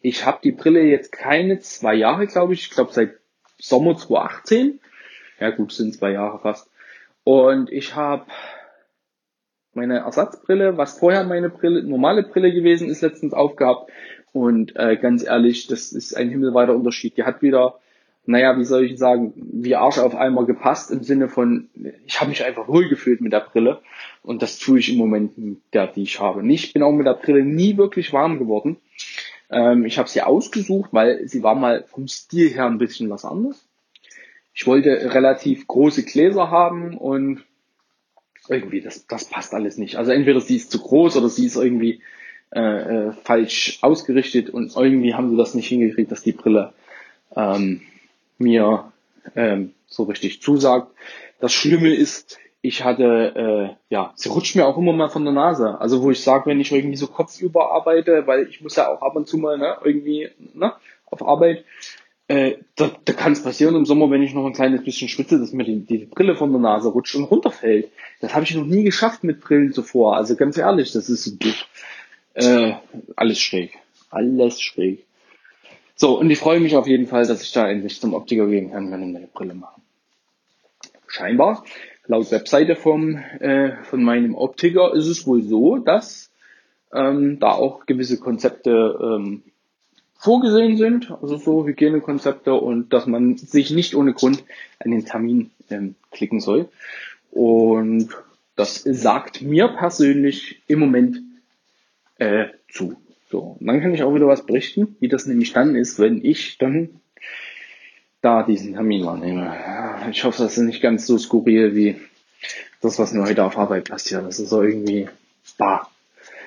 ich 0.00 0.24
habe 0.24 0.38
die 0.42 0.52
Brille 0.52 0.82
jetzt 0.82 1.12
keine 1.12 1.58
zwei 1.60 1.94
Jahre, 1.94 2.26
glaube 2.26 2.54
ich. 2.54 2.62
Ich 2.62 2.70
glaube 2.70 2.92
seit 2.92 3.14
Sommer 3.58 3.96
2018. 3.96 4.80
Ja 5.40 5.50
gut, 5.50 5.72
sind 5.72 5.94
zwei 5.94 6.12
Jahre 6.12 6.38
fast. 6.40 6.70
Und 7.24 7.70
ich 7.70 7.94
habe 7.94 8.26
meine 9.74 9.98
Ersatzbrille, 9.98 10.76
was 10.76 10.98
vorher 10.98 11.24
meine 11.24 11.50
Brille, 11.50 11.82
normale 11.82 12.22
Brille 12.22 12.52
gewesen 12.52 12.88
ist, 12.88 13.00
letztens 13.00 13.32
aufgehabt. 13.32 13.90
Und 14.40 14.76
äh, 14.76 14.96
ganz 14.96 15.24
ehrlich, 15.24 15.66
das 15.66 15.92
ist 15.92 16.16
ein 16.16 16.30
himmelweiter 16.30 16.74
Unterschied. 16.74 17.16
Die 17.16 17.24
hat 17.24 17.42
wieder 17.42 17.78
naja, 18.28 18.58
wie 18.58 18.64
soll 18.64 18.84
ich 18.84 18.98
sagen, 18.98 19.32
wie 19.36 19.74
Arsch 19.74 19.96
auf 19.96 20.14
einmal 20.14 20.44
gepasst 20.44 20.90
im 20.90 21.02
Sinne 21.02 21.30
von, 21.30 21.70
ich 22.06 22.20
habe 22.20 22.28
mich 22.28 22.44
einfach 22.44 22.68
wohl 22.68 22.86
gefühlt 22.86 23.22
mit 23.22 23.32
der 23.32 23.40
Brille 23.40 23.80
und 24.22 24.42
das 24.42 24.58
tue 24.58 24.80
ich 24.80 24.92
im 24.92 24.98
Moment 24.98 25.32
der, 25.72 25.86
die 25.86 26.02
ich 26.02 26.20
habe. 26.20 26.46
Ich 26.46 26.74
bin 26.74 26.82
auch 26.82 26.92
mit 26.92 27.06
der 27.06 27.14
Brille 27.14 27.42
nie 27.42 27.78
wirklich 27.78 28.12
warm 28.12 28.38
geworden. 28.38 28.76
Ähm, 29.48 29.86
ich 29.86 29.96
habe 29.96 30.10
sie 30.10 30.20
ausgesucht, 30.20 30.90
weil 30.92 31.26
sie 31.26 31.42
war 31.42 31.54
mal 31.54 31.84
vom 31.84 32.06
Stil 32.06 32.50
her 32.50 32.66
ein 32.66 32.76
bisschen 32.76 33.08
was 33.08 33.24
anderes. 33.24 33.66
Ich 34.52 34.66
wollte 34.66 34.90
relativ 35.14 35.66
große 35.66 36.04
Gläser 36.04 36.50
haben 36.50 36.98
und 36.98 37.46
irgendwie, 38.46 38.82
das, 38.82 39.06
das 39.06 39.24
passt 39.24 39.54
alles 39.54 39.78
nicht. 39.78 39.96
Also 39.96 40.12
entweder 40.12 40.42
sie 40.42 40.56
ist 40.56 40.70
zu 40.70 40.80
groß 40.80 41.16
oder 41.16 41.30
sie 41.30 41.46
ist 41.46 41.56
irgendwie 41.56 42.02
äh, 42.54 42.60
äh, 42.60 43.12
falsch 43.12 43.78
ausgerichtet 43.82 44.50
und 44.50 44.74
irgendwie 44.74 45.14
haben 45.14 45.30
sie 45.30 45.36
das 45.36 45.54
nicht 45.54 45.68
hingekriegt, 45.68 46.10
dass 46.10 46.22
die 46.22 46.32
Brille 46.32 46.72
ähm, 47.36 47.82
mir 48.38 48.92
ähm, 49.36 49.74
so 49.86 50.04
richtig 50.04 50.40
zusagt. 50.42 50.92
Das 51.40 51.52
Schlimme 51.52 51.94
ist, 51.94 52.38
ich 52.60 52.84
hatte, 52.84 53.76
äh, 53.90 53.94
ja, 53.94 54.12
sie 54.16 54.28
rutscht 54.28 54.56
mir 54.56 54.66
auch 54.66 54.78
immer 54.78 54.92
mal 54.92 55.08
von 55.08 55.24
der 55.24 55.34
Nase. 55.34 55.80
Also 55.80 56.02
wo 56.02 56.10
ich 56.10 56.22
sage, 56.22 56.46
wenn 56.46 56.60
ich 56.60 56.72
irgendwie 56.72 56.96
so 56.96 57.06
kopfüber 57.06 57.70
arbeite, 57.72 58.26
weil 58.26 58.48
ich 58.48 58.60
muss 58.60 58.76
ja 58.76 58.88
auch 58.88 59.02
ab 59.02 59.16
und 59.16 59.28
zu 59.28 59.38
mal 59.38 59.58
ne, 59.58 59.76
irgendwie 59.84 60.28
ne, 60.54 60.72
auf 61.06 61.26
Arbeit, 61.26 61.64
äh, 62.28 62.56
da, 62.76 62.90
da 63.04 63.12
kann 63.14 63.32
es 63.32 63.42
passieren 63.42 63.74
im 63.74 63.86
Sommer, 63.86 64.10
wenn 64.10 64.22
ich 64.22 64.34
noch 64.34 64.44
ein 64.44 64.52
kleines 64.52 64.84
bisschen 64.84 65.08
schwitze, 65.08 65.38
dass 65.38 65.52
mir 65.52 65.64
die, 65.64 65.80
die 65.80 66.04
Brille 66.04 66.36
von 66.36 66.50
der 66.52 66.60
Nase 66.60 66.88
rutscht 66.88 67.14
und 67.14 67.24
runterfällt. 67.24 67.90
Das 68.20 68.34
habe 68.34 68.44
ich 68.44 68.54
noch 68.54 68.66
nie 68.66 68.84
geschafft 68.84 69.24
mit 69.24 69.40
Brillen 69.40 69.72
zuvor. 69.72 70.16
Also 70.16 70.36
ganz 70.36 70.58
ehrlich, 70.58 70.92
das 70.92 71.08
ist 71.08 71.42
äh, 72.38 72.74
alles 73.16 73.40
schräg. 73.40 73.78
Alles 74.10 74.60
schräg. 74.60 75.04
So, 75.94 76.18
und 76.18 76.30
ich 76.30 76.38
freue 76.38 76.60
mich 76.60 76.76
auf 76.76 76.86
jeden 76.86 77.06
Fall, 77.06 77.26
dass 77.26 77.42
ich 77.42 77.52
da 77.52 77.68
endlich 77.68 78.00
zum 78.00 78.14
Optiker 78.14 78.46
gehen 78.46 78.70
kann, 78.70 78.90
wenn 78.92 79.02
ich 79.02 79.12
meine 79.12 79.26
Brille 79.26 79.54
mache. 79.54 79.80
Scheinbar, 81.08 81.64
laut 82.06 82.30
Webseite 82.30 82.76
vom, 82.76 83.16
äh, 83.16 83.82
von 83.84 84.02
meinem 84.02 84.34
Optiker 84.34 84.94
ist 84.94 85.06
es 85.06 85.26
wohl 85.26 85.42
so, 85.42 85.78
dass 85.78 86.30
ähm, 86.92 87.40
da 87.40 87.50
auch 87.50 87.86
gewisse 87.86 88.18
Konzepte 88.18 88.98
ähm, 89.02 89.42
vorgesehen 90.14 90.76
sind, 90.76 91.10
also 91.10 91.36
so 91.36 91.66
Hygienekonzepte 91.66 92.54
und 92.54 92.92
dass 92.92 93.06
man 93.06 93.36
sich 93.36 93.70
nicht 93.70 93.94
ohne 93.94 94.12
Grund 94.12 94.44
an 94.78 94.90
den 94.90 95.04
Termin 95.04 95.50
ähm, 95.70 95.96
klicken 96.10 96.40
soll. 96.40 96.68
Und 97.30 98.10
das 98.56 98.82
sagt 98.82 99.42
mir 99.42 99.68
persönlich 99.68 100.62
im 100.66 100.80
Moment 100.80 101.20
äh, 102.18 102.46
zu. 102.70 102.96
So, 103.30 103.56
und 103.60 103.66
dann 103.66 103.80
kann 103.80 103.94
ich 103.94 104.02
auch 104.02 104.14
wieder 104.14 104.26
was 104.26 104.46
berichten, 104.46 104.96
wie 105.00 105.08
das 105.08 105.26
nämlich 105.26 105.52
dann 105.52 105.74
ist, 105.74 105.98
wenn 105.98 106.24
ich 106.24 106.58
dann 106.58 107.00
da 108.22 108.42
diesen 108.42 108.74
Termin 108.74 109.04
wahrnehme. 109.04 109.54
Ich 110.10 110.24
hoffe, 110.24 110.42
das 110.42 110.56
ist 110.56 110.64
nicht 110.64 110.82
ganz 110.82 111.06
so 111.06 111.18
skurril 111.18 111.74
wie 111.74 111.96
das, 112.80 112.98
was 112.98 113.12
mir 113.12 113.22
heute 113.22 113.44
auf 113.44 113.58
Arbeit 113.58 113.90
passiert. 113.90 114.24
Das 114.24 114.38
ist 114.38 114.50
so 114.50 114.62
irgendwie, 114.62 115.08
bah. 115.56 115.88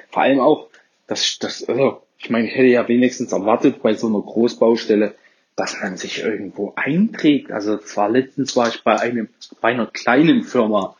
Vor 0.10 0.24
allem 0.24 0.39
auch, 0.39 0.68
dass, 1.08 1.39
das, 1.39 1.64
also, 1.64 2.02
ich 2.18 2.30
meine, 2.30 2.48
ich 2.48 2.56
hätte 2.56 2.68
ja 2.68 2.88
wenigstens 2.88 3.32
erwartet 3.32 3.82
bei 3.82 3.93
so 3.93 4.08
einer 4.08 4.22
Großbaustelle, 4.22 5.16
dass 5.56 5.80
man 5.82 5.98
sich 5.98 6.24
irgendwo 6.24 6.74
einträgt. 6.76 7.52
Also 7.52 7.78
zwar 7.78 8.10
letztens 8.10 8.56
war 8.56 8.70
ich 8.70 8.84
bei 8.84 9.00
einem, 9.00 9.30
bei 9.62 9.70
einer 9.70 9.88
kleinen 9.88 10.43
Firma, 10.43 10.96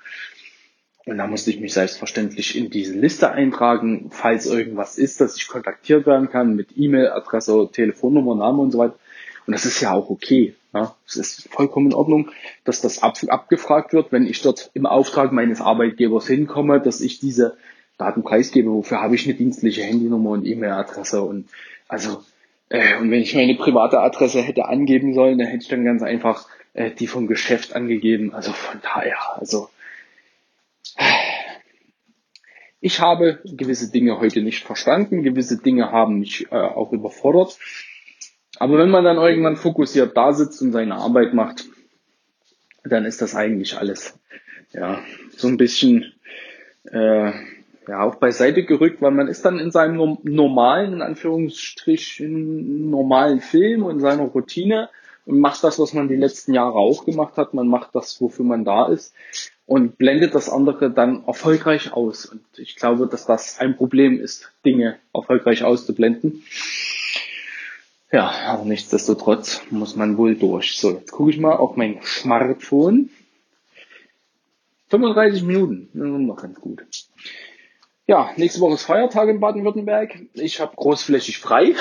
und 1.06 1.18
da 1.18 1.28
musste 1.28 1.50
ich 1.50 1.60
mich 1.60 1.74
selbstverständlich 1.74 2.58
in 2.58 2.70
diese 2.70 2.94
Liste 2.94 3.32
eintragen, 3.32 4.10
falls 4.12 4.46
irgendwas 4.46 4.98
ist, 4.98 5.22
dass 5.22 5.38
ich 5.38 5.48
kontaktiert 5.48 6.06
werden 6.06 6.30
kann 6.30 6.56
mit 6.56 6.78
E-Mail, 6.78 7.10
Adresse, 7.10 7.70
Telefonnummer, 7.72 8.36
Name 8.36 8.62
und 8.62 8.72
so 8.72 8.78
weiter. 8.78 8.96
Und 9.48 9.54
das 9.54 9.66
ist 9.66 9.82
ja 9.82 9.92
auch 9.94 10.10
okay. 10.10 10.56
Ja. 10.74 10.96
Es 11.08 11.16
ist 11.18 11.50
vollkommen 11.52 11.88
in 11.88 11.94
Ordnung, 11.94 12.30
dass 12.64 12.82
das 12.82 13.02
ab, 13.02 13.18
abgefragt 13.28 13.94
wird, 13.94 14.12
wenn 14.12 14.26
ich 14.26 14.42
dort 14.42 14.70
im 14.74 14.86
Auftrag 14.86 15.32
meines 15.32 15.60
Arbeitgebers 15.60 16.28
hinkomme, 16.28 16.80
dass 16.80 17.02
ich 17.02 17.20
diese 17.20 17.58
Daten 17.98 18.24
preisgebe. 18.24 18.70
Wofür 18.70 19.02
habe 19.02 19.16
ich 19.16 19.26
eine 19.26 19.36
dienstliche 19.36 19.84
Handynummer 19.84 20.32
und 20.32 20.46
E-Mail-Adresse? 20.46 21.22
Und 21.22 21.50
also 21.88 22.24
Äh, 22.70 22.98
und 23.00 23.12
wenn 23.12 23.22
ich 23.22 23.36
meine 23.36 23.56
private 23.56 24.00
Adresse 24.00 24.42
hätte 24.42 24.66
angeben 24.66 25.14
sollen, 25.14 25.38
dann 25.38 25.48
hätte 25.48 25.64
ich 25.64 25.68
dann 25.68 25.84
ganz 25.84 26.02
einfach 26.04 26.48
äh, 26.74 26.90
die 26.92 27.08
vom 27.08 27.28
Geschäft 27.28 27.76
angegeben. 27.76 28.34
Also 28.34 28.54
von 28.54 28.80
daher, 28.82 29.18
also 29.38 29.68
ich 32.82 33.00
habe 33.00 33.40
gewisse 33.46 33.92
Dinge 33.92 34.20
heute 34.20 34.42
nicht 34.42 34.64
verstanden, 34.64 35.24
gewisse 35.24 35.62
Dinge 35.62 35.92
haben 35.92 36.20
mich 36.20 36.52
äh, 36.52 36.56
auch 36.56 36.92
überfordert. 36.92 37.58
Aber 38.58 38.78
wenn 38.78 38.90
man 38.90 39.04
dann 39.04 39.18
irgendwann 39.18 39.56
fokussiert 39.56 40.18
da 40.18 40.34
sitzt 40.34 40.62
und 40.62 40.72
seine 40.72 40.96
Arbeit 40.96 41.34
macht, 41.34 41.66
dann 42.84 43.06
ist 43.06 43.22
das 43.22 43.36
eigentlich 43.36 43.78
alles 43.78 44.20
ja 44.72 45.00
so 45.30 45.48
ein 45.48 45.58
bisschen 45.58 46.14
äh, 46.92 47.32
ja 47.88 48.02
auch 48.02 48.16
beiseite 48.16 48.64
gerückt, 48.64 49.02
weil 49.02 49.12
man 49.12 49.28
ist 49.28 49.46
dann 49.46 49.60
in 49.60 49.72
seinem 49.72 50.18
normalen, 50.24 50.94
in 50.94 51.02
Anführungsstrichen, 51.02 52.90
normalen 52.90 53.42
Film 53.42 53.84
und 53.84 54.00
seiner 54.00 54.24
Routine 54.24 54.90
und 55.26 55.40
macht 55.40 55.64
das, 55.64 55.80
was 55.80 55.94
man 55.94 56.08
die 56.08 56.16
letzten 56.16 56.54
Jahre 56.54 56.76
auch 56.76 57.06
gemacht 57.06 57.38
hat. 57.38 57.54
Man 57.54 57.68
macht 57.68 57.94
das, 57.94 58.20
wofür 58.22 58.46
man 58.46 58.66
da 58.66 58.88
ist 58.88 59.14
und 59.72 59.98
blendet 59.98 60.36
das 60.36 60.50
andere 60.50 60.92
dann 60.92 61.24
erfolgreich 61.26 61.94
aus. 61.94 62.26
Und 62.26 62.44
ich 62.58 62.76
glaube, 62.76 63.08
dass 63.08 63.26
das 63.26 63.58
ein 63.62 63.78
Problem 63.78 64.20
ist, 64.20 64.52
Dinge 64.66 64.98
erfolgreich 65.14 65.64
auszublenden. 65.64 66.44
Ja, 68.12 68.32
aber 68.48 68.66
nichtsdestotrotz 68.66 69.62
muss 69.70 69.96
man 69.96 70.18
wohl 70.18 70.36
durch. 70.36 70.76
So, 70.76 70.92
jetzt 70.92 71.14
gucke 71.14 71.32
ich 71.32 71.40
mal 71.40 71.56
auf 71.56 71.78
mein 71.78 72.02
Smartphone. 72.04 73.12
35 74.90 75.44
Minuten, 75.44 75.88
noch 75.94 76.42
ganz 76.42 76.60
gut. 76.60 76.84
Ja, 78.08 78.32
nächste 78.36 78.60
Woche 78.60 78.74
ist 78.74 78.84
Feiertag 78.84 79.30
in 79.30 79.40
Baden-Württemberg. 79.40 80.20
Ich 80.34 80.60
habe 80.60 80.76
großflächig 80.76 81.38
frei. 81.38 81.76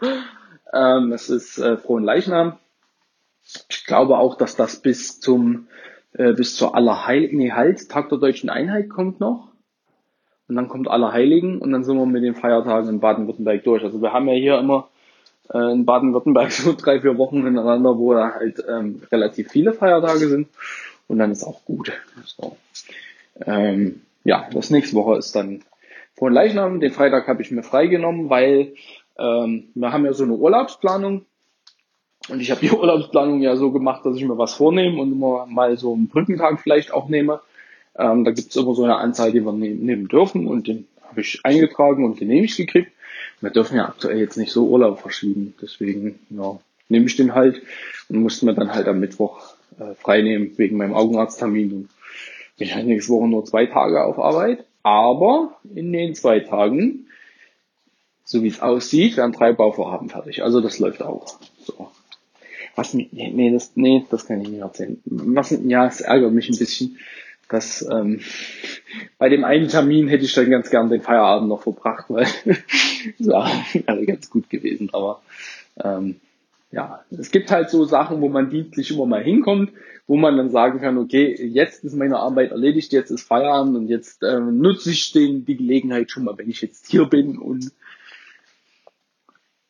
ähm, 0.74 1.10
es 1.12 1.30
ist 1.30 1.56
äh, 1.56 1.78
Frohen 1.78 2.04
Leichnam. 2.04 2.58
Ich 3.70 3.86
glaube 3.86 4.18
auch, 4.18 4.36
dass 4.36 4.56
das 4.56 4.76
bis 4.76 5.20
zum 5.20 5.68
äh, 6.14 6.32
bis 6.32 6.56
zur 6.56 6.74
Allerheiligen, 6.74 7.38
nee, 7.38 7.52
halt, 7.52 7.88
Tag 7.88 8.08
der 8.08 8.18
Deutschen 8.18 8.50
Einheit 8.50 8.88
kommt 8.88 9.20
noch. 9.20 9.48
Und 10.48 10.56
dann 10.56 10.68
kommt 10.68 10.88
Allerheiligen 10.88 11.58
und 11.58 11.72
dann 11.72 11.84
sind 11.84 11.96
wir 11.96 12.06
mit 12.06 12.22
den 12.22 12.34
Feiertagen 12.34 12.88
in 12.88 13.00
Baden-Württemberg 13.00 13.64
durch. 13.64 13.82
Also 13.82 14.02
wir 14.02 14.12
haben 14.12 14.28
ja 14.28 14.34
hier 14.34 14.58
immer 14.58 14.88
äh, 15.52 15.72
in 15.72 15.86
Baden-Württemberg 15.86 16.52
so 16.52 16.74
drei, 16.74 17.00
vier 17.00 17.16
Wochen 17.18 17.44
hintereinander, 17.44 17.98
wo 17.98 18.14
da 18.14 18.34
halt 18.34 18.62
ähm, 18.68 19.02
relativ 19.10 19.50
viele 19.50 19.72
Feiertage 19.72 20.28
sind. 20.28 20.48
Und 21.08 21.18
dann 21.18 21.30
ist 21.30 21.44
auch 21.44 21.64
gut. 21.64 21.92
So. 22.24 22.56
Ähm, 23.44 24.02
ja, 24.24 24.48
das 24.52 24.70
nächste 24.70 24.96
Woche 24.96 25.18
ist 25.18 25.34
dann 25.34 25.62
vor 26.14 26.30
Leichnam. 26.30 26.80
Den 26.80 26.92
Freitag 26.92 27.26
habe 27.26 27.42
ich 27.42 27.50
mir 27.50 27.62
freigenommen, 27.62 28.30
weil 28.30 28.74
ähm, 29.18 29.68
wir 29.74 29.92
haben 29.92 30.04
ja 30.04 30.12
so 30.12 30.24
eine 30.24 30.34
Urlaubsplanung 30.34 31.26
und 32.28 32.40
ich 32.40 32.50
habe 32.50 32.60
die 32.60 32.70
Urlaubsplanung 32.76 33.40
ja 33.40 33.56
so 33.56 33.70
gemacht, 33.70 34.04
dass 34.04 34.16
ich 34.16 34.24
mir 34.24 34.38
was 34.38 34.54
vornehme 34.54 35.00
und 35.00 35.12
immer 35.12 35.46
mal 35.46 35.76
so 35.76 35.92
einen 35.92 36.08
Brückentag 36.08 36.60
vielleicht 36.60 36.92
auch 36.92 37.08
nehme. 37.08 37.40
Ähm, 37.96 38.24
da 38.24 38.32
gibt's 38.32 38.56
immer 38.56 38.74
so 38.74 38.84
eine 38.84 38.96
Anzahl, 38.96 39.32
die 39.32 39.44
wir 39.44 39.52
nehmen, 39.52 39.84
nehmen 39.84 40.08
dürfen 40.08 40.46
und 40.46 40.66
den 40.66 40.86
habe 41.08 41.20
ich 41.20 41.40
eingetragen 41.44 42.04
und 42.04 42.18
genehmigt 42.18 42.56
gekriegt. 42.56 42.90
Wir 43.40 43.50
dürfen 43.50 43.76
ja 43.76 43.86
aktuell 43.86 44.18
jetzt 44.18 44.36
nicht 44.36 44.52
so 44.52 44.66
Urlaub 44.66 45.00
verschieben, 45.00 45.54
deswegen 45.60 46.18
ja, 46.30 46.58
nehme 46.88 47.06
ich 47.06 47.16
den 47.16 47.34
halt 47.34 47.62
und 48.08 48.20
musste 48.20 48.46
mir 48.46 48.54
dann 48.54 48.72
halt 48.72 48.88
am 48.88 49.00
Mittwoch 49.00 49.54
äh, 49.78 49.94
frei 49.94 50.22
wegen 50.56 50.76
meinem 50.76 50.94
Augenarzttermin. 50.94 51.72
Und 51.72 51.88
bin 52.56 52.68
ich 52.68 52.74
halt 52.74 52.86
nächste 52.86 53.12
Woche 53.12 53.28
nur 53.28 53.44
zwei 53.44 53.66
Tage 53.66 54.04
auf 54.04 54.18
Arbeit, 54.18 54.64
aber 54.82 55.56
in 55.74 55.92
den 55.92 56.14
zwei 56.14 56.40
Tagen, 56.40 57.06
so 58.24 58.42
wie 58.42 58.48
es 58.48 58.60
aussieht, 58.60 59.16
werden 59.16 59.32
drei 59.32 59.52
Bauvorhaben 59.52 60.08
fertig. 60.08 60.42
Also 60.42 60.60
das 60.60 60.78
läuft 60.78 61.02
auch. 61.02 61.38
So. 61.58 61.90
Was, 62.76 62.94
nee, 62.94 63.50
das, 63.52 63.72
nee, 63.76 64.04
das 64.10 64.26
kann 64.26 64.40
ich 64.40 64.48
nicht 64.48 64.60
erzählen. 64.60 65.00
Was, 65.04 65.56
ja, 65.64 65.86
es 65.86 66.00
ärgert 66.00 66.32
mich 66.32 66.48
ein 66.48 66.58
bisschen, 66.58 66.98
dass 67.48 67.86
ähm, 67.88 68.20
bei 69.18 69.28
dem 69.28 69.44
einen 69.44 69.68
Termin 69.68 70.08
hätte 70.08 70.24
ich 70.24 70.34
dann 70.34 70.50
ganz 70.50 70.70
gern 70.70 70.90
den 70.90 71.02
Feierabend 71.02 71.48
noch 71.48 71.62
verbracht, 71.62 72.06
weil 72.08 72.26
ja, 73.18 73.50
wäre 73.72 74.06
ganz 74.06 74.30
gut 74.30 74.50
gewesen. 74.50 74.90
Aber 74.92 75.22
ähm, 75.82 76.16
ja, 76.72 77.04
es 77.10 77.30
gibt 77.30 77.50
halt 77.50 77.70
so 77.70 77.84
Sachen, 77.84 78.20
wo 78.20 78.28
man 78.28 78.50
dienstlich 78.50 78.90
immer 78.90 79.06
mal 79.06 79.22
hinkommt, 79.22 79.70
wo 80.08 80.16
man 80.16 80.36
dann 80.36 80.50
sagen 80.50 80.80
kann, 80.80 80.98
okay, 80.98 81.34
jetzt 81.46 81.84
ist 81.84 81.94
meine 81.94 82.18
Arbeit 82.18 82.50
erledigt, 82.50 82.92
jetzt 82.92 83.10
ist 83.10 83.26
Feierabend 83.26 83.76
und 83.76 83.88
jetzt 83.88 84.22
ähm, 84.24 84.58
nutze 84.58 84.90
ich 84.90 85.12
den, 85.12 85.44
die 85.44 85.56
Gelegenheit 85.56 86.10
schon 86.10 86.24
mal, 86.24 86.36
wenn 86.36 86.50
ich 86.50 86.60
jetzt 86.60 86.88
hier 86.88 87.04
bin 87.06 87.38
und 87.38 87.70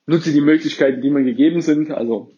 nutze 0.07 0.33
die 0.33 0.41
Möglichkeiten, 0.41 1.03
die 1.03 1.11
mir 1.11 1.25
gegeben 1.25 1.61
sind. 1.61 1.91
Also 1.91 2.31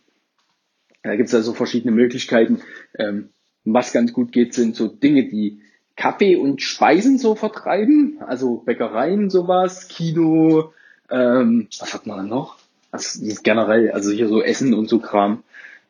da 1.07 1.17
gibt 1.17 1.29
es 1.29 1.35
also 1.35 1.53
verschiedene 1.53 1.95
Möglichkeiten. 1.95 2.63
Ähm, 2.99 3.31
was 3.65 3.93
ganz 3.93 4.13
gut 4.13 4.33
geht, 4.33 4.55
sind 4.55 4.77
so 4.77 4.89
Dinge, 4.89 5.29
die 5.29 5.61
Kaffee 5.97 6.37
und 6.37 6.63
Speisen 6.63 7.19
so 7.19 7.35
vertreiben, 7.35 8.19
also 8.27 8.57
Bäckereien 8.57 9.31
sowas, 9.31 9.89
Kino, 9.89 10.73
ähm, 11.11 11.69
was 11.79 11.95
hat 11.95 12.07
man 12.07 12.19
dann 12.19 12.29
noch? 12.29 12.59
Ist 12.93 13.45
generell, 13.45 13.93
also 13.93 14.11
hier 14.11 14.29
so 14.29 14.43
Essen 14.43 14.75
und 14.75 14.89
so 14.89 14.99
Kram. 14.99 15.43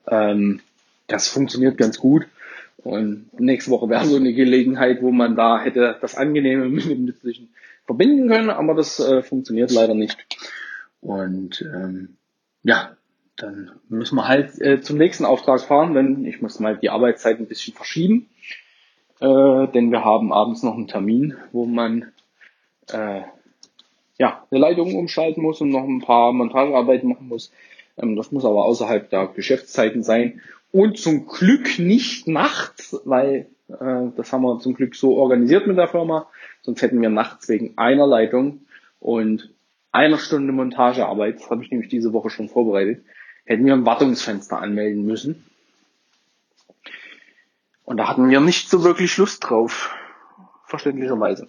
Ähm, 0.06 0.60
das 1.06 1.28
funktioniert 1.28 1.78
ganz 1.78 1.98
gut. 1.98 2.26
Und 2.78 3.28
nächste 3.38 3.70
Woche 3.70 3.88
wäre 3.88 4.06
so 4.06 4.16
eine 4.16 4.32
Gelegenheit, 4.32 5.02
wo 5.02 5.10
man 5.10 5.34
da 5.34 5.60
hätte 5.60 5.96
das 6.00 6.16
Angenehme 6.16 6.68
mit 6.68 6.84
dem 6.84 7.04
Nützlichen 7.04 7.48
verbinden 7.84 8.28
können, 8.28 8.50
aber 8.50 8.74
das 8.74 9.00
äh, 9.00 9.22
funktioniert 9.22 9.70
leider 9.70 9.94
nicht. 9.94 10.18
Und 11.00 11.62
ähm, 11.62 12.16
ja, 12.62 12.96
dann 13.36 13.70
müssen 13.88 14.16
wir 14.16 14.28
halt 14.28 14.60
äh, 14.60 14.80
zum 14.80 14.98
nächsten 14.98 15.24
Auftrag 15.24 15.60
fahren, 15.60 15.94
denn 15.94 16.24
ich 16.24 16.40
muss 16.40 16.58
mal 16.58 16.76
die 16.76 16.90
Arbeitszeit 16.90 17.38
ein 17.38 17.46
bisschen 17.46 17.74
verschieben. 17.74 18.28
Äh, 19.20 19.68
denn 19.68 19.90
wir 19.90 20.04
haben 20.04 20.32
abends 20.32 20.62
noch 20.62 20.74
einen 20.74 20.88
Termin, 20.88 21.36
wo 21.52 21.66
man 21.66 22.12
äh, 22.90 23.22
ja, 24.18 24.46
eine 24.50 24.60
Leitung 24.60 24.94
umschalten 24.94 25.42
muss 25.42 25.60
und 25.60 25.70
noch 25.70 25.84
ein 25.84 26.00
paar 26.00 26.32
Montagearbeiten 26.32 27.08
machen 27.08 27.28
muss. 27.28 27.52
Ähm, 27.98 28.16
das 28.16 28.32
muss 28.32 28.44
aber 28.44 28.64
außerhalb 28.64 29.08
der 29.10 29.28
Geschäftszeiten 29.28 30.02
sein. 30.02 30.40
Und 30.72 30.98
zum 30.98 31.26
Glück 31.26 31.78
nicht 31.78 32.26
nachts, 32.28 33.00
weil 33.04 33.46
äh, 33.68 34.10
das 34.16 34.32
haben 34.32 34.42
wir 34.42 34.58
zum 34.60 34.74
Glück 34.74 34.94
so 34.94 35.16
organisiert 35.16 35.66
mit 35.66 35.76
der 35.76 35.88
Firma. 35.88 36.28
Sonst 36.62 36.82
hätten 36.82 37.00
wir 37.00 37.10
nachts 37.10 37.48
wegen 37.48 37.76
einer 37.76 38.06
Leitung 38.06 38.60
und 39.00 39.50
einer 39.92 40.18
Stunde 40.18 40.52
Montagearbeit, 40.52 41.36
das 41.36 41.50
habe 41.50 41.62
ich 41.62 41.70
nämlich 41.70 41.88
diese 41.88 42.12
Woche 42.12 42.28
schon 42.28 42.48
vorbereitet, 42.48 43.02
hätten 43.46 43.64
wir 43.64 43.72
ein 43.72 43.86
Wartungsfenster 43.86 44.58
anmelden 44.58 45.06
müssen. 45.06 45.44
Und 47.84 47.96
da 47.98 48.08
hatten 48.08 48.28
wir 48.28 48.40
nicht 48.40 48.68
so 48.68 48.84
wirklich 48.84 49.16
Lust 49.16 49.48
drauf, 49.48 49.94
verständlicherweise. 50.64 51.46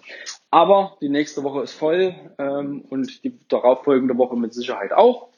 Aber 0.52 0.95
die 1.02 1.10
nächste 1.10 1.43
Woche 1.43 1.64
ist 1.64 1.74
voll 1.74 2.16
ähm, 2.38 2.82
und 2.89 3.24
die 3.24 3.38
darauffolgende 3.50 4.18
Woche 4.18 4.38
mit 4.38 4.54
Sicherheit 4.54 4.93
auch. 4.93 5.30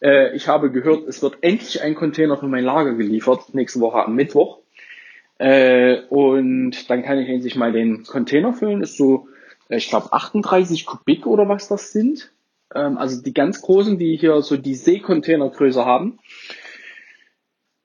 Äh, 0.00 0.36
ich 0.36 0.46
habe 0.46 0.70
gehört, 0.70 1.08
es 1.08 1.22
wird 1.22 1.38
endlich 1.40 1.82
ein 1.82 1.94
Container 1.94 2.36
für 2.36 2.46
mein 2.46 2.64
Lager 2.64 2.94
geliefert, 2.94 3.54
nächste 3.54 3.80
Woche 3.80 4.04
am 4.04 4.14
Mittwoch. 4.14 4.58
Äh, 5.38 6.02
und 6.10 6.90
dann 6.90 7.02
kann 7.02 7.18
ich 7.18 7.28
endlich 7.28 7.56
mal 7.56 7.72
den 7.72 8.04
Container 8.04 8.52
füllen. 8.52 8.82
Ist 8.82 8.98
so, 8.98 9.28
äh, 9.68 9.76
ich 9.76 9.88
glaube, 9.88 10.12
38 10.12 10.84
Kubik 10.84 11.26
oder 11.26 11.48
was 11.48 11.68
das 11.68 11.92
sind. 11.92 12.30
Ähm, 12.74 12.98
also 12.98 13.22
die 13.22 13.34
ganz 13.34 13.62
großen, 13.62 13.98
die 13.98 14.16
hier 14.16 14.42
so 14.42 14.56
die 14.56 14.74
Seekontainergröße 14.74 15.84
haben. 15.84 16.18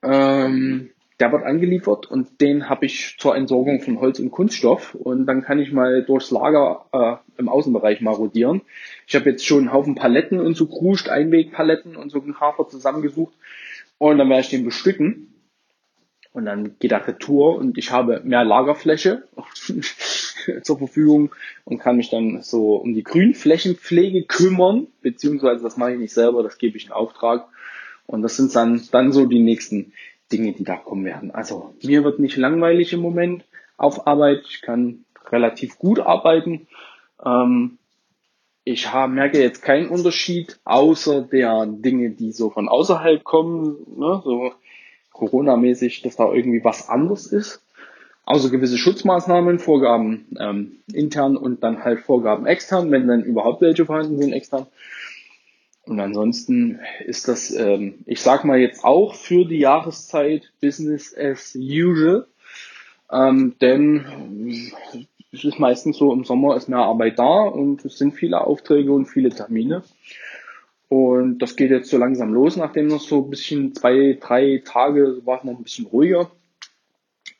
Ähm, 0.04 0.94
der 1.20 1.32
wird 1.32 1.44
angeliefert 1.44 2.08
und 2.08 2.42
den 2.42 2.70
habe 2.70 2.86
ich 2.86 3.16
zur 3.18 3.36
Entsorgung 3.36 3.82
von 3.82 4.00
Holz 4.00 4.20
und 4.20 4.32
Kunststoff 4.32 4.96
und 4.96 5.26
dann 5.26 5.42
kann 5.42 5.60
ich 5.60 5.72
mal 5.72 6.04
durchs 6.04 6.32
Lager 6.32 6.86
äh, 6.92 7.40
im 7.40 7.48
Außenbereich 7.48 8.02
mal 8.02 8.14
rotieren. 8.14 8.62
Ich 9.08 9.16
habe 9.16 9.30
jetzt 9.30 9.46
schon 9.46 9.60
einen 9.60 9.74
Haufen 9.74 9.96
Paletten 9.96 10.40
und 10.40 10.58
so 10.58 10.66
Kruscht, 10.66 11.08
Einwegpaletten 11.08 11.96
und 11.96 12.10
so 12.10 12.22
einen 12.22 12.40
Hafer 12.40 12.68
zusammengesucht 12.68 13.34
und 14.00 14.18
dann 14.18 14.28
werde 14.28 14.42
ich 14.42 14.50
den 14.50 14.66
bestücken 14.66 15.34
und 16.34 16.46
dann 16.46 16.78
geht 16.80 16.92
er 16.92 17.08
retour 17.08 17.56
und 17.56 17.78
ich 17.78 17.92
habe 17.92 18.22
mehr 18.26 18.44
Lagerfläche 18.44 19.24
zur 20.64 20.78
Verfügung 20.78 21.34
und 21.66 21.80
kann 21.80 21.98
mich 21.98 22.10
dann 22.10 22.42
so 22.42 22.76
um 22.76 22.94
die 22.94 23.04
Grünflächenpflege 23.04 24.24
kümmern, 24.24 24.88
beziehungsweise 25.02 25.64
das 25.64 25.78
mache 25.78 25.94
ich 25.94 26.00
nicht 26.00 26.14
selber, 26.14 26.44
das 26.44 26.58
gebe 26.58 26.78
ich 26.78 26.86
in 26.86 26.92
Auftrag. 26.92 27.48
Und 28.06 28.22
das 28.22 28.36
sind 28.36 28.54
dann, 28.56 28.82
dann 28.92 29.12
so 29.12 29.26
die 29.26 29.40
nächsten 29.40 29.94
Dinge, 30.32 30.54
die 30.54 30.64
da 30.64 30.76
kommen 30.76 31.06
werden. 31.06 31.32
Also 31.32 31.74
mir 31.82 32.04
wird 32.04 32.20
nicht 32.20 32.38
langweilig 32.38 32.92
im 32.94 33.00
Moment 33.00 33.46
auf 33.78 34.08
Arbeit. 34.08 34.44
Ich 34.50 34.62
kann 34.62 35.06
relativ 35.32 35.78
gut 35.78 36.00
arbeiten. 36.00 36.68
Ähm, 37.24 37.78
ich 38.66 38.94
hab, 38.94 39.10
merke 39.10 39.42
jetzt 39.42 39.62
keinen 39.62 39.90
Unterschied, 39.90 40.60
außer 40.64 41.24
der 41.24 41.66
Dinge, 41.66 42.12
die 42.12 42.32
so 42.32 42.50
von 42.50 42.70
außerhalb 42.70 43.24
kommen, 43.24 43.78
ne, 43.98 44.22
so 44.24 44.54
Corona-mäßig, 45.12 46.02
dass 46.02 46.16
da 46.16 46.32
irgendwie 46.32 46.64
was 46.64 46.90
anders 46.90 47.28
ist. 47.28 47.62
Außer 48.26 48.50
gewisse 48.50 48.78
Schutzmaßnahmen, 48.78 49.60
Vorgaben 49.60 50.28
ähm, 50.40 50.78
intern 50.92 51.36
und 51.36 51.62
dann 51.64 51.84
halt 51.84 52.00
Vorgaben 52.00 52.46
extern, 52.46 52.90
wenn 52.92 53.08
dann 53.08 53.24
überhaupt 53.24 53.62
welche 53.62 53.86
vorhanden 53.86 54.18
sind 54.18 54.32
extern. 54.32 54.68
Und 55.86 56.00
ansonsten 56.00 56.80
ist 57.06 57.28
das, 57.28 57.52
ähm, 57.52 57.96
ich 58.06 58.22
sag 58.22 58.46
mal 58.46 58.58
jetzt 58.58 58.86
auch 58.86 59.16
für 59.16 59.46
die 59.46 59.60
Jahreszeit 59.60 60.54
Business 60.62 61.14
as 61.18 61.56
usual. 61.56 62.26
Ähm, 63.12 63.56
denn 63.60 64.72
es 65.34 65.44
ist 65.44 65.60
meistens 65.60 65.98
so, 65.98 66.14
im 66.14 66.24
Sommer 66.24 66.56
ist 66.56 66.70
mehr 66.70 66.80
Arbeit 66.80 67.20
da 67.20 67.42
und 67.42 67.84
es 67.84 67.98
sind 67.98 68.14
viele 68.14 68.42
Aufträge 68.42 68.94
und 68.94 69.08
viele 69.08 69.30
Termine. 69.30 69.84
Und 70.88 71.40
das 71.40 71.56
geht 71.56 71.72
jetzt 71.72 71.90
so 71.90 71.98
langsam 71.98 72.34
los, 72.34 72.56
nachdem 72.56 72.88
noch 72.88 73.02
so 73.02 73.24
ein 73.24 73.30
bisschen 73.30 73.74
zwei, 73.74 74.18
drei 74.22 74.62
Tage 74.64 75.26
war 75.26 75.40
es 75.40 75.44
noch 75.44 75.58
ein 75.58 75.64
bisschen 75.64 75.88
ruhiger. 75.88 76.30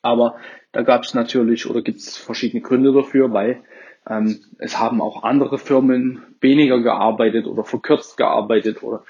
Aber 0.04 0.36
da 0.74 0.84
gab 0.84 1.04
es 1.04 1.16
natürlich 1.16 1.68
oder 1.68 1.82
gibt 1.82 2.00
es 2.00 2.18
verschiedene 2.18 2.62
Gründe 2.62 2.94
dafür, 2.94 3.34
weil 3.34 3.64
ähm, 4.08 4.42
es 4.60 4.78
haben 4.78 5.02
auch 5.02 5.24
andere 5.24 5.58
Firmen 5.58 6.22
weniger 6.42 6.82
gearbeitet 6.82 7.48
oder 7.48 7.64
verkürzt 7.64 8.18
gearbeitet 8.18 8.84
oder 8.84 9.04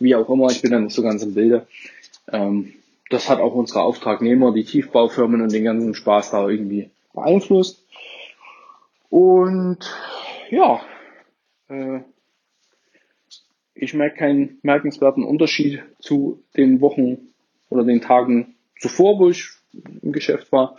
wie 0.00 0.14
auch 0.16 0.28
immer. 0.28 0.50
Ich 0.50 0.60
bin 0.60 0.72
da 0.72 0.80
nicht 0.80 0.94
so 0.94 1.02
ganz 1.02 1.22
im 1.22 1.34
Bilde. 1.34 1.66
Ähm, 2.30 2.74
das 3.10 3.28
hat 3.28 3.40
auch 3.40 3.54
unsere 3.54 3.82
Auftragnehmer, 3.82 4.52
die 4.52 4.64
Tiefbaufirmen 4.64 5.40
und 5.40 5.52
den 5.52 5.64
ganzen 5.64 5.94
Spaß 5.94 6.32
da 6.32 6.48
irgendwie 6.48 6.90
beeinflusst. 7.14 7.84
Und 9.08 9.78
ja, 10.50 10.80
äh, 11.68 12.00
ich 13.74 13.94
merke 13.94 14.16
keinen 14.16 14.58
merkenswerten 14.62 15.24
Unterschied 15.24 15.82
zu 16.00 16.42
den 16.56 16.80
Wochen 16.80 17.18
oder 17.68 17.84
den 17.84 18.00
Tagen 18.00 18.56
zuvor, 18.78 19.18
wo 19.18 19.30
ich 19.30 19.59
im 19.72 20.12
Geschäft 20.12 20.52
war. 20.52 20.78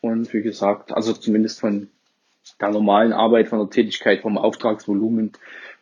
Und 0.00 0.32
wie 0.32 0.42
gesagt, 0.42 0.92
also 0.92 1.12
zumindest 1.12 1.60
von 1.60 1.88
der 2.60 2.70
normalen 2.70 3.12
Arbeit, 3.12 3.48
von 3.48 3.58
der 3.58 3.70
Tätigkeit, 3.70 4.22
vom 4.22 4.38
Auftragsvolumen. 4.38 5.32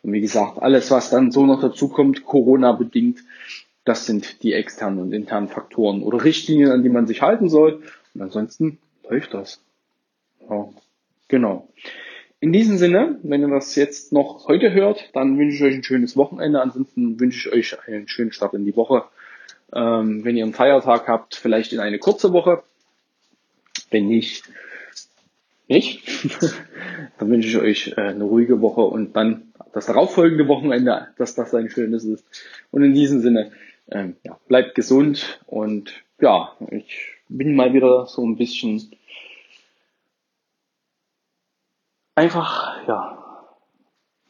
Und 0.03 0.13
wie 0.13 0.21
gesagt, 0.21 0.61
alles, 0.61 0.91
was 0.91 1.09
dann 1.09 1.31
so 1.31 1.45
noch 1.45 1.61
dazu 1.61 1.89
kommt, 1.89 2.25
Corona 2.25 2.71
bedingt, 2.73 3.19
das 3.85 4.05
sind 4.05 4.43
die 4.43 4.53
externen 4.53 4.99
und 4.99 5.13
internen 5.13 5.47
Faktoren 5.47 6.03
oder 6.03 6.23
Richtlinien, 6.23 6.71
an 6.71 6.83
die 6.83 6.89
man 6.89 7.07
sich 7.07 7.21
halten 7.21 7.49
soll. 7.49 7.81
Und 8.13 8.21
ansonsten 8.21 8.77
läuft 9.09 9.33
das. 9.33 9.61
Ja, 10.49 10.69
genau. 11.27 11.67
In 12.41 12.53
diesem 12.53 12.77
Sinne, 12.77 13.19
wenn 13.23 13.41
ihr 13.41 13.49
das 13.49 13.75
jetzt 13.75 14.13
noch 14.13 14.47
heute 14.47 14.71
hört, 14.71 15.09
dann 15.13 15.37
wünsche 15.37 15.55
ich 15.57 15.63
euch 15.63 15.75
ein 15.75 15.83
schönes 15.83 16.15
Wochenende. 16.15 16.61
Ansonsten 16.61 17.19
wünsche 17.19 17.49
ich 17.49 17.53
euch 17.53 17.87
einen 17.87 18.07
schönen 18.07 18.31
Start 18.31 18.53
in 18.53 18.65
die 18.65 18.75
Woche. 18.75 19.03
Ähm, 19.73 20.23
wenn 20.23 20.35
ihr 20.35 20.43
einen 20.43 20.53
Feiertag 20.53 21.07
habt, 21.07 21.35
vielleicht 21.35 21.73
in 21.73 21.79
eine 21.79 21.99
kurze 21.99 22.33
Woche. 22.33 22.63
Wenn 23.91 24.07
nicht, 24.07 24.43
nicht. 25.67 26.07
dann 27.17 27.29
wünsche 27.29 27.49
ich 27.49 27.57
euch 27.57 27.97
äh, 27.97 28.01
eine 28.01 28.23
ruhige 28.23 28.61
Woche 28.61 28.81
und 28.81 29.15
dann 29.15 29.53
das 29.73 29.85
darauffolgende 29.85 30.47
Wochenende, 30.47 31.09
dass 31.17 31.35
das 31.35 31.53
ein 31.53 31.69
schönes 31.69 32.03
ist. 32.03 32.25
Und 32.71 32.83
in 32.83 32.93
diesem 32.93 33.21
Sinne, 33.21 33.51
ähm, 33.91 34.15
ja, 34.23 34.39
bleibt 34.47 34.75
gesund 34.75 35.39
und 35.45 35.93
ja, 36.19 36.55
ich 36.71 37.15
bin 37.27 37.55
mal 37.55 37.73
wieder 37.73 38.07
so 38.07 38.25
ein 38.25 38.35
bisschen 38.35 38.91
einfach, 42.15 42.87
ja, 42.87 43.19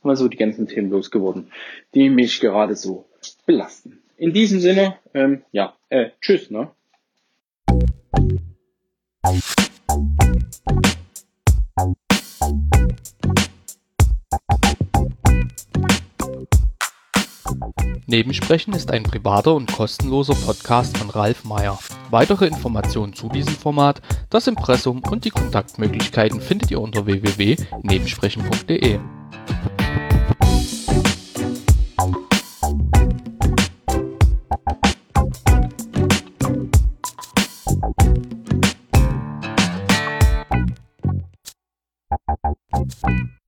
mal 0.04 0.16
so 0.16 0.28
die 0.28 0.38
ganzen 0.38 0.68
Themen 0.68 0.90
losgeworden, 0.90 1.52
die 1.94 2.10
mich 2.10 2.40
gerade 2.40 2.76
so 2.76 3.06
belasten. 3.46 4.02
In 4.20 4.34
diesem 4.34 4.60
Sinne, 4.60 4.98
ähm, 5.14 5.44
ja, 5.54 5.78
äh, 5.88 6.10
tschüss, 6.20 6.52
ne? 6.52 6.70
Nebensprechen 18.08 18.74
ist 18.74 18.92
ein 18.92 19.04
privater 19.04 19.56
und 19.56 19.72
kostenloser 19.72 20.36
Podcast 20.36 20.98
von 20.98 21.10
Ralf 21.10 21.46
Meyer. 21.46 21.80
Weitere 22.10 22.48
Informationen 22.48 23.14
zu 23.14 23.30
diesem 23.30 23.54
Format, 23.54 24.02
das 24.30 24.48
Impressum 24.48 25.02
und 25.10 25.24
die 25.24 25.30
Kontaktmöglichkeiten 25.30 26.42
findet 26.42 26.72
ihr 26.72 26.82
unter 26.82 27.06
www.nebensprechen.de. 27.06 29.00